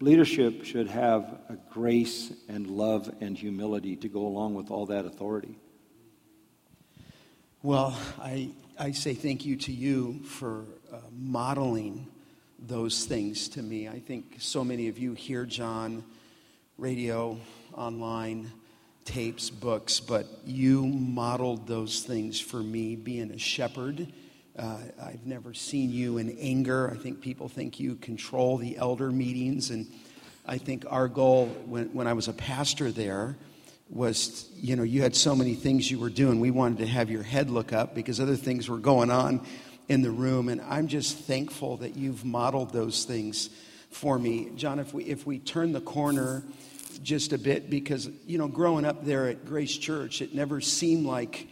leadership 0.00 0.64
should 0.64 0.86
have 0.88 1.22
a 1.48 1.56
grace 1.72 2.32
and 2.48 2.68
love 2.68 3.12
and 3.20 3.36
humility 3.36 3.96
to 3.96 4.08
go 4.08 4.20
along 4.20 4.54
with 4.54 4.70
all 4.70 4.86
that 4.86 5.06
authority. 5.06 5.58
Well, 7.62 7.98
I, 8.20 8.50
I 8.78 8.92
say 8.92 9.14
thank 9.14 9.44
you 9.44 9.56
to 9.56 9.72
you 9.72 10.20
for 10.24 10.66
uh, 10.92 10.98
modeling 11.10 12.06
those 12.58 13.06
things 13.06 13.48
to 13.50 13.62
me. 13.62 13.88
I 13.88 13.98
think 13.98 14.36
so 14.38 14.62
many 14.62 14.88
of 14.88 14.98
you 14.98 15.14
hear 15.14 15.46
John, 15.46 16.04
radio, 16.76 17.38
online, 17.72 18.52
tapes, 19.06 19.48
books, 19.48 20.00
but 20.00 20.26
you 20.44 20.84
modeled 20.86 21.66
those 21.66 22.02
things 22.02 22.38
for 22.38 22.62
me 22.62 22.94
being 22.94 23.30
a 23.30 23.38
shepherd. 23.38 24.12
Uh, 24.58 24.78
I've 25.02 25.26
never 25.26 25.52
seen 25.52 25.90
you 25.90 26.16
in 26.16 26.36
anger. 26.38 26.90
I 26.90 26.96
think 26.96 27.20
people 27.20 27.48
think 27.48 27.78
you 27.78 27.96
control 27.96 28.56
the 28.56 28.78
elder 28.78 29.10
meetings. 29.10 29.70
And 29.70 29.86
I 30.46 30.56
think 30.56 30.84
our 30.88 31.08
goal 31.08 31.46
when, 31.66 31.92
when 31.92 32.06
I 32.06 32.14
was 32.14 32.28
a 32.28 32.32
pastor 32.32 32.90
there 32.90 33.36
was, 33.90 34.48
you 34.56 34.74
know, 34.74 34.82
you 34.82 35.02
had 35.02 35.14
so 35.14 35.36
many 35.36 35.54
things 35.54 35.90
you 35.90 35.98
were 35.98 36.10
doing. 36.10 36.40
We 36.40 36.50
wanted 36.50 36.78
to 36.78 36.86
have 36.86 37.10
your 37.10 37.22
head 37.22 37.50
look 37.50 37.72
up 37.72 37.94
because 37.94 38.18
other 38.18 38.36
things 38.36 38.68
were 38.68 38.78
going 38.78 39.10
on 39.10 39.46
in 39.88 40.00
the 40.00 40.10
room. 40.10 40.48
And 40.48 40.62
I'm 40.62 40.88
just 40.88 41.18
thankful 41.18 41.76
that 41.78 41.96
you've 41.96 42.24
modeled 42.24 42.72
those 42.72 43.04
things 43.04 43.50
for 43.90 44.18
me. 44.18 44.50
John, 44.56 44.78
if 44.78 44.94
we, 44.94 45.04
if 45.04 45.26
we 45.26 45.38
turn 45.38 45.72
the 45.72 45.80
corner 45.82 46.42
just 47.02 47.34
a 47.34 47.38
bit, 47.38 47.68
because, 47.68 48.08
you 48.26 48.38
know, 48.38 48.48
growing 48.48 48.86
up 48.86 49.04
there 49.04 49.28
at 49.28 49.44
Grace 49.44 49.76
Church, 49.76 50.22
it 50.22 50.34
never 50.34 50.62
seemed 50.62 51.04
like 51.04 51.46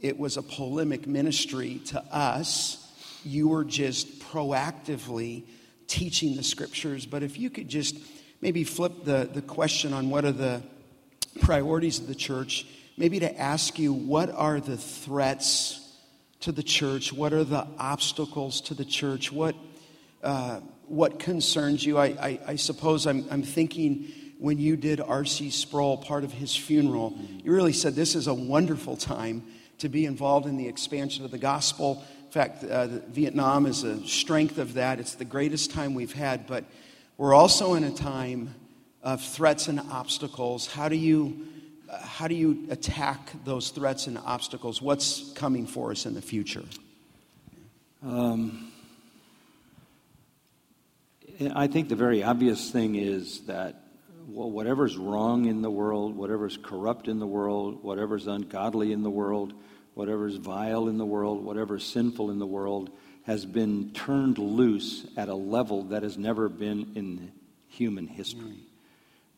it 0.00 0.18
was 0.18 0.36
a 0.36 0.42
polemic 0.42 1.06
ministry 1.06 1.80
to 1.86 2.02
us. 2.14 2.84
You 3.24 3.48
were 3.48 3.64
just 3.64 4.20
proactively 4.20 5.44
teaching 5.86 6.36
the 6.36 6.42
scriptures. 6.42 7.06
But 7.06 7.22
if 7.22 7.38
you 7.38 7.50
could 7.50 7.68
just 7.68 7.96
maybe 8.40 8.62
flip 8.64 9.04
the, 9.04 9.28
the 9.32 9.42
question 9.42 9.92
on 9.92 10.10
what 10.10 10.24
are 10.24 10.32
the 10.32 10.62
priorities 11.40 11.98
of 11.98 12.06
the 12.06 12.14
church, 12.14 12.66
maybe 12.96 13.18
to 13.20 13.40
ask 13.40 13.78
you 13.78 13.92
what 13.92 14.30
are 14.30 14.60
the 14.60 14.76
threats 14.76 15.84
to 16.40 16.52
the 16.52 16.62
church? 16.62 17.12
What 17.12 17.32
are 17.32 17.44
the 17.44 17.66
obstacles 17.78 18.60
to 18.62 18.74
the 18.74 18.84
church? 18.84 19.32
What, 19.32 19.56
uh, 20.22 20.60
what 20.86 21.18
concerns 21.18 21.84
you? 21.84 21.98
I, 21.98 22.06
I, 22.06 22.40
I 22.46 22.56
suppose 22.56 23.06
I'm, 23.06 23.26
I'm 23.30 23.42
thinking 23.42 24.12
when 24.38 24.58
you 24.58 24.76
did 24.76 25.00
R.C. 25.00 25.50
Sproul, 25.50 25.96
part 25.96 26.22
of 26.22 26.32
his 26.32 26.54
funeral, 26.54 27.18
you 27.42 27.52
really 27.52 27.72
said 27.72 27.96
this 27.96 28.14
is 28.14 28.28
a 28.28 28.34
wonderful 28.34 28.96
time 28.96 29.42
to 29.78 29.88
be 29.88 30.04
involved 30.04 30.46
in 30.46 30.56
the 30.56 30.68
expansion 30.68 31.24
of 31.24 31.30
the 31.30 31.38
gospel. 31.38 32.04
In 32.26 32.32
fact, 32.32 32.64
uh, 32.64 32.86
Vietnam 33.08 33.66
is 33.66 33.84
a 33.84 34.06
strength 34.06 34.58
of 34.58 34.74
that. 34.74 35.00
It's 35.00 35.14
the 35.14 35.24
greatest 35.24 35.70
time 35.70 35.94
we've 35.94 36.12
had, 36.12 36.46
but 36.46 36.64
we're 37.16 37.34
also 37.34 37.74
in 37.74 37.84
a 37.84 37.90
time 37.90 38.54
of 39.02 39.22
threats 39.22 39.68
and 39.68 39.80
obstacles. 39.80 40.66
How 40.66 40.88
do 40.88 40.96
you 40.96 41.46
how 41.90 42.28
do 42.28 42.34
you 42.34 42.66
attack 42.70 43.32
those 43.44 43.70
threats 43.70 44.06
and 44.08 44.18
obstacles? 44.18 44.82
What's 44.82 45.32
coming 45.32 45.66
for 45.66 45.90
us 45.90 46.04
in 46.04 46.12
the 46.14 46.20
future? 46.20 46.64
Um, 48.02 48.70
I 51.54 51.66
think 51.66 51.88
the 51.88 51.96
very 51.96 52.22
obvious 52.22 52.70
thing 52.70 52.96
is 52.96 53.40
that 53.46 53.82
well, 54.28 54.50
whatever's 54.50 54.96
wrong 54.96 55.46
in 55.46 55.62
the 55.62 55.70
world, 55.70 56.14
whatever's 56.14 56.58
corrupt 56.58 57.08
in 57.08 57.18
the 57.18 57.26
world, 57.26 57.82
whatever's 57.82 58.26
ungodly 58.26 58.92
in 58.92 59.02
the 59.02 59.10
world, 59.10 59.54
whatever's 59.98 60.36
vile 60.36 60.86
in 60.86 60.96
the 60.96 61.04
world, 61.04 61.44
whatever's 61.44 61.84
sinful 61.84 62.30
in 62.30 62.38
the 62.38 62.46
world, 62.46 62.88
has 63.24 63.44
been 63.44 63.90
turned 63.92 64.38
loose 64.38 65.04
at 65.16 65.28
a 65.28 65.34
level 65.34 65.82
that 65.82 66.04
has 66.04 66.16
never 66.16 66.48
been 66.48 66.92
in 66.94 67.32
human 67.66 68.06
history. 68.06 68.40
Mm. 68.40 68.62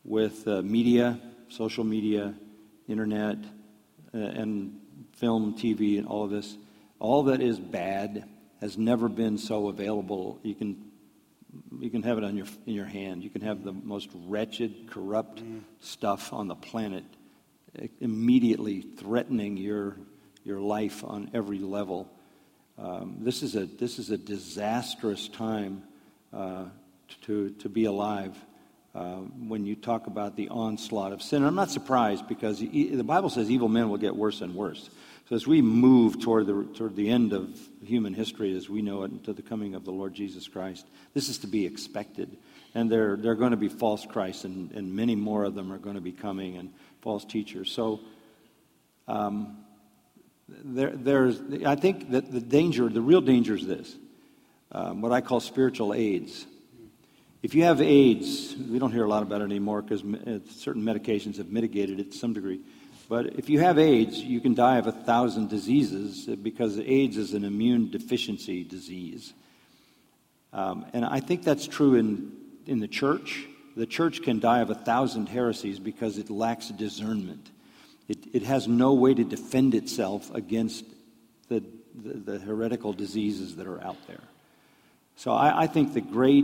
With 0.03 0.47
uh, 0.47 0.61
media, 0.61 1.19
social 1.49 1.83
media, 1.83 2.35
internet, 2.87 3.37
uh, 4.13 4.17
and 4.19 4.79
film, 5.13 5.55
TV, 5.55 5.97
and 5.97 6.07
all 6.07 6.25
of 6.25 6.29
this. 6.29 6.55
All 6.99 7.23
that 7.23 7.41
is 7.41 7.59
bad 7.59 8.29
has 8.61 8.77
never 8.77 9.09
been 9.09 9.39
so 9.39 9.67
available. 9.67 10.39
You 10.43 10.53
can, 10.53 10.91
you 11.79 11.89
can 11.89 12.03
have 12.03 12.19
it 12.19 12.23
on 12.23 12.37
your, 12.37 12.45
in 12.67 12.75
your 12.75 12.85
hand. 12.85 13.23
You 13.23 13.31
can 13.31 13.41
have 13.41 13.63
the 13.63 13.73
most 13.73 14.09
wretched, 14.27 14.91
corrupt 14.91 15.43
mm. 15.43 15.61
stuff 15.79 16.31
on 16.31 16.47
the 16.47 16.55
planet 16.55 17.03
immediately 17.99 18.81
threatening 18.81 19.57
your, 19.57 19.97
your 20.43 20.59
life 20.59 21.03
on 21.03 21.31
every 21.33 21.59
level. 21.59 22.09
Um, 22.77 23.17
this, 23.19 23.43
is 23.43 23.55
a, 23.55 23.65
this 23.65 23.99
is 23.99 24.09
a 24.09 24.17
disastrous 24.17 25.27
time 25.27 25.83
uh, 26.33 26.65
to, 27.21 27.49
to 27.51 27.69
be 27.69 27.85
alive. 27.85 28.35
Uh, 28.93 29.19
when 29.47 29.65
you 29.65 29.73
talk 29.73 30.07
about 30.07 30.35
the 30.35 30.49
onslaught 30.49 31.13
of 31.13 31.21
sin. 31.21 31.45
I'm 31.45 31.55
not 31.55 31.71
surprised 31.71 32.27
because 32.27 32.59
the 32.59 33.03
Bible 33.05 33.29
says 33.29 33.49
evil 33.49 33.69
men 33.69 33.87
will 33.87 33.97
get 33.97 34.13
worse 34.13 34.41
and 34.41 34.53
worse. 34.53 34.89
So 35.29 35.35
as 35.37 35.47
we 35.47 35.61
move 35.61 36.19
toward 36.19 36.45
the, 36.45 36.67
toward 36.75 36.97
the 36.97 37.09
end 37.09 37.31
of 37.31 37.57
human 37.85 38.13
history 38.13 38.53
as 38.53 38.69
we 38.69 38.81
know 38.81 39.03
it 39.03 39.11
and 39.11 39.23
to 39.23 39.31
the 39.31 39.41
coming 39.41 39.75
of 39.75 39.85
the 39.85 39.91
Lord 39.91 40.13
Jesus 40.13 40.45
Christ, 40.49 40.85
this 41.13 41.29
is 41.29 41.37
to 41.37 41.47
be 41.47 41.65
expected. 41.65 42.35
And 42.75 42.91
there, 42.91 43.15
there 43.15 43.31
are 43.31 43.35
going 43.35 43.51
to 43.51 43.57
be 43.57 43.69
false 43.69 44.05
Christs, 44.05 44.43
and, 44.43 44.73
and 44.73 44.93
many 44.93 45.15
more 45.15 45.45
of 45.45 45.55
them 45.55 45.71
are 45.71 45.77
going 45.77 45.95
to 45.95 46.01
be 46.01 46.11
coming, 46.11 46.57
and 46.57 46.73
false 47.01 47.23
teachers. 47.23 47.71
So 47.71 48.01
um, 49.07 49.55
there, 50.63 50.91
there's, 50.91 51.41
I 51.65 51.75
think 51.75 52.11
that 52.11 52.31
the 52.31 52.41
danger, 52.41 52.89
the 52.89 53.01
real 53.01 53.21
danger 53.21 53.55
is 53.55 53.65
this 53.65 53.95
um, 54.71 55.01
what 55.01 55.11
I 55.11 55.21
call 55.21 55.39
spiritual 55.39 55.93
AIDS. 55.93 56.45
If 57.43 57.55
you 57.55 57.63
have 57.63 57.81
AIDS, 57.81 58.55
we 58.55 58.77
don't 58.77 58.91
hear 58.91 59.03
a 59.03 59.09
lot 59.09 59.23
about 59.23 59.41
it 59.41 59.45
anymore 59.45 59.81
because 59.81 60.03
uh, 60.03 60.39
certain 60.51 60.83
medications 60.83 61.37
have 61.37 61.49
mitigated 61.49 61.99
it 61.99 62.11
to 62.11 62.17
some 62.17 62.33
degree. 62.33 62.61
But 63.09 63.37
if 63.39 63.49
you 63.49 63.59
have 63.59 63.77
AIDS, 63.77 64.19
you 64.19 64.39
can 64.39 64.53
die 64.53 64.77
of 64.77 64.87
a 64.87 64.91
thousand 64.91 65.49
diseases 65.49 66.29
uh, 66.29 66.35
because 66.35 66.79
AIDS 66.79 67.17
is 67.17 67.33
an 67.33 67.43
immune 67.43 67.89
deficiency 67.89 68.63
disease. 68.63 69.33
Um, 70.53 70.85
and 70.93 71.03
I 71.03 71.19
think 71.19 71.43
that's 71.43 71.67
true 71.67 71.95
in, 71.95 72.31
in 72.67 72.79
the 72.79 72.87
church. 72.87 73.47
The 73.75 73.85
church 73.85 74.21
can 74.21 74.39
die 74.39 74.59
of 74.59 74.69
a 74.69 74.75
thousand 74.75 75.27
heresies 75.27 75.79
because 75.79 76.17
it 76.17 76.29
lacks 76.29 76.69
discernment. 76.69 77.49
It, 78.11 78.27
it 78.33 78.43
has 78.43 78.67
no 78.67 78.93
way 78.93 79.13
to 79.13 79.23
defend 79.23 79.73
itself 79.73 80.35
against 80.35 80.83
the, 81.47 81.63
the, 81.95 82.33
the 82.33 82.39
heretical 82.39 82.91
diseases 82.91 83.55
that 83.55 83.67
are 83.67 83.81
out 83.81 84.05
there. 84.05 84.19
So 85.15 85.31
I, 85.31 85.61
I, 85.61 85.67
think 85.67 85.93
the 85.93 86.01
great 86.01 86.43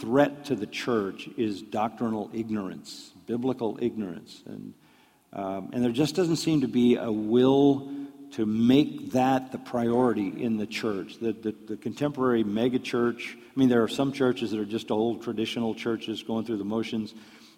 threat 0.00 0.46
to 0.46 0.54
the 0.54 0.66
church 0.66 1.28
is 1.36 1.60
doctrinal 1.60 2.30
ignorance, 2.32 3.10
biblical 3.26 3.78
ignorance. 3.82 4.42
And, 4.46 4.72
um, 5.34 5.68
and 5.74 5.84
there 5.84 5.92
just 5.92 6.14
doesn't 6.14 6.36
seem 6.36 6.62
to 6.62 6.66
be 6.68 6.96
a 6.96 7.12
will 7.12 7.90
to 8.32 8.46
make 8.46 9.12
that 9.12 9.52
the 9.52 9.58
priority 9.58 10.28
in 10.28 10.56
the 10.56 10.66
church. 10.66 11.18
The, 11.18 11.34
the, 11.34 11.54
the 11.66 11.76
contemporary 11.76 12.42
megachurch, 12.42 13.34
I 13.34 13.60
mean, 13.60 13.68
there 13.68 13.82
are 13.82 13.88
some 13.88 14.12
churches 14.12 14.52
that 14.52 14.60
are 14.60 14.64
just 14.64 14.90
old 14.90 15.22
traditional 15.22 15.74
churches 15.74 16.22
going 16.22 16.46
through 16.46 16.56
the 16.56 16.64
motions. 16.64 17.12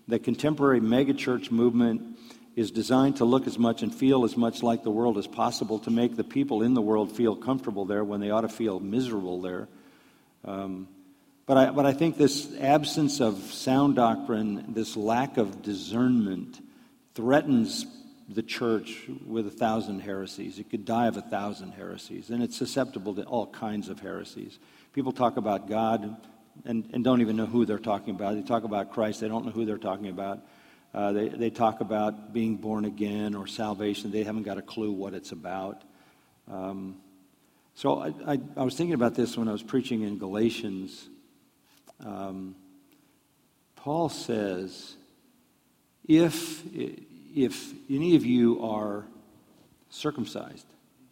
The 0.09 0.18
contemporary 0.18 0.80
megachurch 0.80 1.52
movement 1.52 2.18
is 2.57 2.70
designed 2.70 3.16
to 3.16 3.24
look 3.24 3.46
as 3.46 3.59
much 3.59 3.82
and 3.82 3.94
feel 3.94 4.24
as 4.24 4.36
much 4.36 4.62
like 4.62 4.82
the 4.82 4.90
world 4.90 5.18
as 5.18 5.26
possible 5.26 5.78
to 5.80 5.90
make 5.90 6.16
the 6.16 6.24
people 6.24 6.62
in 6.62 6.74
the 6.74 6.82
world 6.82 7.16
feel 7.16 7.34
comfortable 7.34 7.84
there 7.84 8.05
when 8.05 8.20
they 8.20 8.30
ought 8.30 8.42
to 8.42 8.48
feel 8.48 8.78
miserable 8.78 9.40
there. 9.40 9.68
Um, 10.44 10.88
but, 11.46 11.57
I, 11.57 11.70
but 11.70 11.84
I 11.84 11.92
think 11.92 12.16
this 12.16 12.55
absence 12.59 13.20
of 13.20 13.38
sound 13.52 13.96
doctrine, 13.96 14.66
this 14.68 14.96
lack 14.96 15.36
of 15.36 15.62
discernment, 15.62 16.61
threatens 17.14 17.86
the 18.28 18.42
church 18.42 19.02
with 19.26 19.46
a 19.46 19.50
thousand 19.50 20.00
heresies. 20.00 20.59
It 20.59 20.70
could 20.70 20.84
die 20.84 21.09
of 21.09 21.16
a 21.16 21.22
thousand 21.22 21.72
heresies, 21.72 22.30
and 22.30 22.42
it's 22.42 22.57
susceptible 22.57 23.14
to 23.16 23.24
all 23.24 23.46
kinds 23.46 23.88
of 23.88 24.00
heresies. 24.00 24.59
People 24.92 25.12
talk 25.12 25.36
about 25.36 25.68
God 25.68 26.16
and, 26.64 26.88
and 26.92 27.05
don't 27.05 27.20
even 27.20 27.36
know 27.36 27.46
who 27.46 27.66
they're 27.66 27.78
talking 27.78 28.14
about. 28.14 28.36
They 28.36 28.42
talk 28.42 28.64
about 28.64 28.92
Christ, 28.92 29.20
they 29.20 29.28
don't 29.28 29.44
know 29.44 29.52
who 29.52 29.64
they're 29.66 29.76
talking 29.76 30.09
about. 30.09 30.40
Uh, 30.95 31.11
they, 31.12 31.28
they 31.28 31.51
talk 31.51 31.80
about 31.80 32.32
being 32.32 32.57
born 32.57 32.84
again 32.84 33.34
or 33.34 33.49
salvation. 33.49 34.12
They 34.12 34.22
haven't 34.22 34.45
got 34.45 34.59
a 34.59 34.62
clue 34.62 34.92
what 34.92 35.12
it's 35.12 35.32
about. 35.32 35.82
Um, 36.49 36.99
so 37.74 38.01
I, 38.01 38.34
I, 38.34 38.40
I, 38.57 38.62
was 38.62 38.76
thinking 38.76 38.95
about 38.95 39.16
this 39.16 39.36
when 39.36 39.49
I 39.49 39.53
was 39.53 39.62
preaching 39.62 40.03
in 40.03 40.18
Galatians. 40.18 41.09
Um, 42.05 42.55
Paul 43.74 44.09
says, 44.09 44.95
if, 46.07 46.62
if 46.72 47.72
any 47.90 48.14
of 48.14 48.24
you 48.24 48.64
are 48.64 49.05
circumcised, 49.90 50.66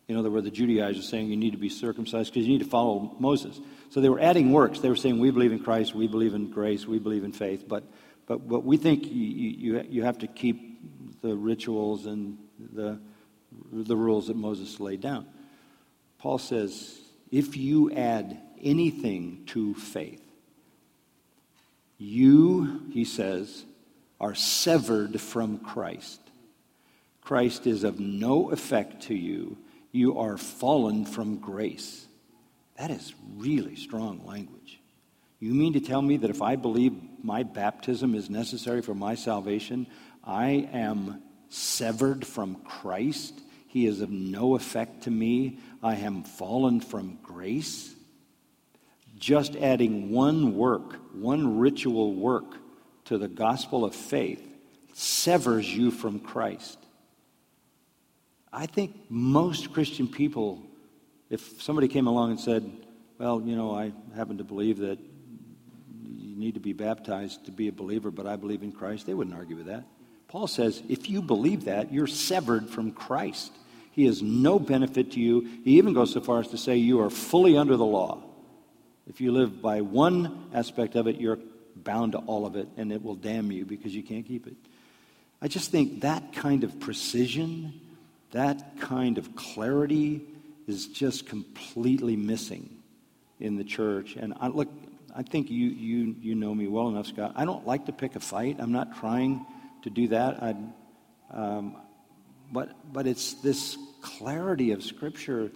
in 0.07 0.17
other 0.17 0.31
words, 0.31 0.45
the 0.45 0.53
Judaizers 0.53 1.05
are 1.05 1.09
saying 1.09 1.29
you 1.29 1.37
need 1.37 1.53
to 1.53 1.59
be 1.59 1.69
circumcised 1.69 2.33
because 2.33 2.47
you 2.47 2.53
need 2.53 2.63
to 2.63 2.71
follow 2.71 3.17
Moses. 3.19 3.59
So 3.93 4.01
they 4.01 4.09
were 4.09 4.21
adding 4.21 4.53
works. 4.53 4.81
They 4.81 4.89
were 4.89 4.97
saying, 4.97 5.19
we 5.19 5.31
believe 5.31 5.53
in 5.53 5.59
Christ, 5.59 5.95
we 5.95 6.09
believe 6.09 6.33
in 6.33 6.51
grace, 6.51 6.87
we 6.87 6.99
believe 6.99 7.25
in 7.25 7.33
faith, 7.33 7.69
but, 7.69 7.85
but, 8.27 8.49
but 8.49 8.65
we 8.65 8.79
think 8.79 9.05
you, 9.05 9.13
you, 9.13 9.87
you 9.87 10.03
have 10.05 10.21
to 10.21 10.27
keep 10.27 11.21
the 11.21 11.37
rituals 11.37 12.07
and 12.07 12.39
the, 12.73 12.99
the 13.71 13.95
rules 13.95 14.29
that 14.29 14.37
Moses 14.37 14.81
laid 14.81 15.03
down. 15.03 15.27
Paul 16.17 16.39
says, 16.39 16.99
if 17.31 17.55
you 17.59 17.93
add 17.93 18.41
anything 18.63 19.43
to 19.49 19.75
faith, 19.75 20.23
you, 21.99 22.81
he 22.93 23.05
says, 23.05 23.67
are 24.19 24.35
severed 24.35 25.21
from 25.21 25.59
Christ. 25.59 26.19
Christ 27.21 27.67
is 27.67 27.85
of 27.85 28.01
no 28.01 28.53
effect 28.53 29.03
to 29.09 29.15
you. 29.15 29.59
You 29.91 30.19
are 30.19 30.39
fallen 30.39 31.05
from 31.05 31.37
grace. 31.37 32.07
That 32.83 32.91
is 32.91 33.15
really 33.37 33.77
strong 33.77 34.27
language. 34.27 34.81
You 35.39 35.55
mean 35.55 35.75
to 35.75 35.81
tell 35.81 36.03
me 36.03 36.17
that 36.17 36.31
if 36.31 36.43
I 36.43 36.57
believe 36.57 36.93
my 37.23 37.45
baptism 37.45 38.17
is 38.17 38.29
necessary 38.29 38.83
for 38.83 38.93
my 38.93 39.15
salvation, 39.15 39.87
I 40.25 40.69
am 40.73 41.23
severed 41.49 42.27
from 42.27 42.57
Christ? 42.57 43.41
He 43.69 43.87
is 43.87 44.01
of 44.01 44.11
no 44.11 44.57
effect 44.57 45.05
to 45.05 45.13
me. 45.13 45.61
I 45.81 45.95
am 45.95 46.25
fallen 46.25 46.81
from 46.81 47.21
grace. 47.23 47.95
Just 49.17 49.55
adding 49.55 50.11
one 50.11 50.57
work, 50.57 50.97
one 51.15 51.59
ritual 51.59 52.13
work 52.17 52.57
to 53.05 53.17
the 53.17 53.29
gospel 53.29 53.85
of 53.85 53.95
faith 53.95 54.43
severs 54.93 55.73
you 55.73 55.93
from 55.93 56.19
Christ. 56.19 56.81
I 58.53 58.67
think 58.67 58.97
most 59.09 59.73
Christian 59.73 60.09
people, 60.09 60.67
if 61.33 61.63
somebody 61.63 61.89
came 61.89 62.07
along 62.07 62.31
and 62.31 62.39
said, 62.39 62.71
Well, 63.19 63.41
you 63.41 63.57
know, 63.57 63.75
I 63.75 63.93
happen 64.15 64.39
to 64.39 64.45
believe 64.45 64.79
that 64.79 64.99
you 64.99 66.37
need 66.37 66.55
to 66.55 66.61
be 66.61 66.75
baptized 66.75 67.47
to 67.47 67.51
be 67.51 67.69
a 67.69 67.73
believer, 67.73 68.11
but 68.11 68.27
I 68.27 68.37
believe 68.37 68.63
in 68.63 68.71
Christ, 68.71 69.07
they 69.07 69.15
wouldn't 69.15 69.35
argue 69.35 69.57
with 69.57 69.67
that. 69.67 69.85
Paul 70.29 70.47
says, 70.47 70.83
if 70.89 71.11
you 71.11 71.21
believe 71.21 71.65
that, 71.67 71.93
you're 71.93 72.07
severed 72.07 72.69
from 72.69 72.93
Christ. 72.93 73.53
He 73.93 74.07
is 74.07 74.23
no 74.23 74.59
benefit 74.59 75.13
to 75.13 75.21
you. 75.21 75.47
He 75.63 75.79
even 75.79 75.93
goes 75.93 76.13
so 76.13 76.21
far 76.21 76.41
as 76.41 76.49
to 76.49 76.59
say 76.59 76.77
you 76.77 77.01
are 77.01 77.11
fully 77.11 77.57
under 77.57 77.77
the 77.77 77.85
law. 77.85 78.23
If 79.07 79.21
you 79.21 79.33
live 79.33 79.61
by 79.61 79.83
one 79.83 80.49
aspect 80.55 80.97
of 80.97 81.07
it, 81.07 81.17
you're 81.17 81.39
bound 81.77 82.13
to 82.13 82.19
all 82.19 82.47
of 82.47 82.57
it, 82.57 82.69
and 82.77 82.93
it 82.93 83.03
will 83.03 83.15
damn 83.15 83.53
you 83.53 83.65
because 83.67 83.95
you 83.95 84.03
can't 84.03 84.27
keep 84.27 84.47
it. 84.47 84.57
I 85.41 85.49
just 85.49 85.71
think 85.71 86.01
that 86.01 86.33
kind 86.33 86.65
of 86.65 86.81
precision, 86.81 87.81
that 88.31 88.81
kind 88.81 89.19
of 89.19 89.35
clarity 89.37 90.27
is 90.67 90.87
just 90.87 91.27
completely 91.27 92.17
missing 92.17 92.83
in 93.41 93.57
the 93.57 93.65
church. 93.65 94.17
And 94.17 94.35
I, 94.41 94.49
look, 94.49 94.69
I 95.15 95.23
think 95.23 95.51
you, 95.51 95.69
you, 95.69 96.17
you 96.21 96.35
know 96.35 96.55
me 96.55 96.69
well 96.69 96.89
enough, 96.89 97.07
Scott. 97.07 97.33
I 97.37 97.45
don't 97.45 97.67
like 97.67 97.87
to 97.87 97.93
pick 97.93 98.17
a 98.17 98.21
fight. 98.21 98.57
I'm 98.59 98.73
not 98.73 98.99
trying 98.99 99.45
to 99.83 99.91
do 99.91 100.09
that. 100.09 100.43
I, 100.43 100.55
um, 101.31 101.77
but, 102.51 102.71
but 102.93 103.07
it's 103.07 103.35
this 103.35 103.77
clarity 104.01 104.73
of 104.73 104.83
Scripture 104.83 105.51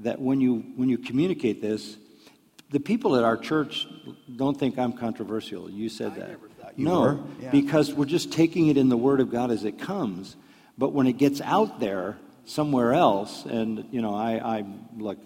that 0.00 0.20
when 0.20 0.40
you, 0.40 0.64
when 0.76 0.88
you 0.88 0.98
communicate 0.98 1.60
this, 1.60 1.96
the 2.70 2.80
people 2.80 3.16
at 3.16 3.24
our 3.24 3.36
church 3.36 3.86
don't 4.34 4.58
think 4.58 4.78
I'm 4.78 4.94
controversial. 4.94 5.70
You 5.70 5.88
said 5.88 6.12
I 6.12 6.18
that. 6.20 6.30
You 6.76 6.86
no, 6.86 7.26
yeah. 7.40 7.50
because 7.50 7.92
we're 7.92 8.06
just 8.06 8.32
taking 8.32 8.68
it 8.68 8.78
in 8.78 8.88
the 8.88 8.96
Word 8.96 9.20
of 9.20 9.30
God 9.30 9.50
as 9.50 9.64
it 9.64 9.78
comes. 9.78 10.36
But 10.78 10.92
when 10.92 11.06
it 11.06 11.18
gets 11.18 11.40
out 11.42 11.80
there 11.80 12.16
somewhere 12.44 12.92
else, 12.92 13.44
and 13.44 13.86
you 13.90 14.02
know, 14.02 14.14
I, 14.14 14.58
I 14.58 14.64
like 14.98 15.18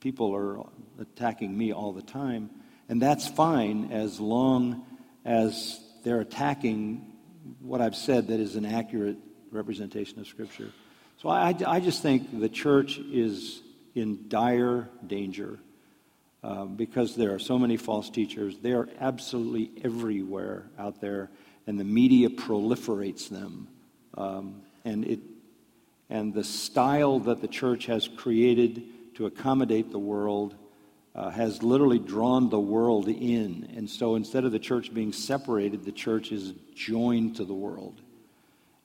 people 0.00 0.34
are 0.34 0.64
attacking 1.00 1.56
me 1.56 1.72
all 1.72 1.92
the 1.92 2.02
time, 2.02 2.50
and 2.88 3.00
that's 3.00 3.28
fine 3.28 3.92
as 3.92 4.20
long 4.20 4.84
as 5.24 5.80
they're 6.04 6.20
attacking 6.20 7.12
what 7.60 7.80
I've 7.80 7.96
said 7.96 8.28
that 8.28 8.40
is 8.40 8.56
an 8.56 8.64
accurate 8.64 9.16
representation 9.50 10.20
of 10.20 10.26
Scripture. 10.26 10.70
So 11.22 11.28
I, 11.28 11.54
I 11.66 11.80
just 11.80 12.02
think 12.02 12.38
the 12.38 12.48
church 12.48 12.98
is 12.98 13.60
in 13.94 14.28
dire 14.28 14.88
danger 15.06 15.58
uh, 16.44 16.64
because 16.64 17.16
there 17.16 17.34
are 17.34 17.38
so 17.38 17.58
many 17.58 17.76
false 17.76 18.10
teachers. 18.10 18.58
They 18.58 18.72
are 18.72 18.88
absolutely 19.00 19.72
everywhere 19.82 20.66
out 20.78 21.00
there, 21.00 21.30
and 21.66 21.78
the 21.78 21.84
media 21.84 22.28
proliferates 22.28 23.28
them. 23.28 23.68
Um, 24.16 24.62
and, 24.84 25.04
it, 25.04 25.20
and 26.10 26.32
the 26.32 26.44
style 26.44 27.18
that 27.20 27.40
the 27.40 27.48
church 27.48 27.86
has 27.86 28.08
created 28.08 28.82
to 29.16 29.26
accommodate 29.26 29.90
the 29.90 29.98
world 29.98 30.54
uh, 31.14 31.30
has 31.30 31.62
literally 31.62 31.98
drawn 31.98 32.48
the 32.48 32.60
world 32.60 33.08
in. 33.08 33.68
And 33.76 33.90
so 33.90 34.14
instead 34.14 34.44
of 34.44 34.52
the 34.52 34.58
church 34.58 34.94
being 34.94 35.12
separated, 35.12 35.84
the 35.84 35.92
church 35.92 36.30
is 36.30 36.52
joined 36.74 37.36
to 37.36 37.44
the 37.44 37.54
world. 37.54 38.00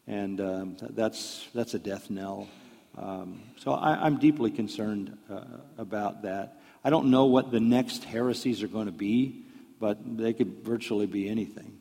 And 0.07 0.41
um, 0.41 0.77
that's, 0.79 1.47
that's 1.53 1.75
a 1.75 1.79
death 1.79 2.09
knell. 2.09 2.49
Um, 2.97 3.41
so 3.57 3.73
I, 3.73 4.05
am 4.05 4.17
deeply 4.17 4.51
concerned 4.51 5.17
uh, 5.29 5.41
about 5.77 6.23
that. 6.23 6.59
I 6.83 6.89
don't 6.89 7.09
know 7.11 7.25
what 7.25 7.51
the 7.51 7.59
next 7.59 8.03
heresies 8.03 8.61
are 8.63 8.67
going 8.67 8.87
to 8.87 8.91
be, 8.91 9.45
but 9.79 10.17
they 10.17 10.33
could 10.33 10.63
virtually 10.63 11.07
be 11.07 11.29
anything. 11.29 11.77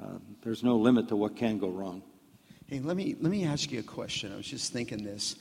Uh, 0.00 0.18
there's 0.42 0.62
no 0.62 0.76
limit 0.76 1.08
to 1.08 1.16
what 1.16 1.36
can 1.36 1.58
go 1.58 1.68
wrong. 1.68 2.02
Hey, 2.70 2.78
let 2.78 2.96
me, 2.96 3.16
let 3.18 3.32
me 3.32 3.44
ask 3.46 3.72
you 3.72 3.80
a 3.80 3.82
question. 3.82 4.32
I 4.32 4.36
was 4.36 4.46
just 4.46 4.72
thinking 4.72 5.02
this. 5.02 5.34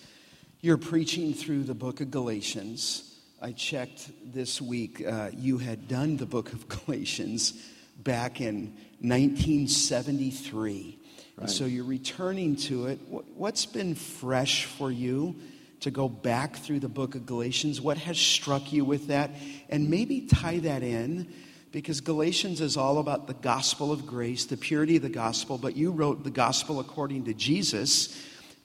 You're 0.62 0.80
preaching 0.80 1.36
through 1.36 1.62
the 1.62 1.76
book 1.76 2.02
of 2.02 2.10
Galatians. 2.10 3.20
I 3.40 3.52
checked 3.52 4.10
this 4.34 4.60
week. 4.60 5.06
Uh, 5.06 5.30
you 5.38 5.60
had 5.60 5.88
done 5.88 6.18
the 6.18 6.26
book 6.26 6.54
of 6.54 6.68
Galatians 6.86 7.54
back 7.98 8.42
in 8.42 8.74
1973. 9.02 11.00
Right. 11.38 11.50
So 11.52 11.66
you're 11.66 11.84
returning 11.84 12.56
to 12.56 12.88
it. 12.88 13.00
What's 13.08 13.68
been 13.68 13.94
fresh 13.94 14.66
for 14.66 14.90
you 14.92 15.36
to 15.82 15.92
go 15.92 16.10
back 16.10 16.56
through 16.56 16.80
the 16.80 16.90
book 16.90 17.14
of 17.14 17.28
Galatians? 17.28 17.80
What 17.80 18.00
has 18.00 18.18
struck 18.18 18.74
you 18.74 18.84
with 18.84 19.10
that? 19.10 19.30
And 19.70 19.92
maybe 19.92 20.22
tie 20.22 20.58
that 20.58 20.82
in 20.82 21.32
because 21.72 22.01
Galatians 22.01 22.61
is 22.61 22.78
all 22.78 22.97
about 22.97 23.28
the 23.28 23.34
gospel 23.34 23.91
of 23.91 24.05
grace, 24.05 24.45
the 24.45 24.57
purity 24.57 24.95
of 24.95 25.03
the 25.03 25.09
gospel, 25.09 25.57
but 25.57 25.76
you 25.76 25.91
wrote 25.91 26.24
the 26.24 26.32
gospel 26.32 26.80
according 26.80 27.26
to 27.26 27.34
Jesus. 27.34 28.20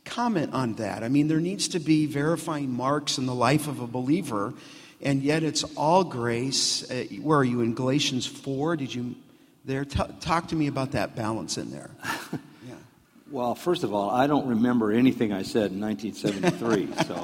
Comment 0.04 0.52
on 0.54 0.74
that. 0.74 1.02
I 1.02 1.08
mean, 1.08 1.28
there 1.28 1.40
needs 1.40 1.68
to 1.68 1.78
be 1.80 2.06
verifying 2.06 2.70
marks 2.70 3.18
in 3.18 3.26
the 3.26 3.34
life 3.34 3.68
of 3.68 3.80
a 3.80 3.86
believer, 3.86 4.54
and 5.02 5.22
yet 5.22 5.42
it's 5.42 5.64
all 5.76 6.04
grace. 6.04 6.90
Uh, 6.90 7.04
where 7.20 7.38
are 7.38 7.44
you 7.44 7.60
in 7.60 7.74
Galatians 7.74 8.26
4? 8.26 8.76
Did 8.76 8.94
you 8.94 9.14
there? 9.64 9.84
T- 9.84 10.00
talk 10.20 10.48
to 10.48 10.56
me 10.56 10.66
about 10.66 10.92
that 10.92 11.14
balance 11.14 11.58
in 11.58 11.70
there. 11.70 11.90
Yeah. 12.66 12.76
Well, 13.30 13.54
first 13.54 13.84
of 13.84 13.92
all, 13.92 14.08
I 14.08 14.26
don't 14.26 14.46
remember 14.46 14.90
anything 14.90 15.34
I 15.34 15.42
said 15.42 15.70
in 15.70 15.80
1973. 15.80 17.04
so, 17.04 17.14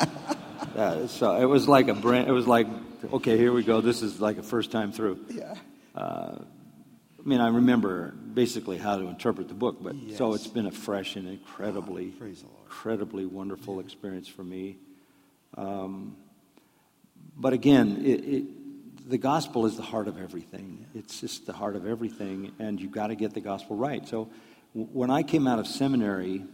uh, 0.78 1.06
so 1.06 1.36
it 1.36 1.46
was 1.46 1.66
like 1.66 1.88
a 1.88 1.94
brand. 1.94 2.28
It 2.28 2.32
was 2.32 2.46
like, 2.46 2.66
okay, 3.12 3.36
here 3.36 3.52
we 3.52 3.62
go. 3.62 3.80
This 3.80 4.02
is 4.02 4.20
like 4.20 4.38
a 4.38 4.42
first 4.42 4.70
time 4.70 4.92
through. 4.92 5.24
Yeah. 5.30 5.54
Uh, 5.94 6.38
I 7.18 7.28
mean, 7.28 7.40
I 7.40 7.48
remember 7.48 8.12
basically 8.12 8.78
how 8.78 8.96
to 8.96 9.06
interpret 9.08 9.48
the 9.48 9.54
book, 9.54 9.82
but 9.82 9.94
yes. 9.94 10.16
so 10.16 10.32
it's 10.34 10.46
been 10.46 10.66
a 10.66 10.70
fresh 10.70 11.16
and 11.16 11.28
incredibly, 11.28 12.14
oh, 12.20 12.26
incredibly 12.64 13.26
wonderful 13.26 13.74
yeah. 13.74 13.80
experience 13.80 14.26
for 14.26 14.42
me. 14.42 14.78
Um, 15.56 16.16
but 17.36 17.52
again, 17.52 18.02
it, 18.04 18.24
it, 18.24 19.10
the 19.10 19.18
gospel 19.18 19.66
is 19.66 19.76
the 19.76 19.82
heart 19.82 20.08
of 20.08 20.18
everything. 20.18 20.86
Yeah. 20.94 21.00
It's 21.00 21.20
just 21.20 21.46
the 21.46 21.52
heart 21.52 21.76
of 21.76 21.86
everything, 21.86 22.52
and 22.58 22.80
you've 22.80 22.92
got 22.92 23.08
to 23.08 23.14
get 23.14 23.34
the 23.34 23.40
gospel 23.40 23.76
right. 23.76 24.06
So 24.08 24.30
when 24.72 25.10
I 25.10 25.22
came 25.22 25.46
out 25.46 25.58
of 25.58 25.66
seminary, 25.66 26.44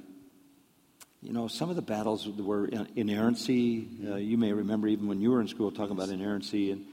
you 1.23 1.33
know, 1.33 1.49
some 1.49 1.71
of 1.71 1.77
the 1.77 1.83
battles 1.83 2.29
were 2.29 2.67
inerrancy. 2.95 3.89
Uh, 4.07 4.15
you 4.17 4.39
may 4.39 4.53
remember 4.53 4.89
even 4.89 5.09
when 5.09 5.21
you 5.21 5.31
were 5.31 5.41
in 5.41 5.49
school 5.49 5.71
talking 5.71 5.93
about 5.93 6.09
inerrancy, 6.09 6.71
and, 6.71 6.85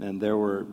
and 0.00 0.20
there 0.20 0.36
were, 0.36 0.66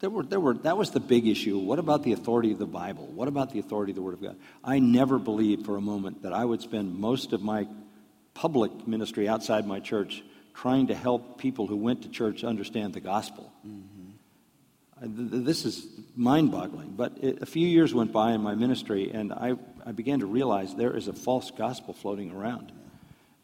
there 0.00 0.10
were, 0.10 0.22
there 0.22 0.40
were, 0.40 0.54
that 0.54 0.76
was 0.76 0.92
the 0.92 1.00
big 1.00 1.26
issue. 1.26 1.58
What 1.58 1.78
about 1.78 2.04
the 2.04 2.12
authority 2.12 2.52
of 2.52 2.58
the 2.58 2.66
Bible? 2.66 3.06
What 3.06 3.28
about 3.28 3.52
the 3.52 3.58
authority 3.58 3.92
of 3.92 3.96
the 3.96 4.02
Word 4.02 4.14
of 4.14 4.22
God? 4.22 4.36
I 4.64 4.78
never 4.78 5.18
believed 5.18 5.66
for 5.66 5.76
a 5.76 5.80
moment 5.80 6.22
that 6.22 6.32
I 6.32 6.44
would 6.44 6.62
spend 6.62 6.98
most 6.98 7.32
of 7.32 7.42
my 7.42 7.66
public 8.34 8.88
ministry 8.88 9.28
outside 9.28 9.66
my 9.66 9.80
church 9.80 10.22
trying 10.54 10.86
to 10.88 10.94
help 10.94 11.38
people 11.38 11.66
who 11.66 11.76
went 11.76 12.02
to 12.02 12.08
church 12.08 12.44
understand 12.44 12.94
the 12.94 13.00
gospel. 13.00 13.52
Mm-hmm. 13.66 13.91
This 15.04 15.64
is 15.64 15.86
mind 16.14 16.52
boggling. 16.52 16.94
But 16.96 17.18
it, 17.20 17.42
a 17.42 17.46
few 17.46 17.66
years 17.66 17.92
went 17.92 18.12
by 18.12 18.32
in 18.32 18.40
my 18.40 18.54
ministry, 18.54 19.10
and 19.12 19.32
I, 19.32 19.54
I 19.84 19.92
began 19.92 20.20
to 20.20 20.26
realize 20.26 20.74
there 20.74 20.96
is 20.96 21.08
a 21.08 21.12
false 21.12 21.50
gospel 21.50 21.92
floating 21.92 22.30
around. 22.30 22.72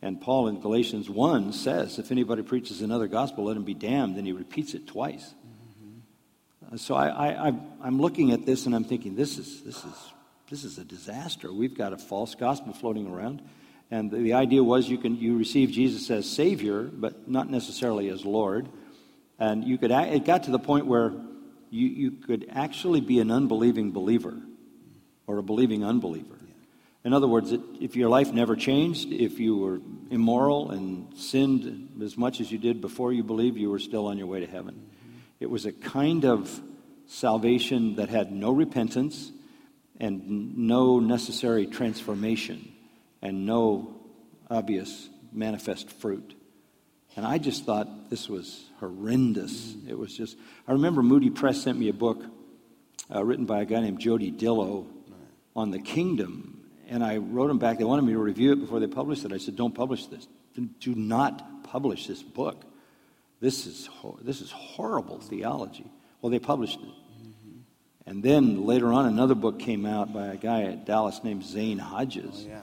And 0.00 0.20
Paul 0.20 0.46
in 0.46 0.60
Galatians 0.60 1.10
1 1.10 1.52
says, 1.52 1.98
if 1.98 2.12
anybody 2.12 2.42
preaches 2.42 2.82
another 2.82 3.08
gospel, 3.08 3.44
let 3.44 3.56
him 3.56 3.64
be 3.64 3.74
damned. 3.74 4.16
And 4.16 4.26
he 4.26 4.32
repeats 4.32 4.74
it 4.74 4.86
twice. 4.86 5.34
Mm-hmm. 6.70 6.76
So 6.76 6.94
I, 6.94 7.48
I, 7.48 7.52
I'm 7.82 8.00
looking 8.00 8.30
at 8.30 8.46
this 8.46 8.66
and 8.66 8.74
I'm 8.76 8.84
thinking, 8.84 9.16
this 9.16 9.38
is, 9.38 9.60
this, 9.62 9.84
is, 9.84 10.12
this 10.48 10.62
is 10.62 10.78
a 10.78 10.84
disaster. 10.84 11.52
We've 11.52 11.76
got 11.76 11.92
a 11.92 11.98
false 11.98 12.36
gospel 12.36 12.72
floating 12.72 13.08
around. 13.08 13.42
And 13.90 14.08
the, 14.08 14.18
the 14.18 14.34
idea 14.34 14.62
was 14.62 14.88
you, 14.88 14.98
can, 14.98 15.16
you 15.16 15.36
receive 15.36 15.72
Jesus 15.72 16.08
as 16.10 16.30
Savior, 16.30 16.84
but 16.84 17.28
not 17.28 17.50
necessarily 17.50 18.08
as 18.08 18.24
Lord. 18.24 18.68
And 19.40 19.64
you 19.64 19.78
could, 19.78 19.90
it 19.90 20.24
got 20.24 20.44
to 20.44 20.52
the 20.52 20.60
point 20.60 20.86
where 20.86 21.12
you, 21.70 21.88
you 21.88 22.10
could 22.12 22.46
actually 22.50 23.00
be 23.00 23.20
an 23.20 23.30
unbelieving 23.30 23.92
believer 23.92 24.36
or 25.26 25.38
a 25.38 25.42
believing 25.42 25.84
unbeliever. 25.84 26.38
In 27.04 27.12
other 27.12 27.28
words, 27.28 27.52
if 27.80 27.96
your 27.96 28.08
life 28.08 28.32
never 28.32 28.56
changed, 28.56 29.12
if 29.12 29.38
you 29.38 29.56
were 29.56 29.80
immoral 30.10 30.70
and 30.70 31.16
sinned 31.16 32.02
as 32.02 32.16
much 32.16 32.40
as 32.40 32.50
you 32.50 32.58
did 32.58 32.80
before 32.80 33.12
you 33.12 33.22
believed, 33.22 33.56
you 33.56 33.70
were 33.70 33.78
still 33.78 34.06
on 34.06 34.18
your 34.18 34.26
way 34.26 34.40
to 34.40 34.46
heaven. 34.46 34.90
It 35.40 35.48
was 35.48 35.64
a 35.64 35.72
kind 35.72 36.24
of 36.24 36.60
salvation 37.06 37.96
that 37.96 38.08
had 38.08 38.32
no 38.32 38.52
repentance 38.52 39.30
and 40.00 40.58
no 40.58 41.00
necessary 41.00 41.66
transformation 41.66 42.72
and 43.22 43.46
no 43.46 43.94
obvious 44.50 45.08
manifest 45.32 45.90
fruit. 45.90 46.34
And 47.16 47.26
I 47.26 47.38
just 47.38 47.64
thought 47.64 48.10
this 48.10 48.28
was 48.28 48.64
horrendous. 48.78 49.74
It 49.88 49.98
was 49.98 50.16
just, 50.16 50.36
I 50.66 50.72
remember 50.72 51.02
Moody 51.02 51.30
Press 51.30 51.62
sent 51.62 51.78
me 51.78 51.88
a 51.88 51.92
book 51.92 52.22
uh, 53.12 53.24
written 53.24 53.44
by 53.44 53.62
a 53.62 53.64
guy 53.64 53.80
named 53.80 53.98
Jody 53.98 54.30
Dillow 54.30 54.86
on 55.56 55.70
the 55.70 55.80
kingdom 55.80 56.58
and 56.88 57.04
I 57.04 57.18
wrote 57.18 57.48
them 57.48 57.58
back. 57.58 57.78
They 57.78 57.84
wanted 57.84 58.02
me 58.02 58.14
to 58.14 58.18
review 58.18 58.52
it 58.52 58.60
before 58.60 58.80
they 58.80 58.86
published 58.86 59.24
it. 59.24 59.32
I 59.32 59.38
said, 59.38 59.56
don't 59.56 59.74
publish 59.74 60.06
this. 60.06 60.26
Do 60.80 60.94
not 60.94 61.62
publish 61.64 62.06
this 62.06 62.22
book. 62.22 62.64
This 63.40 63.66
is, 63.66 63.88
this 64.22 64.40
is 64.40 64.50
horrible 64.50 65.20
theology. 65.20 65.88
Well, 66.20 66.30
they 66.30 66.40
published 66.40 66.80
it. 66.80 66.86
Mm-hmm. 66.86 67.58
And 68.06 68.22
then 68.22 68.64
later 68.64 68.92
on, 68.92 69.06
another 69.06 69.36
book 69.36 69.60
came 69.60 69.86
out 69.86 70.12
by 70.12 70.28
a 70.28 70.36
guy 70.36 70.62
at 70.62 70.86
Dallas 70.86 71.22
named 71.22 71.44
Zane 71.44 71.78
Hodges. 71.78 72.46
Oh, 72.46 72.48
yeah. 72.48 72.60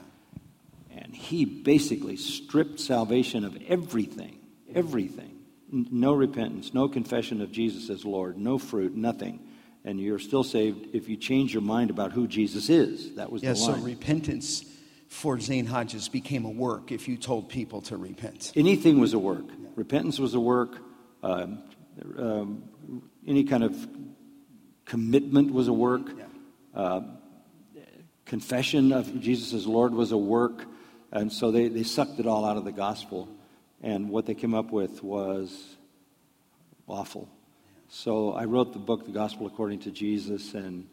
He 1.16 1.44
basically 1.44 2.16
stripped 2.16 2.80
salvation 2.80 3.44
of 3.44 3.56
everything, 3.68 4.38
everything. 4.74 5.32
No 5.70 6.12
repentance, 6.12 6.72
no 6.72 6.88
confession 6.88 7.40
of 7.42 7.50
Jesus 7.50 7.90
as 7.90 8.04
Lord, 8.04 8.38
no 8.38 8.58
fruit, 8.58 8.94
nothing 8.94 9.40
and 9.86 10.00
you're 10.00 10.18
still 10.18 10.42
saved 10.42 10.88
if 10.92 11.08
you 11.08 11.16
change 11.16 11.54
your 11.54 11.62
mind 11.62 11.90
about 11.90 12.12
who 12.12 12.26
Jesus 12.26 12.68
is. 12.68 13.14
That 13.14 13.30
was 13.30 13.42
yeah, 13.42 13.52
the 13.52 13.60
line. 13.60 13.78
so 13.78 13.86
repentance 13.86 14.64
for 15.08 15.38
Zane 15.38 15.64
Hodges 15.64 16.08
became 16.08 16.44
a 16.44 16.50
work 16.50 16.90
if 16.90 17.06
you 17.06 17.16
told 17.16 17.48
people 17.48 17.80
to 17.82 17.96
repent. 17.96 18.52
Anything 18.56 18.98
was 18.98 19.14
a 19.14 19.18
work. 19.18 19.44
Yeah. 19.48 19.68
Repentance 19.76 20.18
was 20.18 20.34
a 20.34 20.40
work. 20.40 20.76
Um, 21.22 21.62
um, 22.18 22.64
any 23.26 23.44
kind 23.44 23.62
of 23.62 23.88
commitment 24.84 25.52
was 25.52 25.68
a 25.68 25.72
work. 25.72 26.10
Yeah. 26.18 26.24
Uh, 26.74 27.00
confession 28.24 28.92
of 28.92 29.20
Jesus 29.20 29.54
as 29.54 29.68
Lord 29.68 29.94
was 29.94 30.10
a 30.10 30.18
work. 30.18 30.66
And 31.16 31.32
so 31.32 31.50
they, 31.50 31.68
they 31.68 31.82
sucked 31.82 32.20
it 32.20 32.26
all 32.26 32.44
out 32.44 32.58
of 32.58 32.66
the 32.66 32.72
gospel. 32.72 33.26
And 33.82 34.10
what 34.10 34.26
they 34.26 34.34
came 34.34 34.52
up 34.52 34.70
with 34.70 35.02
was 35.02 35.76
awful. 36.86 37.26
So 37.88 38.34
I 38.34 38.44
wrote 38.44 38.74
the 38.74 38.78
book, 38.78 39.06
The 39.06 39.12
Gospel 39.12 39.46
According 39.46 39.78
to 39.80 39.90
Jesus, 39.90 40.52
and 40.52 40.86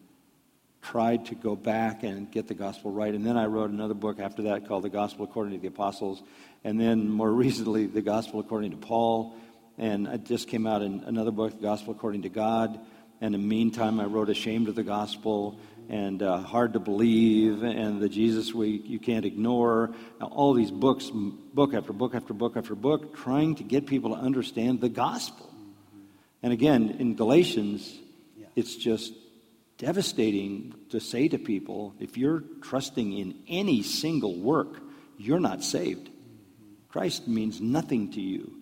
tried 0.82 1.26
to 1.26 1.36
go 1.36 1.58
back 1.58 2.04
and 2.04 2.32
get 2.32 2.48
the 2.48 2.54
gospel 2.54 2.90
right. 2.90 3.14
And 3.14 3.26
then 3.26 3.36
I 3.36 3.48
wrote 3.48 3.70
another 3.70 3.94
book 3.94 4.22
after 4.22 4.44
that 4.44 4.66
called 4.66 4.86
The 4.86 4.90
Gospel 4.90 5.26
According 5.26 5.56
to 5.56 5.60
the 5.60 5.68
Apostles. 5.68 6.24
And 6.64 6.80
then 6.80 7.10
more 7.10 7.32
recently, 7.46 7.88
The 7.88 8.02
Gospel 8.02 8.40
According 8.40 8.72
to 8.72 8.78
Paul. 8.78 9.36
And 9.78 10.08
it 10.08 10.24
just 10.24 10.48
came 10.48 10.66
out 10.66 10.82
in 10.82 11.04
another 11.06 11.32
book, 11.32 11.52
The 11.52 11.64
Gospel 11.64 11.94
According 11.94 12.22
to 12.22 12.30
God. 12.30 12.80
And 13.20 13.36
in 13.36 13.42
the 13.42 13.48
meantime, 13.48 14.00
I 14.00 14.06
wrote 14.06 14.30
Ashamed 14.30 14.70
of 14.70 14.76
the 14.76 14.84
Gospel 14.84 15.60
and 15.90 16.22
uh, 16.24 16.38
Hard 16.38 16.74
to 16.74 16.80
Believe 16.80 17.64
and 17.64 18.02
The 18.02 18.10
Jesus 18.10 18.54
We 18.54 18.70
You 18.70 19.00
Can't 19.00 19.26
Ignore. 19.26 19.94
Now, 20.20 20.28
all 20.28 20.54
these 20.54 20.72
books, 20.72 21.10
book 21.12 21.74
after 21.74 21.94
book 21.94 22.16
after 22.16 22.34
book 22.34 22.58
after 22.58 22.76
book, 22.76 23.16
trying 23.16 23.56
to 23.56 23.64
get 23.64 23.86
people 23.86 24.16
to 24.16 24.22
understand 24.22 24.82
the 24.82 24.90
gospel. 24.90 25.50
And 26.42 26.54
again, 26.54 26.98
in 27.00 27.16
Galatians, 27.16 28.00
it's 28.56 28.76
just 28.76 29.14
devastating 29.78 30.74
to 30.90 31.00
say 31.00 31.28
to 31.28 31.38
people 31.38 31.96
if 32.00 32.18
you're 32.18 32.44
trusting 32.62 33.18
in 33.18 33.36
any 33.48 33.82
single 33.82 34.36
work, 34.36 34.82
you're 35.18 35.40
not 35.40 35.64
saved. 35.64 36.10
Christ 36.90 37.28
means 37.28 37.60
nothing 37.60 38.12
to 38.12 38.22
you. 38.22 38.54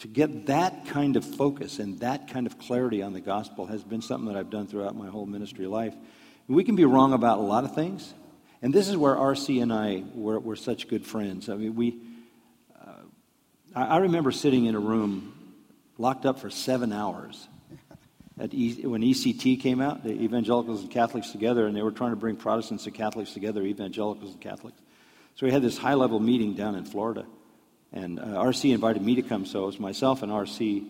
To 0.00 0.08
get 0.08 0.46
that 0.46 0.86
kind 0.86 1.16
of 1.16 1.24
focus 1.24 1.78
and 1.78 2.00
that 2.00 2.28
kind 2.28 2.46
of 2.46 2.58
clarity 2.58 3.02
on 3.02 3.12
the 3.12 3.20
gospel 3.20 3.66
has 3.66 3.84
been 3.84 4.02
something 4.02 4.32
that 4.32 4.38
I've 4.38 4.50
done 4.50 4.66
throughout 4.66 4.96
my 4.96 5.08
whole 5.08 5.26
ministry 5.26 5.66
life. 5.66 5.94
We 6.48 6.64
can 6.64 6.76
be 6.76 6.84
wrong 6.84 7.12
about 7.12 7.38
a 7.38 7.42
lot 7.42 7.64
of 7.64 7.74
things. 7.74 8.12
And 8.62 8.72
this 8.72 8.88
is 8.88 8.96
where 8.96 9.16
R.C. 9.16 9.60
and 9.60 9.72
I 9.72 10.04
were, 10.14 10.38
were 10.38 10.56
such 10.56 10.88
good 10.88 11.04
friends. 11.04 11.48
I 11.48 11.54
mean, 11.54 11.74
we, 11.74 11.98
uh, 12.80 13.02
I, 13.74 13.98
remember 13.98 14.30
sitting 14.30 14.66
in 14.66 14.74
a 14.74 14.80
room 14.80 15.34
locked 15.98 16.26
up 16.26 16.38
for 16.38 16.48
seven 16.50 16.92
hours. 16.92 17.48
E- 18.50 18.86
when 18.86 19.02
ECT 19.02 19.60
came 19.60 19.80
out, 19.80 20.04
the 20.04 20.12
evangelicals 20.12 20.82
and 20.82 20.90
Catholics 20.90 21.30
together, 21.30 21.66
and 21.66 21.76
they 21.76 21.82
were 21.82 21.90
trying 21.90 22.10
to 22.10 22.16
bring 22.16 22.36
Protestants 22.36 22.86
and 22.86 22.94
Catholics 22.94 23.32
together, 23.32 23.62
evangelicals 23.62 24.32
and 24.32 24.40
Catholics. 24.40 24.80
So 25.34 25.46
we 25.46 25.52
had 25.52 25.62
this 25.62 25.78
high 25.78 25.94
level 25.94 26.20
meeting 26.20 26.54
down 26.54 26.74
in 26.74 26.84
Florida. 26.84 27.26
And 27.92 28.18
uh, 28.18 28.24
RC 28.24 28.72
invited 28.72 29.02
me 29.02 29.16
to 29.16 29.22
come, 29.22 29.44
so 29.44 29.64
it 29.64 29.66
was 29.66 29.80
myself 29.80 30.22
and 30.22 30.32
RC. 30.32 30.88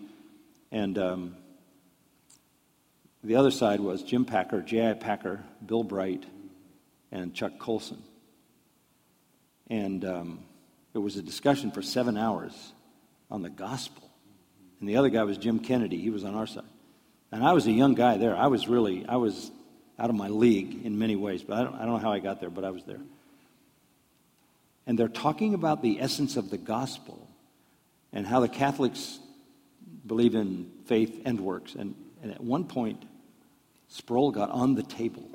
And 0.71 0.97
um, 0.97 1.35
the 3.23 3.35
other 3.35 3.51
side 3.51 3.79
was 3.79 4.03
Jim 4.03 4.25
Packer, 4.25 4.61
J.I. 4.61 4.93
Packer, 4.93 5.43
Bill 5.65 5.83
Bright, 5.83 6.25
and 7.11 7.33
Chuck 7.33 7.57
Colson. 7.57 8.03
And 9.69 10.03
um, 10.03 10.39
it 10.93 10.97
was 10.97 11.15
a 11.15 11.21
discussion 11.21 11.71
for 11.71 11.81
seven 11.81 12.17
hours 12.17 12.73
on 13.31 13.41
the 13.41 13.49
gospel. 13.49 14.09
And 14.79 14.89
the 14.89 14.97
other 14.97 15.09
guy 15.09 15.23
was 15.23 15.37
Jim 15.37 15.59
Kennedy. 15.59 15.97
He 15.97 16.09
was 16.09 16.23
on 16.23 16.35
our 16.35 16.47
side. 16.47 16.65
And 17.31 17.43
I 17.43 17.53
was 17.53 17.65
a 17.65 17.71
young 17.71 17.93
guy 17.93 18.17
there. 18.17 18.35
I 18.35 18.47
was 18.47 18.67
really, 18.67 19.05
I 19.07 19.15
was 19.15 19.51
out 19.97 20.09
of 20.09 20.15
my 20.15 20.27
league 20.27 20.85
in 20.85 20.99
many 20.99 21.15
ways, 21.15 21.43
but 21.43 21.57
I 21.57 21.63
don't, 21.63 21.75
I 21.75 21.79
don't 21.79 21.93
know 21.93 21.97
how 21.99 22.11
I 22.11 22.19
got 22.19 22.41
there, 22.41 22.49
but 22.49 22.65
I 22.65 22.71
was 22.71 22.83
there. 22.83 23.01
And 24.85 24.99
they're 24.99 25.07
talking 25.07 25.53
about 25.53 25.81
the 25.81 26.01
essence 26.01 26.35
of 26.35 26.49
the 26.49 26.57
gospel 26.57 27.27
and 28.11 28.27
how 28.27 28.41
the 28.41 28.49
Catholics 28.49 29.17
believe 30.05 30.35
in 30.35 30.69
faith 30.85 31.21
and 31.25 31.39
works. 31.39 31.73
And, 31.75 31.95
and 32.21 32.31
at 32.31 32.41
one 32.41 32.65
point, 32.65 33.03
Sproul 33.93 34.31
got 34.31 34.49
on 34.49 34.73
the 34.73 34.81
table. 34.81 35.29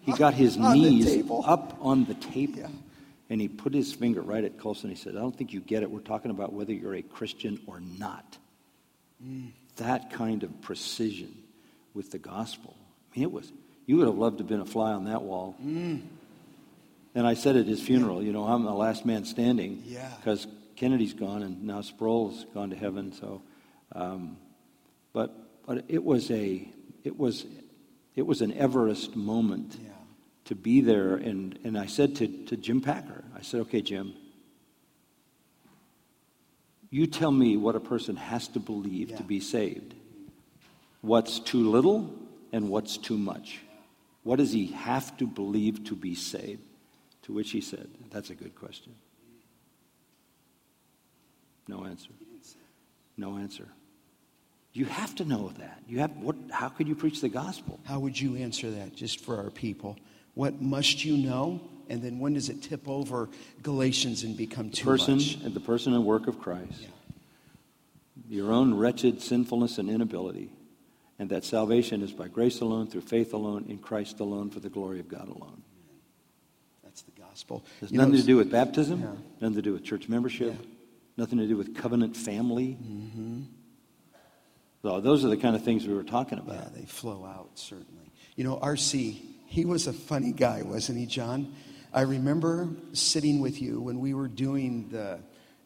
He 0.00 0.12
got 0.16 0.32
his 0.32 0.56
knees 0.56 1.22
up 1.44 1.76
on 1.78 2.06
the 2.06 2.14
table. 2.14 2.60
Yeah. 2.60 2.68
And 3.28 3.38
he 3.38 3.48
put 3.48 3.74
his 3.74 3.92
finger 3.92 4.22
right 4.22 4.42
at 4.42 4.58
Colson. 4.58 4.88
He 4.88 4.96
said, 4.96 5.14
I 5.14 5.18
don't 5.18 5.36
think 5.36 5.52
you 5.52 5.60
get 5.60 5.82
it. 5.82 5.90
We're 5.90 6.00
talking 6.00 6.30
about 6.30 6.54
whether 6.54 6.72
you're 6.72 6.94
a 6.94 7.02
Christian 7.02 7.60
or 7.66 7.80
not. 7.98 8.38
That 9.76 10.10
kind 10.10 10.42
of 10.42 10.62
precision 10.62 11.34
with 11.92 12.10
the 12.10 12.18
gospel. 12.18 12.74
I 12.78 13.18
mean, 13.18 13.24
it 13.24 13.32
was, 13.32 13.52
you 13.84 13.98
would 13.98 14.06
have 14.06 14.16
loved 14.16 14.38
to 14.38 14.44
have 14.44 14.48
been 14.48 14.60
a 14.60 14.66
fly 14.66 14.92
on 14.92 15.04
that 15.04 15.22
wall. 15.22 15.54
Mm. 15.62 16.00
And 17.14 17.26
I 17.26 17.34
said 17.34 17.56
at 17.56 17.66
his 17.66 17.82
funeral, 17.82 18.22
you 18.22 18.32
know, 18.32 18.44
I'm 18.44 18.64
the 18.64 18.72
last 18.72 19.04
man 19.04 19.26
standing 19.26 19.84
because 20.18 20.46
yeah. 20.46 20.52
Kennedy's 20.76 21.12
gone 21.12 21.42
and 21.42 21.64
now 21.64 21.82
Sproul's 21.82 22.46
gone 22.54 22.70
to 22.70 22.76
heaven. 22.76 23.12
So, 23.12 23.42
um, 23.94 24.38
but 25.12 25.36
but 25.66 25.84
it 25.88 26.02
was 26.02 26.30
a 26.30 26.66
it 27.04 27.18
was 27.18 27.44
it 28.14 28.26
was 28.26 28.42
an 28.42 28.52
Everest 28.52 29.16
moment 29.16 29.78
yeah. 29.82 29.90
to 30.46 30.54
be 30.54 30.80
there. 30.80 31.14
And 31.14 31.58
and 31.64 31.78
I 31.78 31.86
said 31.86 32.16
to 32.16 32.26
to 32.46 32.56
Jim 32.56 32.80
Packer, 32.80 33.24
I 33.36 33.42
said, 33.42 33.60
okay, 33.62 33.80
Jim, 33.80 34.14
you 36.90 37.06
tell 37.06 37.32
me 37.32 37.56
what 37.56 37.74
a 37.74 37.80
person 37.80 38.16
has 38.16 38.48
to 38.48 38.60
believe 38.60 39.10
yeah. 39.10 39.16
to 39.16 39.22
be 39.22 39.40
saved. 39.40 39.94
What's 41.00 41.40
too 41.40 41.70
little 41.70 42.14
and 42.52 42.68
what's 42.68 42.96
too 42.96 43.18
much? 43.18 43.60
What 44.22 44.36
does 44.36 44.52
he 44.52 44.68
have 44.68 45.16
to 45.16 45.26
believe 45.26 45.84
to 45.84 45.96
be 45.96 46.14
saved? 46.14 46.62
To 47.22 47.32
which 47.32 47.50
he 47.50 47.60
said, 47.60 47.88
That's 48.10 48.30
a 48.30 48.34
good 48.34 48.54
question. 48.54 48.94
No 51.68 51.84
answer. 51.84 52.10
No 53.16 53.38
answer. 53.38 53.68
You 54.72 54.86
have 54.86 55.14
to 55.16 55.24
know 55.24 55.52
that. 55.58 55.82
You 55.86 55.98
have 56.00 56.12
what 56.16 56.36
how 56.50 56.68
could 56.70 56.88
you 56.88 56.94
preach 56.94 57.20
the 57.20 57.28
gospel? 57.28 57.78
How 57.84 57.98
would 57.98 58.18
you 58.18 58.36
answer 58.36 58.70
that 58.70 58.94
just 58.96 59.20
for 59.20 59.36
our 59.36 59.50
people? 59.50 59.98
What 60.34 60.60
must 60.62 61.04
you 61.04 61.16
know? 61.16 61.60
and 61.88 62.00
then 62.00 62.18
when 62.20 62.32
does 62.32 62.48
it 62.48 62.62
tip 62.62 62.88
over 62.88 63.28
Galatians 63.62 64.22
and 64.22 64.34
become 64.34 64.70
too 64.70 64.84
person, 64.86 65.16
much? 65.16 65.40
The 65.42 65.60
person 65.60 65.92
and 65.92 66.06
work 66.06 66.26
of 66.26 66.38
Christ. 66.40 66.80
Yeah. 66.80 66.88
Your 68.30 68.52
own 68.52 68.72
wretched 68.72 69.20
sinfulness 69.20 69.76
and 69.78 69.90
inability. 69.90 70.50
and 71.18 71.28
that 71.30 71.44
salvation 71.44 72.00
is 72.02 72.10
by 72.12 72.28
grace 72.28 72.60
alone, 72.60 72.86
through 72.86 73.02
faith 73.02 73.34
alone, 73.34 73.66
in 73.68 73.78
Christ 73.78 74.20
alone, 74.20 74.48
for 74.48 74.60
the 74.60 74.70
glory 74.70 75.00
of 75.00 75.08
God 75.08 75.28
alone. 75.28 75.62
That's 76.82 77.02
the 77.02 77.12
gospel. 77.20 77.62
It 77.76 77.80
has 77.80 77.90
You 77.92 77.98
nothing 77.98 78.12
know, 78.14 78.20
to 78.20 78.26
do 78.26 78.36
with 78.36 78.50
baptism, 78.50 79.00
Yeah. 79.00 79.08
nothing 79.42 79.56
to 79.56 79.62
do 79.62 79.72
with 79.74 79.84
church 79.84 80.08
membership, 80.08 80.54
nothing 81.18 81.38
to 81.38 81.46
do 81.46 81.56
with 81.58 81.74
covenant 81.74 82.16
family. 82.16 82.78
Mm-hmm. 82.82 83.42
So 84.82 85.00
those 85.00 85.24
are 85.24 85.28
the 85.28 85.36
kind 85.36 85.54
of 85.54 85.64
things 85.64 85.86
we 85.86 85.94
were 85.94 86.02
talking 86.02 86.38
about. 86.38 86.56
Yeah, 86.56 86.68
they 86.74 86.86
flow 86.86 87.24
out, 87.24 87.50
certainly. 87.54 88.12
You 88.34 88.42
know, 88.42 88.56
RC, 88.56 89.20
he 89.46 89.64
was 89.64 89.86
a 89.86 89.92
funny 89.92 90.32
guy, 90.32 90.62
wasn't 90.62 90.98
he, 90.98 91.06
John? 91.06 91.54
I 91.92 92.00
remember 92.00 92.68
sitting 92.92 93.40
with 93.40 93.62
you 93.62 93.80
when 93.80 94.00
we 94.00 94.12
were 94.12 94.26
doing 94.26 94.88
the 94.88 95.20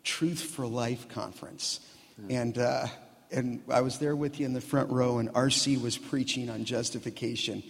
Truth 0.04 0.40
for 0.40 0.66
Life 0.66 1.08
conference. 1.08 1.80
And, 2.28 2.58
uh, 2.58 2.86
and 3.30 3.62
I 3.70 3.80
was 3.80 3.98
there 3.98 4.16
with 4.16 4.38
you 4.38 4.46
in 4.46 4.52
the 4.52 4.60
front 4.60 4.90
row, 4.90 5.18
and 5.18 5.32
RC 5.32 5.80
was 5.80 5.96
preaching 5.96 6.50
on 6.50 6.64
justification. 6.64 7.62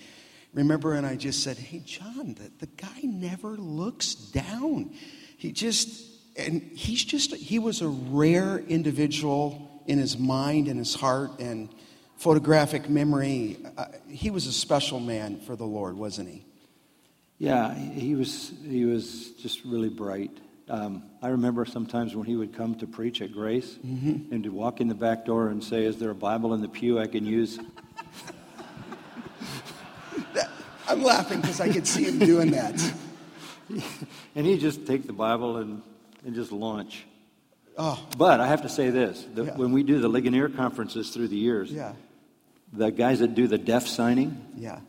Remember, 0.53 0.95
and 0.95 1.07
I 1.07 1.17
just 1.17 1.43
said, 1.43 1.59
Hey, 1.59 1.83
John, 1.85 2.35
the, 2.35 2.67
the 2.67 2.73
guy 2.77 3.01
never 3.03 3.57
looks 3.57 4.15
down. 4.15 4.95
He 5.37 5.53
just, 5.53 6.05
and 6.37 6.63
he's 6.63 7.05
just, 7.05 7.35
he 7.35 7.59
was 7.59 7.83
a 7.83 7.89
rare 7.89 8.59
individual 8.59 9.66
in 9.87 9.99
his 9.99 10.19
mind 10.19 10.69
and 10.69 10.79
his 10.79 10.95
heart 10.95 11.39
and 11.39 11.69
photographic 12.17 12.89
memory. 12.89 13.59
Uh, 13.77 13.87
he 14.09 14.31
was 14.31 14.47
a 14.47 14.53
special 14.53 15.01
man 15.01 15.39
for 15.41 15.57
the 15.57 15.67
Lord, 15.67 15.97
wasn't 15.97 16.29
he? 16.29 16.45
Yeah, 17.39 17.75
he 17.75 18.15
was, 18.15 18.53
he 18.67 18.85
was 18.87 19.33
just 19.33 19.65
really 19.65 19.91
bright. 19.91 20.31
Um, 20.69 21.05
I 21.23 21.29
remember 21.29 21.65
sometimes 21.67 22.17
when 22.17 22.27
he 22.27 22.35
would 22.35 22.55
come 22.55 22.75
to 22.77 22.87
preach 22.87 23.21
at 23.23 23.33
Grace 23.33 23.75
Mm-hmm. 23.87 24.33
and 24.35 24.43
to 24.45 24.51
walk 24.51 24.81
in 24.81 24.89
the 24.89 24.95
back 24.95 25.25
door 25.27 25.49
and 25.49 25.63
say, 25.63 25.85
Is 25.85 25.99
there 25.99 26.11
a 26.11 26.15
Bible 26.15 26.55
in 26.55 26.61
the 26.63 26.69
pew 26.69 26.99
I 26.99 27.07
can 27.07 27.25
use? 27.27 27.59
That- 30.35 30.51
I'm 30.89 31.03
laughing 31.03 31.41
because 31.41 31.61
I 31.61 31.69
could 31.73 31.87
see 31.87 32.05
him 32.05 32.19
doing 32.19 32.51
that. 32.53 32.93
And 34.37 34.47
he'd 34.47 34.61
just 34.61 34.87
take 34.87 35.09
the 35.09 35.13
Bible 35.13 35.57
and, 35.57 35.83
and 36.25 36.35
just 36.37 36.53
launch. 36.53 37.05
Oh, 37.79 38.03
But 38.17 38.41
I 38.41 38.47
have 38.47 38.63
to 38.63 38.69
say 38.69 38.91
this 38.91 39.25
the, 39.35 39.45
Yeah. 39.45 39.57
when 39.57 39.73
we 39.73 39.83
do 39.83 40.01
the 40.01 40.09
Ligonier 40.09 40.49
conferences 40.49 41.11
through 41.11 41.29
the 41.29 41.37
years, 41.37 41.71
yeah, 41.71 41.93
the 42.73 42.91
guys 42.91 43.19
that 43.21 43.35
do 43.35 43.47
the 43.47 43.59
deaf 43.59 43.87
signing 43.87 44.37
yeah, 44.57 44.81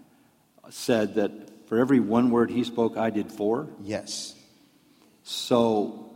said 0.69 1.15
that 1.15 1.31
for 1.67 1.79
every 1.79 1.99
one 1.99 2.29
word 2.31 2.49
he 2.49 2.63
spoke, 2.63 2.95
I 2.97 3.09
did 3.09 3.31
four. 3.31 3.67
yes. 3.83 4.33
So 5.23 6.09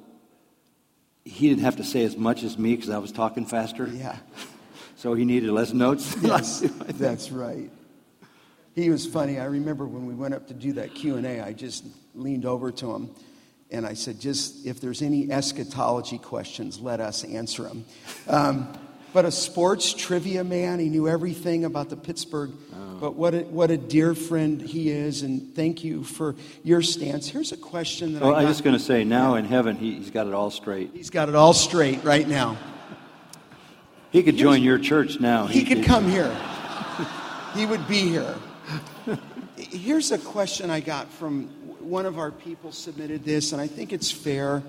he 1.26 1.50
didn't 1.50 1.64
have 1.64 1.76
to 1.78 1.84
say 1.84 2.04
as 2.06 2.16
much 2.16 2.44
as 2.44 2.58
me 2.58 2.76
because 2.76 2.90
I 2.90 2.98
was 3.00 3.12
talking 3.12 3.46
faster. 3.46 3.86
Yeah, 3.88 4.16
So 4.96 5.14
he 5.14 5.26
needed 5.26 5.50
less 5.50 5.74
notes. 5.74 6.16
yes, 6.22 6.62
that's 6.96 7.32
right. 7.32 7.70
He 8.76 8.90
was 8.90 9.06
funny. 9.06 9.38
I 9.40 9.46
remember 9.46 9.86
when 9.86 10.06
we 10.06 10.14
went 10.14 10.34
up 10.34 10.48
to 10.48 10.54
do 10.54 10.74
that 10.74 10.96
Q 10.96 11.18
and 11.18 11.26
A, 11.28 11.42
I 11.42 11.52
just 11.52 11.84
leaned 12.16 12.46
over 12.46 12.72
to 12.72 12.94
him, 12.96 13.10
and 13.72 13.86
I 13.86 13.94
said, 13.94 14.20
"Just 14.20 14.66
if 14.66 14.80
there's 14.80 15.02
any 15.02 15.32
eschatology 15.32 16.18
questions, 16.18 16.80
let 16.80 17.00
us 17.00 17.24
answer 17.24 17.64
them." 17.64 17.86
Um, 18.28 18.74
but 19.14 19.26
a 19.26 19.32
sports 19.32 19.94
trivia 19.94 20.44
man, 20.44 20.80
he 20.80 20.88
knew 20.88 21.08
everything 21.08 21.66
about 21.66 21.90
the 21.90 21.98
Pittsburgh. 21.98 22.52
But 23.02 23.16
what 23.16 23.34
a, 23.34 23.40
what 23.40 23.72
a 23.72 23.78
dear 23.78 24.14
friend 24.14 24.62
he 24.62 24.92
is, 24.92 25.24
and 25.24 25.56
thank 25.56 25.84
you 25.84 26.04
for 26.04 26.36
your 26.64 26.84
stance. 26.84 27.28
Here's 27.28 27.52
a 27.52 27.58
question 27.58 28.14
that 28.14 28.22
Well, 28.22 28.36
I 28.36 28.42
I'm 28.42 28.48
just 28.48 28.64
going 28.64 28.78
to 28.78 28.84
say 28.84 29.04
now 29.04 29.36
in 29.36 29.46
heaven, 29.46 29.76
he, 29.76 29.96
he's 29.96 30.12
got 30.12 30.28
it 30.28 30.36
all 30.36 30.52
straight. 30.52 30.92
He's 30.94 31.10
got 31.10 31.28
it 31.28 31.34
all 31.34 31.54
straight 31.54 32.04
right 32.04 32.28
now. 32.28 32.58
He 34.12 34.22
could 34.22 34.38
join 34.38 34.62
your 34.62 34.78
church 34.78 35.20
now. 35.20 35.48
He 35.48 35.66
could 35.66 35.84
come 35.84 36.08
here. 36.08 36.32
He 37.54 37.66
would 37.66 37.86
be 37.86 38.08
here. 38.08 38.34
Here's 39.58 40.14
a 40.14 40.18
question 40.18 40.70
I 40.70 40.80
got 40.80 41.12
from 41.12 41.50
one 41.84 42.06
of 42.06 42.18
our 42.18 42.32
people 42.32 42.72
submitted 42.72 43.24
this, 43.24 43.52
and 43.52 43.62
I 43.62 43.68
think 43.68 43.94
it's 43.94 44.12
fair. 44.12 44.64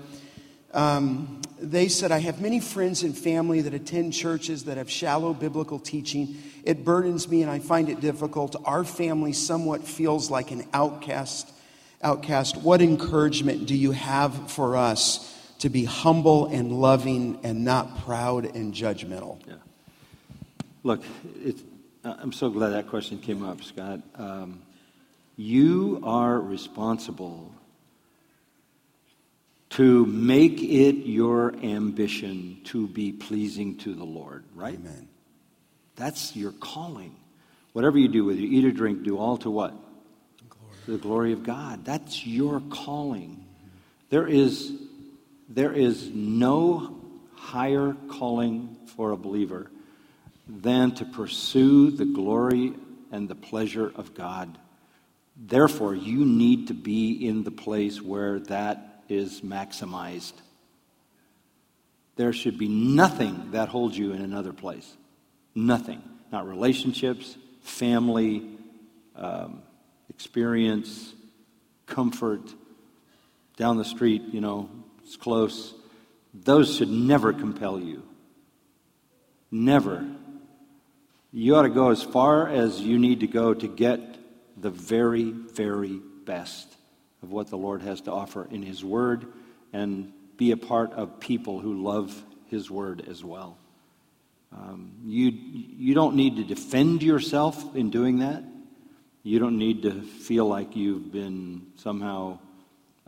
Um, 0.73 1.41
they 1.59 1.87
said, 1.87 2.11
I 2.11 2.17
have 2.17 2.41
many 2.41 2.59
friends 2.59 3.03
and 3.03 3.17
family 3.17 3.61
that 3.61 3.73
attend 3.73 4.13
churches 4.13 4.65
that 4.65 4.77
have 4.77 4.89
shallow 4.89 5.33
biblical 5.33 5.79
teaching. 5.79 6.37
It 6.63 6.83
burdens 6.83 7.29
me 7.29 7.43
and 7.43 7.51
I 7.51 7.59
find 7.59 7.89
it 7.89 8.01
difficult. 8.01 8.55
Our 8.65 8.83
family 8.83 9.33
somewhat 9.33 9.83
feels 9.83 10.31
like 10.31 10.51
an 10.51 10.67
outcast. 10.73 11.51
Outcast, 12.01 12.57
what 12.57 12.81
encouragement 12.81 13.67
do 13.67 13.75
you 13.75 13.91
have 13.91 14.51
for 14.51 14.75
us 14.75 15.29
to 15.59 15.69
be 15.69 15.85
humble 15.85 16.47
and 16.47 16.71
loving 16.71 17.39
and 17.43 17.63
not 17.63 17.99
proud 17.99 18.43
and 18.55 18.73
judgmental? 18.73 19.39
Yeah. 19.47 19.53
Look, 20.81 21.03
I'm 22.03 22.33
so 22.33 22.49
glad 22.49 22.69
that 22.69 22.87
question 22.87 23.19
came 23.19 23.43
up, 23.43 23.63
Scott. 23.63 24.01
Um, 24.15 24.61
you 25.35 26.01
are 26.03 26.39
responsible 26.39 27.53
to 29.71 30.05
make 30.05 30.61
it 30.61 31.07
your 31.07 31.55
ambition 31.63 32.61
to 32.65 32.87
be 32.87 33.11
pleasing 33.11 33.75
to 33.77 33.95
the 33.95 34.03
Lord, 34.03 34.43
right? 34.53 34.75
Amen. 34.75 35.07
That's 35.95 36.35
your 36.35 36.51
calling. 36.51 37.15
Whatever 37.71 37.97
you 37.97 38.07
do, 38.07 38.25
whether 38.25 38.39
you 38.39 38.59
eat 38.59 38.65
or 38.65 38.71
drink, 38.71 39.03
do 39.03 39.17
all 39.17 39.37
to 39.37 39.49
what? 39.49 39.73
To 40.85 40.91
the 40.91 40.97
glory 40.99 41.33
of 41.33 41.43
God. 41.43 41.85
That's 41.85 42.25
your 42.25 42.61
calling. 42.69 43.45
There 44.11 44.27
is, 44.27 44.71
there 45.49 45.73
is 45.73 46.07
no 46.07 46.99
higher 47.35 47.95
calling 48.09 48.77
for 48.95 49.11
a 49.11 49.17
believer 49.17 49.71
than 50.47 50.91
to 50.95 51.05
pursue 51.05 51.89
the 51.89 52.05
glory 52.05 52.73
and 53.11 53.27
the 53.27 53.35
pleasure 53.35 53.91
of 53.95 54.13
God. 54.13 54.57
Therefore, 55.45 55.93
you 55.93 56.23
need 56.23 56.69
to 56.69 56.73
be 56.73 57.27
in 57.27 57.43
the 57.43 57.51
place 57.51 58.01
where 58.01 58.39
that 58.39 59.03
is 59.09 59.41
maximized. 59.41 60.31
There 62.15 62.31
should 62.31 62.57
be 62.57 62.69
nothing 62.69 63.51
that 63.51 63.67
holds 63.67 63.97
you 63.97 64.13
in 64.13 64.21
another 64.21 64.53
place. 64.53 64.89
Nothing. 65.53 66.01
Not 66.31 66.47
relationships, 66.47 67.35
family, 67.61 68.47
um, 69.17 69.63
experience, 70.09 71.13
comfort. 71.87 72.53
Down 73.57 73.77
the 73.77 73.85
street, 73.85 74.21
you 74.31 74.39
know, 74.39 74.69
it's 75.03 75.17
close. 75.17 75.73
Those 76.33 76.73
should 76.73 76.89
never 76.89 77.33
compel 77.33 77.81
you. 77.81 78.03
Never. 79.51 80.07
You 81.33 81.57
ought 81.57 81.63
to 81.63 81.69
go 81.69 81.89
as 81.89 82.01
far 82.01 82.47
as 82.47 82.79
you 82.79 82.97
need 82.97 83.19
to 83.19 83.27
go 83.27 83.53
to 83.53 83.67
get 83.67 84.12
the 84.63 84.71
very, 84.71 85.31
very 85.31 85.99
best 86.25 86.73
of 87.21 87.31
what 87.31 87.49
the 87.49 87.57
Lord 87.57 87.81
has 87.81 88.01
to 88.01 88.11
offer 88.11 88.47
in 88.49 88.63
His 88.63 88.83
Word 88.83 89.27
and 89.73 90.11
be 90.37 90.51
a 90.51 90.57
part 90.57 90.93
of 90.93 91.19
people 91.19 91.59
who 91.59 91.83
love 91.83 92.23
His 92.47 92.71
Word 92.71 93.05
as 93.07 93.23
well. 93.23 93.57
Um, 94.51 94.93
you, 95.05 95.31
you 95.31 95.93
don't 95.93 96.15
need 96.15 96.37
to 96.37 96.43
defend 96.43 97.03
yourself 97.03 97.75
in 97.75 97.89
doing 97.89 98.19
that. 98.19 98.43
You 99.21 99.39
don't 99.39 99.57
need 99.57 99.83
to 99.83 100.01
feel 100.01 100.45
like 100.47 100.75
you've 100.75 101.11
been 101.11 101.67
somehow 101.75 102.39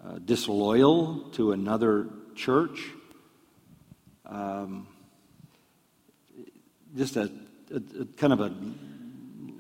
uh, 0.03 0.20
disloyal 0.24 1.30
to 1.32 1.53
another 1.53 2.08
church. 2.36 2.84
Um, 4.26 4.88
just 6.97 7.16
a, 7.16 7.32
a, 7.72 8.01
a 8.01 8.06
kind 8.18 8.34
of 8.34 8.41
a 8.41 8.53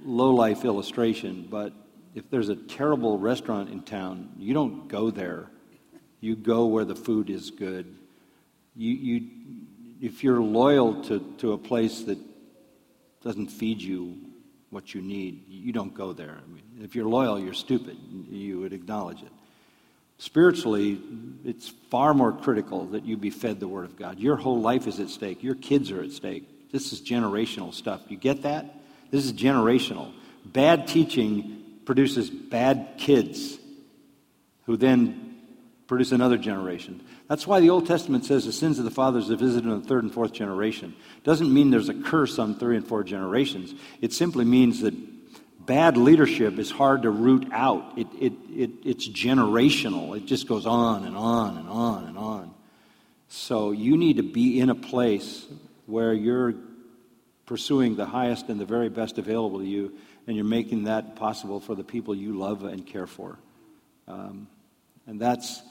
low 0.03 0.33
life 0.33 0.65
illustration, 0.65 1.47
but 1.49 1.73
if 2.15 2.29
there's 2.29 2.49
a 2.49 2.55
terrible 2.55 3.19
restaurant 3.19 3.69
in 3.69 3.81
town, 3.81 4.29
you 4.37 4.53
don't 4.53 4.87
go 4.87 5.11
there. 5.11 5.47
You 6.21 6.35
go 6.35 6.65
where 6.65 6.85
the 6.85 6.95
food 6.95 7.29
is 7.29 7.51
good. 7.51 7.93
You, 8.75 8.93
you, 8.93 9.29
if 10.01 10.23
you're 10.23 10.41
loyal 10.41 11.03
to, 11.03 11.19
to 11.39 11.51
a 11.51 11.57
place 11.57 12.03
that 12.03 12.17
doesn't 13.21 13.47
feed 13.47 13.81
you 13.81 14.17
what 14.69 14.93
you 14.93 15.01
need, 15.01 15.43
you 15.47 15.73
don't 15.73 15.93
go 15.93 16.13
there. 16.13 16.37
I 16.41 16.51
mean, 16.51 16.63
if 16.81 16.95
you're 16.95 17.07
loyal, 17.07 17.37
you're 17.37 17.53
stupid. 17.53 17.97
You 18.29 18.61
would 18.61 18.73
acknowledge 18.73 19.21
it. 19.21 19.31
Spiritually, 20.17 21.01
it's 21.43 21.67
far 21.89 22.13
more 22.13 22.31
critical 22.31 22.85
that 22.87 23.05
you 23.05 23.17
be 23.17 23.29
fed 23.29 23.59
the 23.59 23.67
Word 23.67 23.83
of 23.83 23.97
God. 23.97 24.19
Your 24.19 24.37
whole 24.37 24.61
life 24.61 24.87
is 24.87 25.01
at 25.01 25.09
stake. 25.09 25.43
Your 25.43 25.55
kids 25.55 25.91
are 25.91 26.01
at 26.01 26.11
stake. 26.11 26.71
This 26.71 26.93
is 26.93 27.01
generational 27.01 27.73
stuff. 27.73 28.01
You 28.07 28.15
get 28.15 28.43
that? 28.43 28.73
This 29.11 29.25
is 29.25 29.33
generational. 29.33 30.13
Bad 30.45 30.87
teaching 30.87 31.54
produces 31.85 32.29
bad 32.29 32.95
kids 32.97 33.57
who 34.65 34.77
then 34.77 35.37
produce 35.87 36.11
another 36.11 36.37
generation. 36.37 37.03
That's 37.27 37.45
why 37.45 37.59
the 37.59 37.69
Old 37.69 37.87
Testament 37.87 38.25
says 38.25 38.45
the 38.45 38.51
sins 38.51 38.79
of 38.79 38.85
the 38.85 38.91
fathers 38.91 39.29
are 39.29 39.35
visited 39.35 39.69
on 39.69 39.81
the 39.81 39.87
third 39.87 40.03
and 40.03 40.13
fourth 40.13 40.33
generation. 40.33 40.95
Doesn't 41.23 41.53
mean 41.53 41.69
there's 41.69 41.89
a 41.89 41.93
curse 41.93 42.39
on 42.39 42.57
three 42.57 42.75
and 42.75 42.87
four 42.87 43.03
generations. 43.03 43.73
It 44.01 44.13
simply 44.13 44.45
means 44.45 44.81
that 44.81 44.93
bad 45.65 45.97
leadership 45.97 46.59
is 46.59 46.71
hard 46.71 47.03
to 47.03 47.09
root 47.09 47.47
out. 47.51 47.97
It, 47.97 48.07
it, 48.19 48.33
it, 48.49 48.71
it's 48.83 49.07
generational. 49.07 50.15
It 50.15 50.25
just 50.25 50.47
goes 50.47 50.65
on 50.65 51.05
and 51.05 51.15
on 51.15 51.57
and 51.57 51.67
on 51.69 52.05
and 52.05 52.17
on. 52.17 52.53
So 53.27 53.71
you 53.71 53.97
need 53.97 54.17
to 54.17 54.23
be 54.23 54.59
in 54.59 54.69
a 54.69 54.75
place 54.75 55.45
where 55.87 56.13
you're 56.13 56.53
pursuing 57.45 57.95
the 57.95 58.05
highest 58.05 58.49
and 58.49 58.59
the 58.59 58.65
very 58.65 58.89
best 58.89 59.17
available 59.17 59.59
to 59.59 59.65
you, 59.65 59.93
and 60.27 60.35
you're 60.35 60.45
making 60.45 60.85
that 60.85 61.15
possible 61.15 61.59
for 61.59 61.75
the 61.75 61.83
people 61.83 62.15
you 62.15 62.37
love 62.37 62.63
and 62.63 62.85
care 62.85 63.07
for. 63.07 63.37
Um, 64.07 64.47
and 65.07 65.19
that's, 65.19 65.61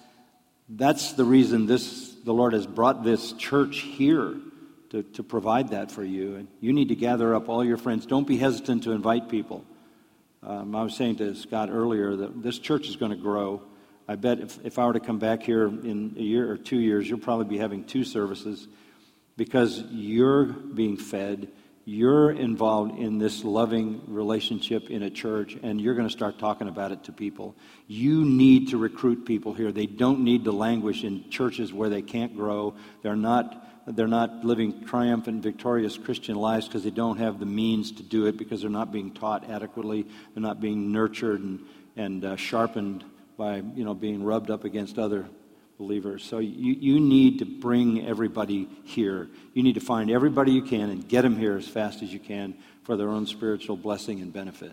that's 0.68 1.12
the 1.14 1.24
reason 1.24 1.66
this, 1.66 2.14
the 2.24 2.32
Lord 2.32 2.52
has 2.52 2.66
brought 2.66 3.02
this 3.05 3.32
church 3.32 3.80
here 3.80 4.34
to, 4.90 5.02
to 5.02 5.22
provide 5.22 5.70
that 5.70 5.90
for 5.90 6.05
you. 6.05 6.36
And 6.36 6.48
you 6.61 6.72
need 6.72 6.88
to 6.88 6.94
gather 6.94 7.34
up 7.34 7.48
all 7.48 7.64
your 7.64 7.76
friends. 7.76 8.07
Don't 8.07 8.26
be 8.26 8.36
hesitant 8.36 8.84
to 8.84 8.92
invite 8.92 9.28
people. 9.28 9.64
Um, 10.42 10.76
I 10.76 10.82
was 10.82 10.94
saying 10.94 11.16
to 11.16 11.34
Scott 11.34 11.70
earlier 11.70 12.14
that 12.14 12.42
this 12.42 12.59
church 12.59 12.88
is 12.88 12.96
going 12.96 13.11
to 13.11 13.16
grow. 13.16 13.62
I 14.07 14.16
bet 14.16 14.40
if, 14.40 14.64
if 14.64 14.78
I 14.78 14.86
were 14.86 14.92
to 14.92 15.00
come 15.00 15.18
back 15.18 15.42
here 15.42 15.66
in 15.66 16.14
a 16.18 16.22
year 16.22 16.50
or 16.50 16.59
two 16.59 16.78
years, 16.78 17.09
you'll 17.09 17.18
probably 17.18 17.46
be 17.46 17.59
having 17.59 17.84
two 17.84 18.05
services 18.05 18.68
because 19.36 19.82
you're 19.90 20.44
being 20.44 20.96
fed 20.96 21.48
you're 21.85 22.30
involved 22.30 22.99
in 22.99 23.18
this 23.18 23.45
loving 23.45 24.03
relationship 24.07 24.91
in 24.91 25.03
a 25.03 25.11
church 25.11 25.57
and 25.62 25.80
you're 25.80 25.95
going 25.95 26.09
to 26.09 26.12
start 26.12 26.39
talking 26.39 26.68
about 26.68 26.93
it 26.93 27.05
to 27.05 27.12
people. 27.12 27.55
You 27.87 28.24
need 28.24 28.70
to 28.70 28.78
recruit 28.78 29.26
people 29.26 29.53
here. 29.53 29.70
They 29.70 29.87
don't 29.87 30.20
need 30.20 30.45
to 30.45 30.53
languish 30.53 31.05
in 31.05 31.28
churches 31.28 31.72
where 31.72 31.91
they 31.91 32.03
can't 32.03 32.35
grow. 32.35 32.74
They're 33.03 33.16
not 33.16 33.61
they're 33.87 34.09
not 34.09 34.47
living 34.47 34.87
triumphant, 34.87 35.43
victorious 35.43 35.99
Christian 35.99 36.37
lives 36.37 36.66
because 36.66 36.85
they 36.85 36.91
don't 36.91 37.18
have 37.18 37.39
the 37.39 37.45
means 37.45 37.93
to 37.93 38.03
do 38.03 38.24
it 38.24 38.39
because 38.39 38.62
they're 38.62 38.70
not 38.70 38.91
being 38.91 39.12
taught 39.12 39.51
adequately. 39.51 40.07
They're 40.32 40.43
not 40.43 40.59
being 40.59 40.91
nurtured 40.91 41.43
and, 41.43 41.61
and 41.95 42.24
uh, 42.24 42.37
sharpened 42.37 43.05
by 43.37 43.57
you 43.57 43.85
know 43.85 43.93
being 43.93 44.24
rubbed 44.24 44.51
up 44.51 44.64
against 44.64 44.99
other 44.99 45.26
believers. 45.79 46.25
So 46.25 46.39
you, 46.39 46.75
you 46.75 47.01
need 47.01 47.39
to 47.41 47.45
bring 47.45 48.07
everybody 48.07 48.68
here. 48.85 49.29
You 49.53 49.62
need 49.62 49.75
to 49.75 49.81
find 49.81 50.11
everybody 50.11 50.53
you 50.53 50.62
can 50.62 50.91
and 50.91 51.07
get 51.09 51.22
them 51.22 51.37
here 51.37 51.57
as 51.57 51.66
fast 51.66 52.03
as 52.03 52.12
you 52.12 52.20
can 52.20 52.55
for 52.85 52.97
their 52.97 53.09
own 53.09 53.27
spiritual 53.27 53.77
blessing 53.77 54.20
and 54.20 54.33
benefit. 54.33 54.72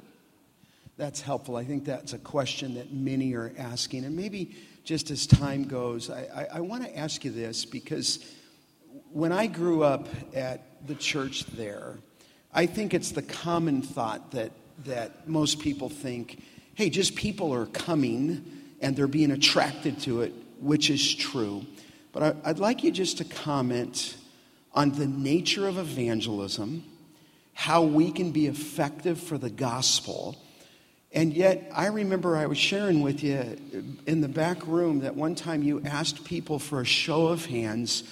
That's 0.98 1.22
helpful. 1.22 1.56
I 1.56 1.64
think 1.64 1.86
that's 1.86 2.14
a 2.14 2.20
question 2.20 2.76
that 2.76 2.94
many 2.94 3.34
are 3.34 3.54
asking. 3.58 4.06
And 4.06 4.16
maybe 4.16 4.56
just 4.84 5.10
as 5.10 5.26
time 5.26 5.64
goes, 5.64 6.10
I, 6.10 6.28
I, 6.36 6.58
I 6.58 6.60
want 6.60 6.84
to 6.84 6.98
ask 6.98 7.24
you 7.26 7.32
this 7.32 7.66
because 7.66 8.24
when 9.12 9.32
I 9.32 9.48
grew 9.48 9.84
up 9.84 10.08
at 10.36 10.88
the 10.88 10.96
church 10.96 11.46
there, 11.48 11.98
I 12.54 12.66
think 12.66 12.94
it's 12.94 13.12
the 13.12 13.22
common 13.22 13.82
thought 13.82 14.32
that, 14.32 14.52
that 14.86 15.28
most 15.28 15.60
people 15.60 15.90
think 15.90 16.42
hey, 16.76 16.90
just 16.90 17.16
people 17.16 17.54
are 17.54 17.68
coming 17.68 18.44
and 18.82 18.96
they're 18.96 19.06
being 19.06 19.30
attracted 19.30 20.00
to 20.00 20.22
it 20.22 20.34
which 20.62 20.90
is 20.90 21.16
true. 21.16 21.66
But 22.12 22.38
I, 22.44 22.50
would 22.50 22.60
like 22.60 22.84
you 22.84 22.92
just 22.92 23.18
to 23.18 23.24
comment 23.24 24.16
on 24.74 24.92
the 24.92 25.08
nature 25.08 25.68
of 25.68 25.78
evangelism, 25.78 26.84
how 27.54 27.84
we 27.84 28.12
can 28.12 28.32
be 28.32 28.48
effective 28.48 29.20
for 29.20 29.38
the 29.38 29.50
gospel. 29.50 30.38
And 31.12 31.34
yet, 31.34 31.70
I 31.74 31.88
remember 31.88 32.38
I 32.38 32.46
was 32.46 32.58
sharing 32.58 33.02
with 33.02 33.24
you 33.24 33.58
in 34.06 34.22
the 34.22 34.30
back 34.30 34.66
room 34.66 35.02
that 35.02 35.16
one 35.16 35.36
time 35.36 35.62
you 35.64 35.82
asked 35.86 36.24
people 36.24 36.60
for 36.60 36.82
a 36.82 36.86
show 36.86 37.28
of 37.28 37.46
hands 37.46 38.04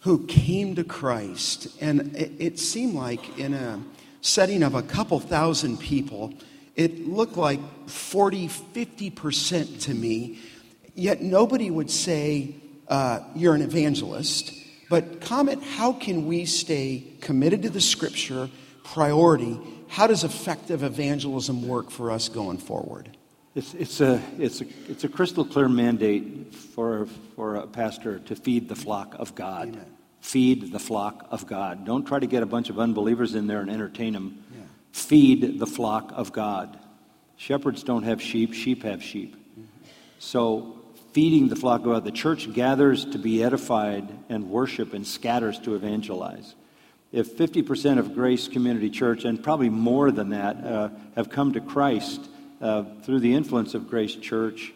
who 0.00 0.26
came 0.26 0.74
to 0.74 0.84
Christ. 0.84 1.68
And 1.80 2.16
it, 2.16 2.32
it 2.38 2.58
seemed 2.58 2.94
like 2.94 3.38
in 3.38 3.54
a 3.54 3.82
setting 4.20 4.62
of 4.62 4.74
a 4.74 4.82
couple 4.82 5.20
thousand 5.20 5.78
people, 5.78 6.34
it 6.76 7.06
looked 7.06 7.36
like 7.36 7.60
40, 7.88 8.48
50% 8.48 9.80
to 9.82 9.94
me 9.94 10.38
Yet 11.00 11.22
nobody 11.22 11.70
would 11.70 11.90
say, 11.90 12.56
uh, 12.86 13.20
You're 13.34 13.54
an 13.54 13.62
evangelist. 13.62 14.52
But 14.90 15.22
comment 15.22 15.62
how 15.62 15.94
can 15.94 16.26
we 16.26 16.44
stay 16.44 17.04
committed 17.22 17.62
to 17.62 17.70
the 17.70 17.80
scripture, 17.80 18.50
priority? 18.84 19.58
How 19.88 20.08
does 20.08 20.24
effective 20.24 20.82
evangelism 20.82 21.66
work 21.66 21.90
for 21.90 22.10
us 22.10 22.28
going 22.28 22.58
forward? 22.58 23.16
It's, 23.54 23.72
it's, 23.72 24.00
a, 24.02 24.20
it's, 24.38 24.60
a, 24.60 24.66
it's 24.88 25.04
a 25.04 25.08
crystal 25.08 25.46
clear 25.46 25.70
mandate 25.70 26.54
for, 26.54 27.06
for 27.34 27.56
a 27.56 27.66
pastor 27.66 28.18
to 28.18 28.36
feed 28.36 28.68
the 28.68 28.76
flock 28.76 29.14
of 29.18 29.34
God. 29.34 29.68
Amen. 29.68 29.96
Feed 30.20 30.70
the 30.70 30.78
flock 30.78 31.26
of 31.30 31.46
God. 31.46 31.86
Don't 31.86 32.04
try 32.04 32.18
to 32.18 32.26
get 32.26 32.42
a 32.42 32.46
bunch 32.46 32.68
of 32.68 32.78
unbelievers 32.78 33.34
in 33.34 33.46
there 33.46 33.62
and 33.62 33.70
entertain 33.70 34.12
them. 34.12 34.44
Yeah. 34.52 34.60
Feed 34.92 35.58
the 35.58 35.66
flock 35.66 36.12
of 36.14 36.30
God. 36.32 36.78
Shepherds 37.38 37.84
don't 37.84 38.02
have 38.02 38.20
sheep, 38.20 38.52
sheep 38.52 38.82
have 38.82 39.02
sheep. 39.02 39.34
Mm-hmm. 39.34 39.62
So 40.18 40.79
feeding 41.12 41.48
the 41.48 41.56
flock 41.56 41.80
of 41.80 41.86
God. 41.86 42.04
The 42.04 42.12
church 42.12 42.52
gathers 42.52 43.04
to 43.06 43.18
be 43.18 43.42
edified 43.42 44.08
and 44.28 44.50
worship 44.50 44.94
and 44.94 45.06
scatters 45.06 45.58
to 45.60 45.74
evangelize. 45.74 46.54
If 47.12 47.36
50% 47.36 47.98
of 47.98 48.14
Grace 48.14 48.46
Community 48.46 48.90
Church, 48.90 49.24
and 49.24 49.42
probably 49.42 49.68
more 49.68 50.10
than 50.12 50.30
that, 50.30 50.64
uh, 50.64 50.88
have 51.16 51.30
come 51.30 51.54
to 51.54 51.60
Christ 51.60 52.20
uh, 52.60 52.84
through 53.02 53.20
the 53.20 53.34
influence 53.34 53.74
of 53.74 53.88
Grace 53.88 54.14
Church, 54.14 54.72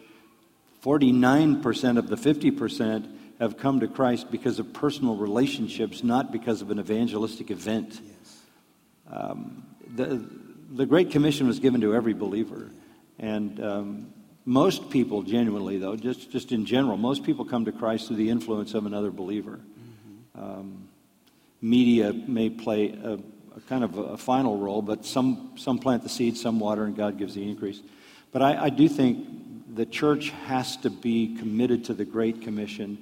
49% 0.83 1.97
of 1.97 2.09
the 2.09 2.17
50% 2.17 3.11
have 3.39 3.57
come 3.57 3.79
to 3.79 3.87
Christ 3.87 4.29
because 4.31 4.59
of 4.59 4.73
personal 4.73 5.15
relationships, 5.15 6.03
not 6.03 6.31
because 6.31 6.61
of 6.61 6.71
an 6.71 6.79
evangelistic 6.79 7.51
event. 7.51 7.99
Yes. 8.03 8.41
Um, 9.09 9.65
the, 9.93 10.27
the 10.71 10.85
Great 10.85 11.11
Commission 11.11 11.47
was 11.47 11.59
given 11.59 11.81
to 11.81 11.95
every 11.95 12.13
believer. 12.13 12.69
And 13.17 13.63
um, 13.63 14.13
most 14.45 14.91
people, 14.91 15.23
genuinely, 15.23 15.79
though, 15.79 15.95
just, 15.95 16.31
just 16.31 16.51
in 16.51 16.65
general, 16.65 16.97
most 16.97 17.23
people 17.23 17.45
come 17.45 17.65
to 17.65 17.71
Christ 17.71 18.07
through 18.07 18.17
the 18.17 18.29
influence 18.29 18.75
of 18.75 18.85
another 18.85 19.09
believer. 19.09 19.59
Mm-hmm. 19.59 20.43
Um, 20.43 20.87
media 21.61 22.13
may 22.13 22.51
play 22.51 22.91
a, 22.91 23.13
a 23.55 23.61
kind 23.67 23.83
of 23.83 23.97
a, 23.97 24.17
final 24.17 24.57
role, 24.57 24.83
but 24.83 25.03
some, 25.03 25.53
some 25.57 25.79
plant 25.79 26.03
the 26.03 26.09
seed, 26.09 26.37
some 26.37 26.59
water, 26.59 26.83
and 26.83 26.95
God 26.95 27.17
gives 27.17 27.33
the 27.33 27.49
increase. 27.49 27.81
But 28.31 28.43
I, 28.43 28.65
I 28.65 28.69
do 28.69 28.87
think 28.87 29.75
the 29.75 29.85
church 29.85 30.29
has 30.45 30.77
to 30.77 30.91
be 30.91 31.35
committed 31.37 31.85
to 31.85 31.95
the 31.95 32.05
Great 32.05 32.43
Commission. 32.43 32.99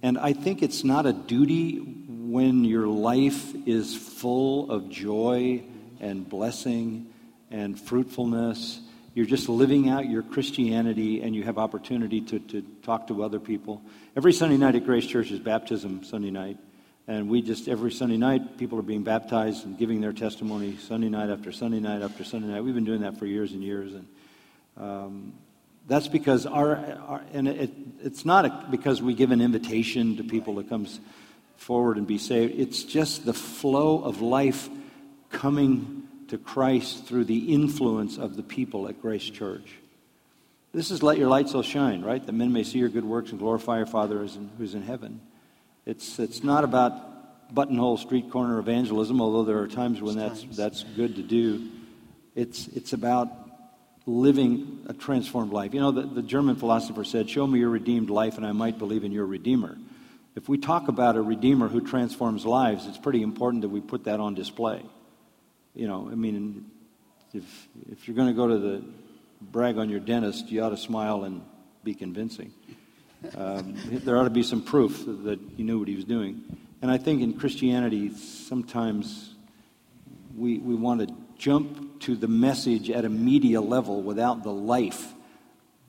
And 0.00 0.16
I 0.16 0.32
think 0.32 0.62
it's 0.62 0.84
not 0.84 1.06
a 1.06 1.12
duty 1.12 1.78
when 1.78 2.64
your 2.64 2.86
life 2.86 3.52
is 3.66 3.96
full 3.96 4.70
of 4.70 4.90
joy 4.90 5.64
and 5.98 6.28
blessing 6.28 7.06
and 7.50 7.78
fruitfulness 7.78 8.80
you're 9.14 9.26
just 9.26 9.48
living 9.48 9.88
out 9.88 10.08
your 10.08 10.22
Christianity 10.22 11.22
and 11.22 11.34
you 11.34 11.44
have 11.44 11.56
opportunity 11.56 12.20
to, 12.20 12.40
to 12.40 12.62
talk 12.82 13.06
to 13.06 13.22
other 13.22 13.38
people. 13.38 13.80
Every 14.16 14.32
Sunday 14.32 14.56
night 14.56 14.74
at 14.74 14.84
Grace 14.84 15.06
Church 15.06 15.30
is 15.30 15.38
baptism 15.38 16.02
Sunday 16.02 16.32
night. 16.32 16.58
And 17.06 17.28
we 17.28 17.40
just, 17.42 17.68
every 17.68 17.92
Sunday 17.92 18.16
night, 18.16 18.58
people 18.58 18.78
are 18.78 18.82
being 18.82 19.04
baptized 19.04 19.66
and 19.66 19.78
giving 19.78 20.00
their 20.00 20.12
testimony 20.12 20.78
Sunday 20.78 21.10
night 21.10 21.30
after 21.30 21.52
Sunday 21.52 21.78
night 21.78 22.02
after 22.02 22.24
Sunday 22.24 22.48
night. 22.48 22.64
We've 22.64 22.74
been 22.74 22.84
doing 22.84 23.02
that 23.02 23.18
for 23.18 23.26
years 23.26 23.52
and 23.52 23.62
years. 23.62 23.92
And 23.94 24.06
um, 24.76 25.34
that's 25.86 26.08
because 26.08 26.44
our, 26.46 26.76
our 27.06 27.22
and 27.32 27.46
it, 27.46 27.70
it's 28.02 28.24
not 28.24 28.46
a, 28.46 28.66
because 28.70 29.00
we 29.00 29.14
give 29.14 29.30
an 29.30 29.40
invitation 29.40 30.16
to 30.16 30.24
people 30.24 30.56
to 30.56 30.64
come 30.64 30.88
forward 31.56 31.98
and 31.98 32.06
be 32.06 32.18
saved. 32.18 32.58
It's 32.58 32.82
just 32.82 33.24
the 33.24 33.34
flow 33.34 34.02
of 34.02 34.22
life 34.22 34.68
coming 35.30 35.93
to 36.28 36.38
Christ 36.38 37.06
through 37.06 37.24
the 37.24 37.52
influence 37.52 38.18
of 38.18 38.36
the 38.36 38.42
people 38.42 38.88
at 38.88 39.00
Grace 39.00 39.28
Church. 39.28 39.74
This 40.72 40.90
is 40.90 41.02
let 41.02 41.18
your 41.18 41.28
light 41.28 41.48
so 41.48 41.62
shine, 41.62 42.02
right? 42.02 42.24
That 42.24 42.32
men 42.32 42.52
may 42.52 42.64
see 42.64 42.78
your 42.78 42.88
good 42.88 43.04
works 43.04 43.30
and 43.30 43.38
glorify 43.38 43.76
your 43.76 43.86
Father 43.86 44.26
who's 44.58 44.74
in 44.74 44.82
heaven. 44.82 45.20
It's, 45.86 46.18
it's 46.18 46.42
not 46.42 46.64
about 46.64 47.54
buttonhole 47.54 47.96
street 47.96 48.30
corner 48.30 48.58
evangelism, 48.58 49.20
although 49.20 49.44
there 49.44 49.58
are 49.58 49.68
times 49.68 50.00
when 50.00 50.16
that's, 50.16 50.42
that's 50.50 50.82
good 50.82 51.16
to 51.16 51.22
do. 51.22 51.68
It's, 52.34 52.66
it's 52.68 52.92
about 52.92 53.30
living 54.06 54.84
a 54.88 54.94
transformed 54.94 55.52
life. 55.52 55.74
You 55.74 55.80
know, 55.80 55.92
the, 55.92 56.02
the 56.02 56.22
German 56.22 56.56
philosopher 56.56 57.04
said, 57.04 57.30
Show 57.30 57.46
me 57.46 57.60
your 57.60 57.70
redeemed 57.70 58.10
life, 58.10 58.36
and 58.36 58.46
I 58.46 58.52
might 58.52 58.78
believe 58.78 59.04
in 59.04 59.12
your 59.12 59.26
Redeemer. 59.26 59.78
If 60.34 60.48
we 60.48 60.58
talk 60.58 60.88
about 60.88 61.16
a 61.16 61.22
Redeemer 61.22 61.68
who 61.68 61.80
transforms 61.80 62.44
lives, 62.44 62.86
it's 62.86 62.98
pretty 62.98 63.22
important 63.22 63.62
that 63.62 63.68
we 63.68 63.80
put 63.80 64.04
that 64.04 64.18
on 64.18 64.34
display 64.34 64.82
you 65.74 65.88
know, 65.88 66.08
I 66.10 66.14
mean, 66.14 66.70
if, 67.32 67.68
if 67.90 68.06
you're 68.06 68.16
going 68.16 68.28
to 68.28 68.34
go 68.34 68.46
to 68.46 68.58
the 68.58 68.84
brag 69.40 69.76
on 69.76 69.88
your 69.90 70.00
dentist, 70.00 70.50
you 70.50 70.62
ought 70.62 70.70
to 70.70 70.76
smile 70.76 71.24
and 71.24 71.42
be 71.82 71.94
convincing. 71.94 72.52
Um, 73.36 73.76
there 73.88 74.16
ought 74.16 74.24
to 74.24 74.30
be 74.30 74.42
some 74.42 74.62
proof 74.62 75.04
that 75.06 75.38
he 75.56 75.62
knew 75.62 75.78
what 75.78 75.88
he 75.88 75.96
was 75.96 76.04
doing. 76.04 76.42
And 76.82 76.90
I 76.90 76.98
think 76.98 77.22
in 77.22 77.38
Christianity, 77.38 78.14
sometimes 78.14 79.34
we, 80.36 80.58
we 80.58 80.74
want 80.74 81.08
to 81.08 81.14
jump 81.38 82.00
to 82.02 82.14
the 82.16 82.28
message 82.28 82.90
at 82.90 83.04
a 83.04 83.08
media 83.08 83.60
level 83.60 84.02
without 84.02 84.42
the 84.42 84.52
life 84.52 85.12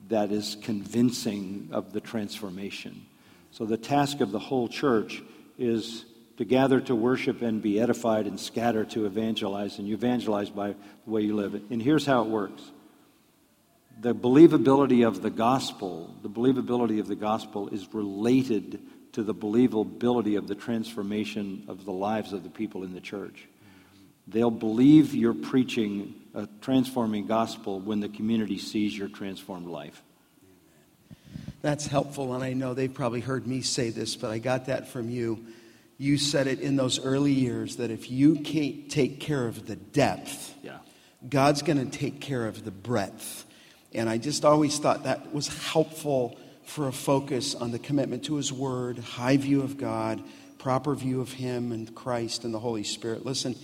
that 0.08 0.32
is 0.32 0.56
convincing 0.62 1.68
of 1.72 1.92
the 1.92 2.00
transformation. 2.00 3.06
So 3.50 3.64
the 3.66 3.76
task 3.76 4.20
of 4.20 4.32
the 4.32 4.38
whole 4.38 4.68
church 4.68 5.22
is 5.58 6.04
to 6.36 6.44
gather 6.44 6.80
to 6.82 6.94
worship 6.94 7.42
and 7.42 7.62
be 7.62 7.80
edified 7.80 8.26
and 8.26 8.38
scatter 8.38 8.84
to 8.84 9.06
evangelize. 9.06 9.78
And 9.78 9.88
you 9.88 9.94
evangelize 9.94 10.50
by 10.50 10.68
the 10.68 11.10
way 11.10 11.22
you 11.22 11.34
live. 11.34 11.54
And 11.70 11.82
here's 11.82 12.06
how 12.06 12.22
it 12.22 12.28
works 12.28 12.62
the 13.98 14.14
believability 14.14 15.06
of 15.06 15.22
the 15.22 15.30
gospel, 15.30 16.14
the 16.22 16.28
believability 16.28 17.00
of 17.00 17.08
the 17.08 17.16
gospel 17.16 17.68
is 17.68 17.94
related 17.94 18.80
to 19.12 19.22
the 19.22 19.34
believability 19.34 20.36
of 20.36 20.46
the 20.46 20.54
transformation 20.54 21.64
of 21.68 21.86
the 21.86 21.92
lives 21.92 22.34
of 22.34 22.42
the 22.42 22.50
people 22.50 22.82
in 22.84 22.92
the 22.92 23.00
church. 23.00 23.48
they'll 24.28 24.50
believe 24.50 25.14
you're 25.14 25.32
preaching 25.32 26.14
a 26.34 26.46
transforming 26.60 27.26
gospel 27.26 27.80
when 27.80 28.00
the 28.00 28.08
community 28.08 28.58
sees 28.58 28.96
your 28.96 29.08
transformed 29.08 29.68
life. 29.68 30.02
That's 31.62 31.86
helpful, 31.86 32.34
and 32.34 32.44
I 32.44 32.52
know 32.52 32.74
they've 32.74 32.92
probably 32.92 33.20
heard 33.20 33.46
me 33.46 33.62
say 33.62 33.90
this, 33.90 34.14
but 34.14 34.30
I 34.30 34.38
got 34.38 34.66
that 34.66 34.88
from 34.88 35.08
you. 35.08 35.46
You 35.98 36.18
said 36.18 36.46
it 36.46 36.60
in 36.60 36.76
those 36.76 37.02
early 37.02 37.32
years 37.32 37.76
that 37.76 37.90
if 37.90 38.10
you 38.10 38.36
can't 38.36 38.90
take 38.90 39.18
care 39.20 39.46
of 39.46 39.66
the 39.66 39.76
depth, 39.76 40.54
Yeah. 40.62 40.78
God's 41.28 41.62
going 41.62 41.90
to 41.90 41.98
take 41.98 42.20
care 42.20 42.46
of 42.46 42.64
the 42.64 42.70
breadth. 42.70 43.44
And 43.94 44.08
I 44.08 44.18
just 44.18 44.44
always 44.44 44.78
thought 44.78 45.04
that 45.04 45.32
was 45.32 45.48
helpful 45.48 46.38
for 46.64 46.88
a 46.88 46.92
focus 46.92 47.54
on 47.54 47.70
the 47.70 47.78
commitment 47.78 48.24
to 48.24 48.34
His 48.36 48.52
Word, 48.52 48.98
high 48.98 49.36
view 49.38 49.62
of 49.62 49.78
God, 49.78 50.22
proper 50.58 50.94
view 50.94 51.20
of 51.20 51.32
Him 51.32 51.72
and 51.72 51.94
Christ 51.94 52.44
and 52.44 52.52
the 52.52 52.58
Holy 52.58 52.84
Spirit. 52.84 53.24
Listen, 53.24 53.56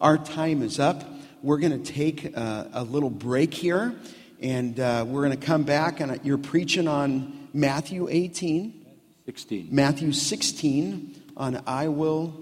our 0.00 0.16
time 0.16 0.62
is 0.62 0.78
up. 0.78 1.02
We're 1.42 1.58
going 1.58 1.82
to 1.82 1.92
take 1.92 2.36
a, 2.36 2.68
a 2.72 2.84
little 2.84 3.10
break 3.10 3.52
here, 3.52 3.94
and 4.40 4.78
uh, 4.78 5.04
we're 5.08 5.26
going 5.26 5.38
to 5.38 5.46
come 5.46 5.64
back, 5.64 6.00
and 6.00 6.20
you're 6.22 6.38
preaching 6.38 6.86
on 6.86 7.48
Matthew 7.52 8.08
18, 8.08 8.86
16. 9.26 9.68
Matthew 9.70 10.12
16 10.12 11.19
on 11.40 11.62
I 11.66 11.88
Will 11.88 12.34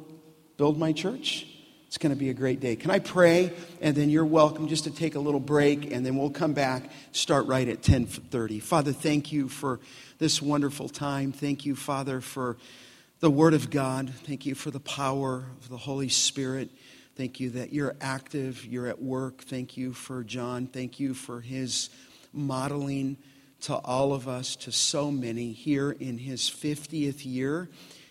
Build 0.56 0.76
My 0.76 0.92
Church. 0.92 1.46
It's 1.86 1.98
going 1.98 2.12
to 2.12 2.18
be 2.18 2.30
a 2.30 2.34
great 2.34 2.58
day. 2.58 2.74
Can 2.74 2.90
I 2.90 2.98
pray? 2.98 3.52
And 3.80 3.96
then 3.96 4.10
you're 4.10 4.24
welcome 4.24 4.66
just 4.66 4.84
to 4.84 4.90
take 4.90 5.14
a 5.14 5.20
little 5.20 5.40
break, 5.40 5.92
and 5.92 6.04
then 6.04 6.16
we'll 6.16 6.30
come 6.30 6.52
back, 6.52 6.90
start 7.12 7.46
right 7.46 7.66
at 7.66 7.80
10:30. 7.80 8.60
Father, 8.60 8.92
thank 8.92 9.32
you 9.32 9.48
for 9.48 9.78
this 10.18 10.42
wonderful 10.42 10.88
time. 10.88 11.30
Thank 11.30 11.64
you, 11.64 11.76
Father, 11.76 12.20
for 12.20 12.58
the 13.20 13.30
Word 13.30 13.54
of 13.54 13.70
God. 13.70 14.12
Thank 14.24 14.44
you 14.44 14.56
for 14.56 14.72
the 14.72 14.80
power 14.80 15.44
of 15.60 15.68
the 15.68 15.76
Holy 15.76 16.08
Spirit. 16.08 16.68
Thank 17.16 17.38
you 17.38 17.50
that 17.50 17.72
you're 17.72 17.94
active, 18.00 18.66
you're 18.66 18.88
at 18.88 19.00
work. 19.00 19.44
Thank 19.44 19.76
you 19.76 19.92
for 19.92 20.24
John. 20.24 20.66
Thank 20.66 20.98
you 20.98 21.14
for 21.14 21.40
his 21.40 21.88
modeling 22.32 23.16
to 23.60 23.76
all 23.76 24.12
of 24.12 24.26
us, 24.26 24.56
to 24.56 24.72
so 24.72 25.12
many 25.12 25.52
here 25.52 25.92
in 25.92 26.18
his 26.18 26.42
50th 26.42 27.24
year 27.24 27.68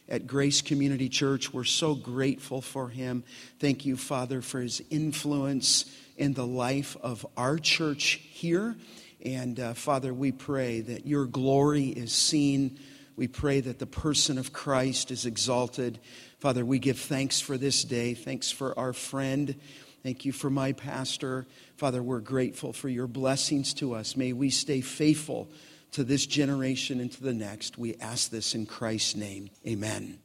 at 0.10 0.28
Grace 0.28 0.62
Community 0.62 1.10
Church. 1.10 1.54
We're 1.54 1.64
so 1.64 1.96
grateful 1.96 2.62
for 2.62 2.90
him. 2.90 3.24
Thank 3.60 3.86
you, 3.86 3.98
Father, 3.98 4.42
for 4.42 4.62
his 4.62 4.82
influence 4.90 5.86
in 6.18 6.34
the 6.34 6.48
life 6.48 6.98
of 7.02 7.26
our 7.36 7.58
church 7.58 8.22
here. 8.32 8.76
And 9.24 9.60
uh, 9.60 9.74
Father, 9.74 10.14
we 10.14 10.32
pray 10.32 10.82
that 10.82 11.06
your 11.06 11.26
glory 11.26 11.88
is 11.88 12.12
seen. 12.12 12.80
We 13.16 13.28
pray 13.28 13.62
that 13.62 13.80
the 13.80 13.88
person 13.88 14.38
of 14.38 14.54
Christ 14.54 15.12
is 15.12 15.26
exalted. 15.26 16.00
Father, 16.40 16.66
we 16.66 16.80
give 16.80 17.00
thanks 17.00 17.40
for 17.40 17.58
this 17.58 17.84
day. 17.84 18.14
Thanks 18.14 18.52
for 18.52 18.78
our 18.78 18.94
friend. 18.94 19.56
Thank 20.04 20.24
you 20.24 20.32
for 20.32 20.50
my 20.50 20.72
pastor. 20.72 21.48
Father, 21.76 22.02
we're 22.02 22.20
grateful 22.20 22.74
for 22.74 22.90
your 22.90 23.08
blessings 23.08 23.74
to 23.76 23.96
us. 23.96 24.16
May 24.16 24.34
we 24.34 24.52
stay 24.52 24.82
faithful 24.82 25.50
to 25.92 26.04
this 26.04 26.26
generation 26.26 27.00
and 27.00 27.12
to 27.12 27.24
the 27.24 27.34
next. 27.34 27.78
We 27.78 27.96
ask 27.96 28.30
this 28.30 28.56
in 28.56 28.66
Christ's 28.66 29.16
name. 29.16 29.50
Amen. 29.66 30.20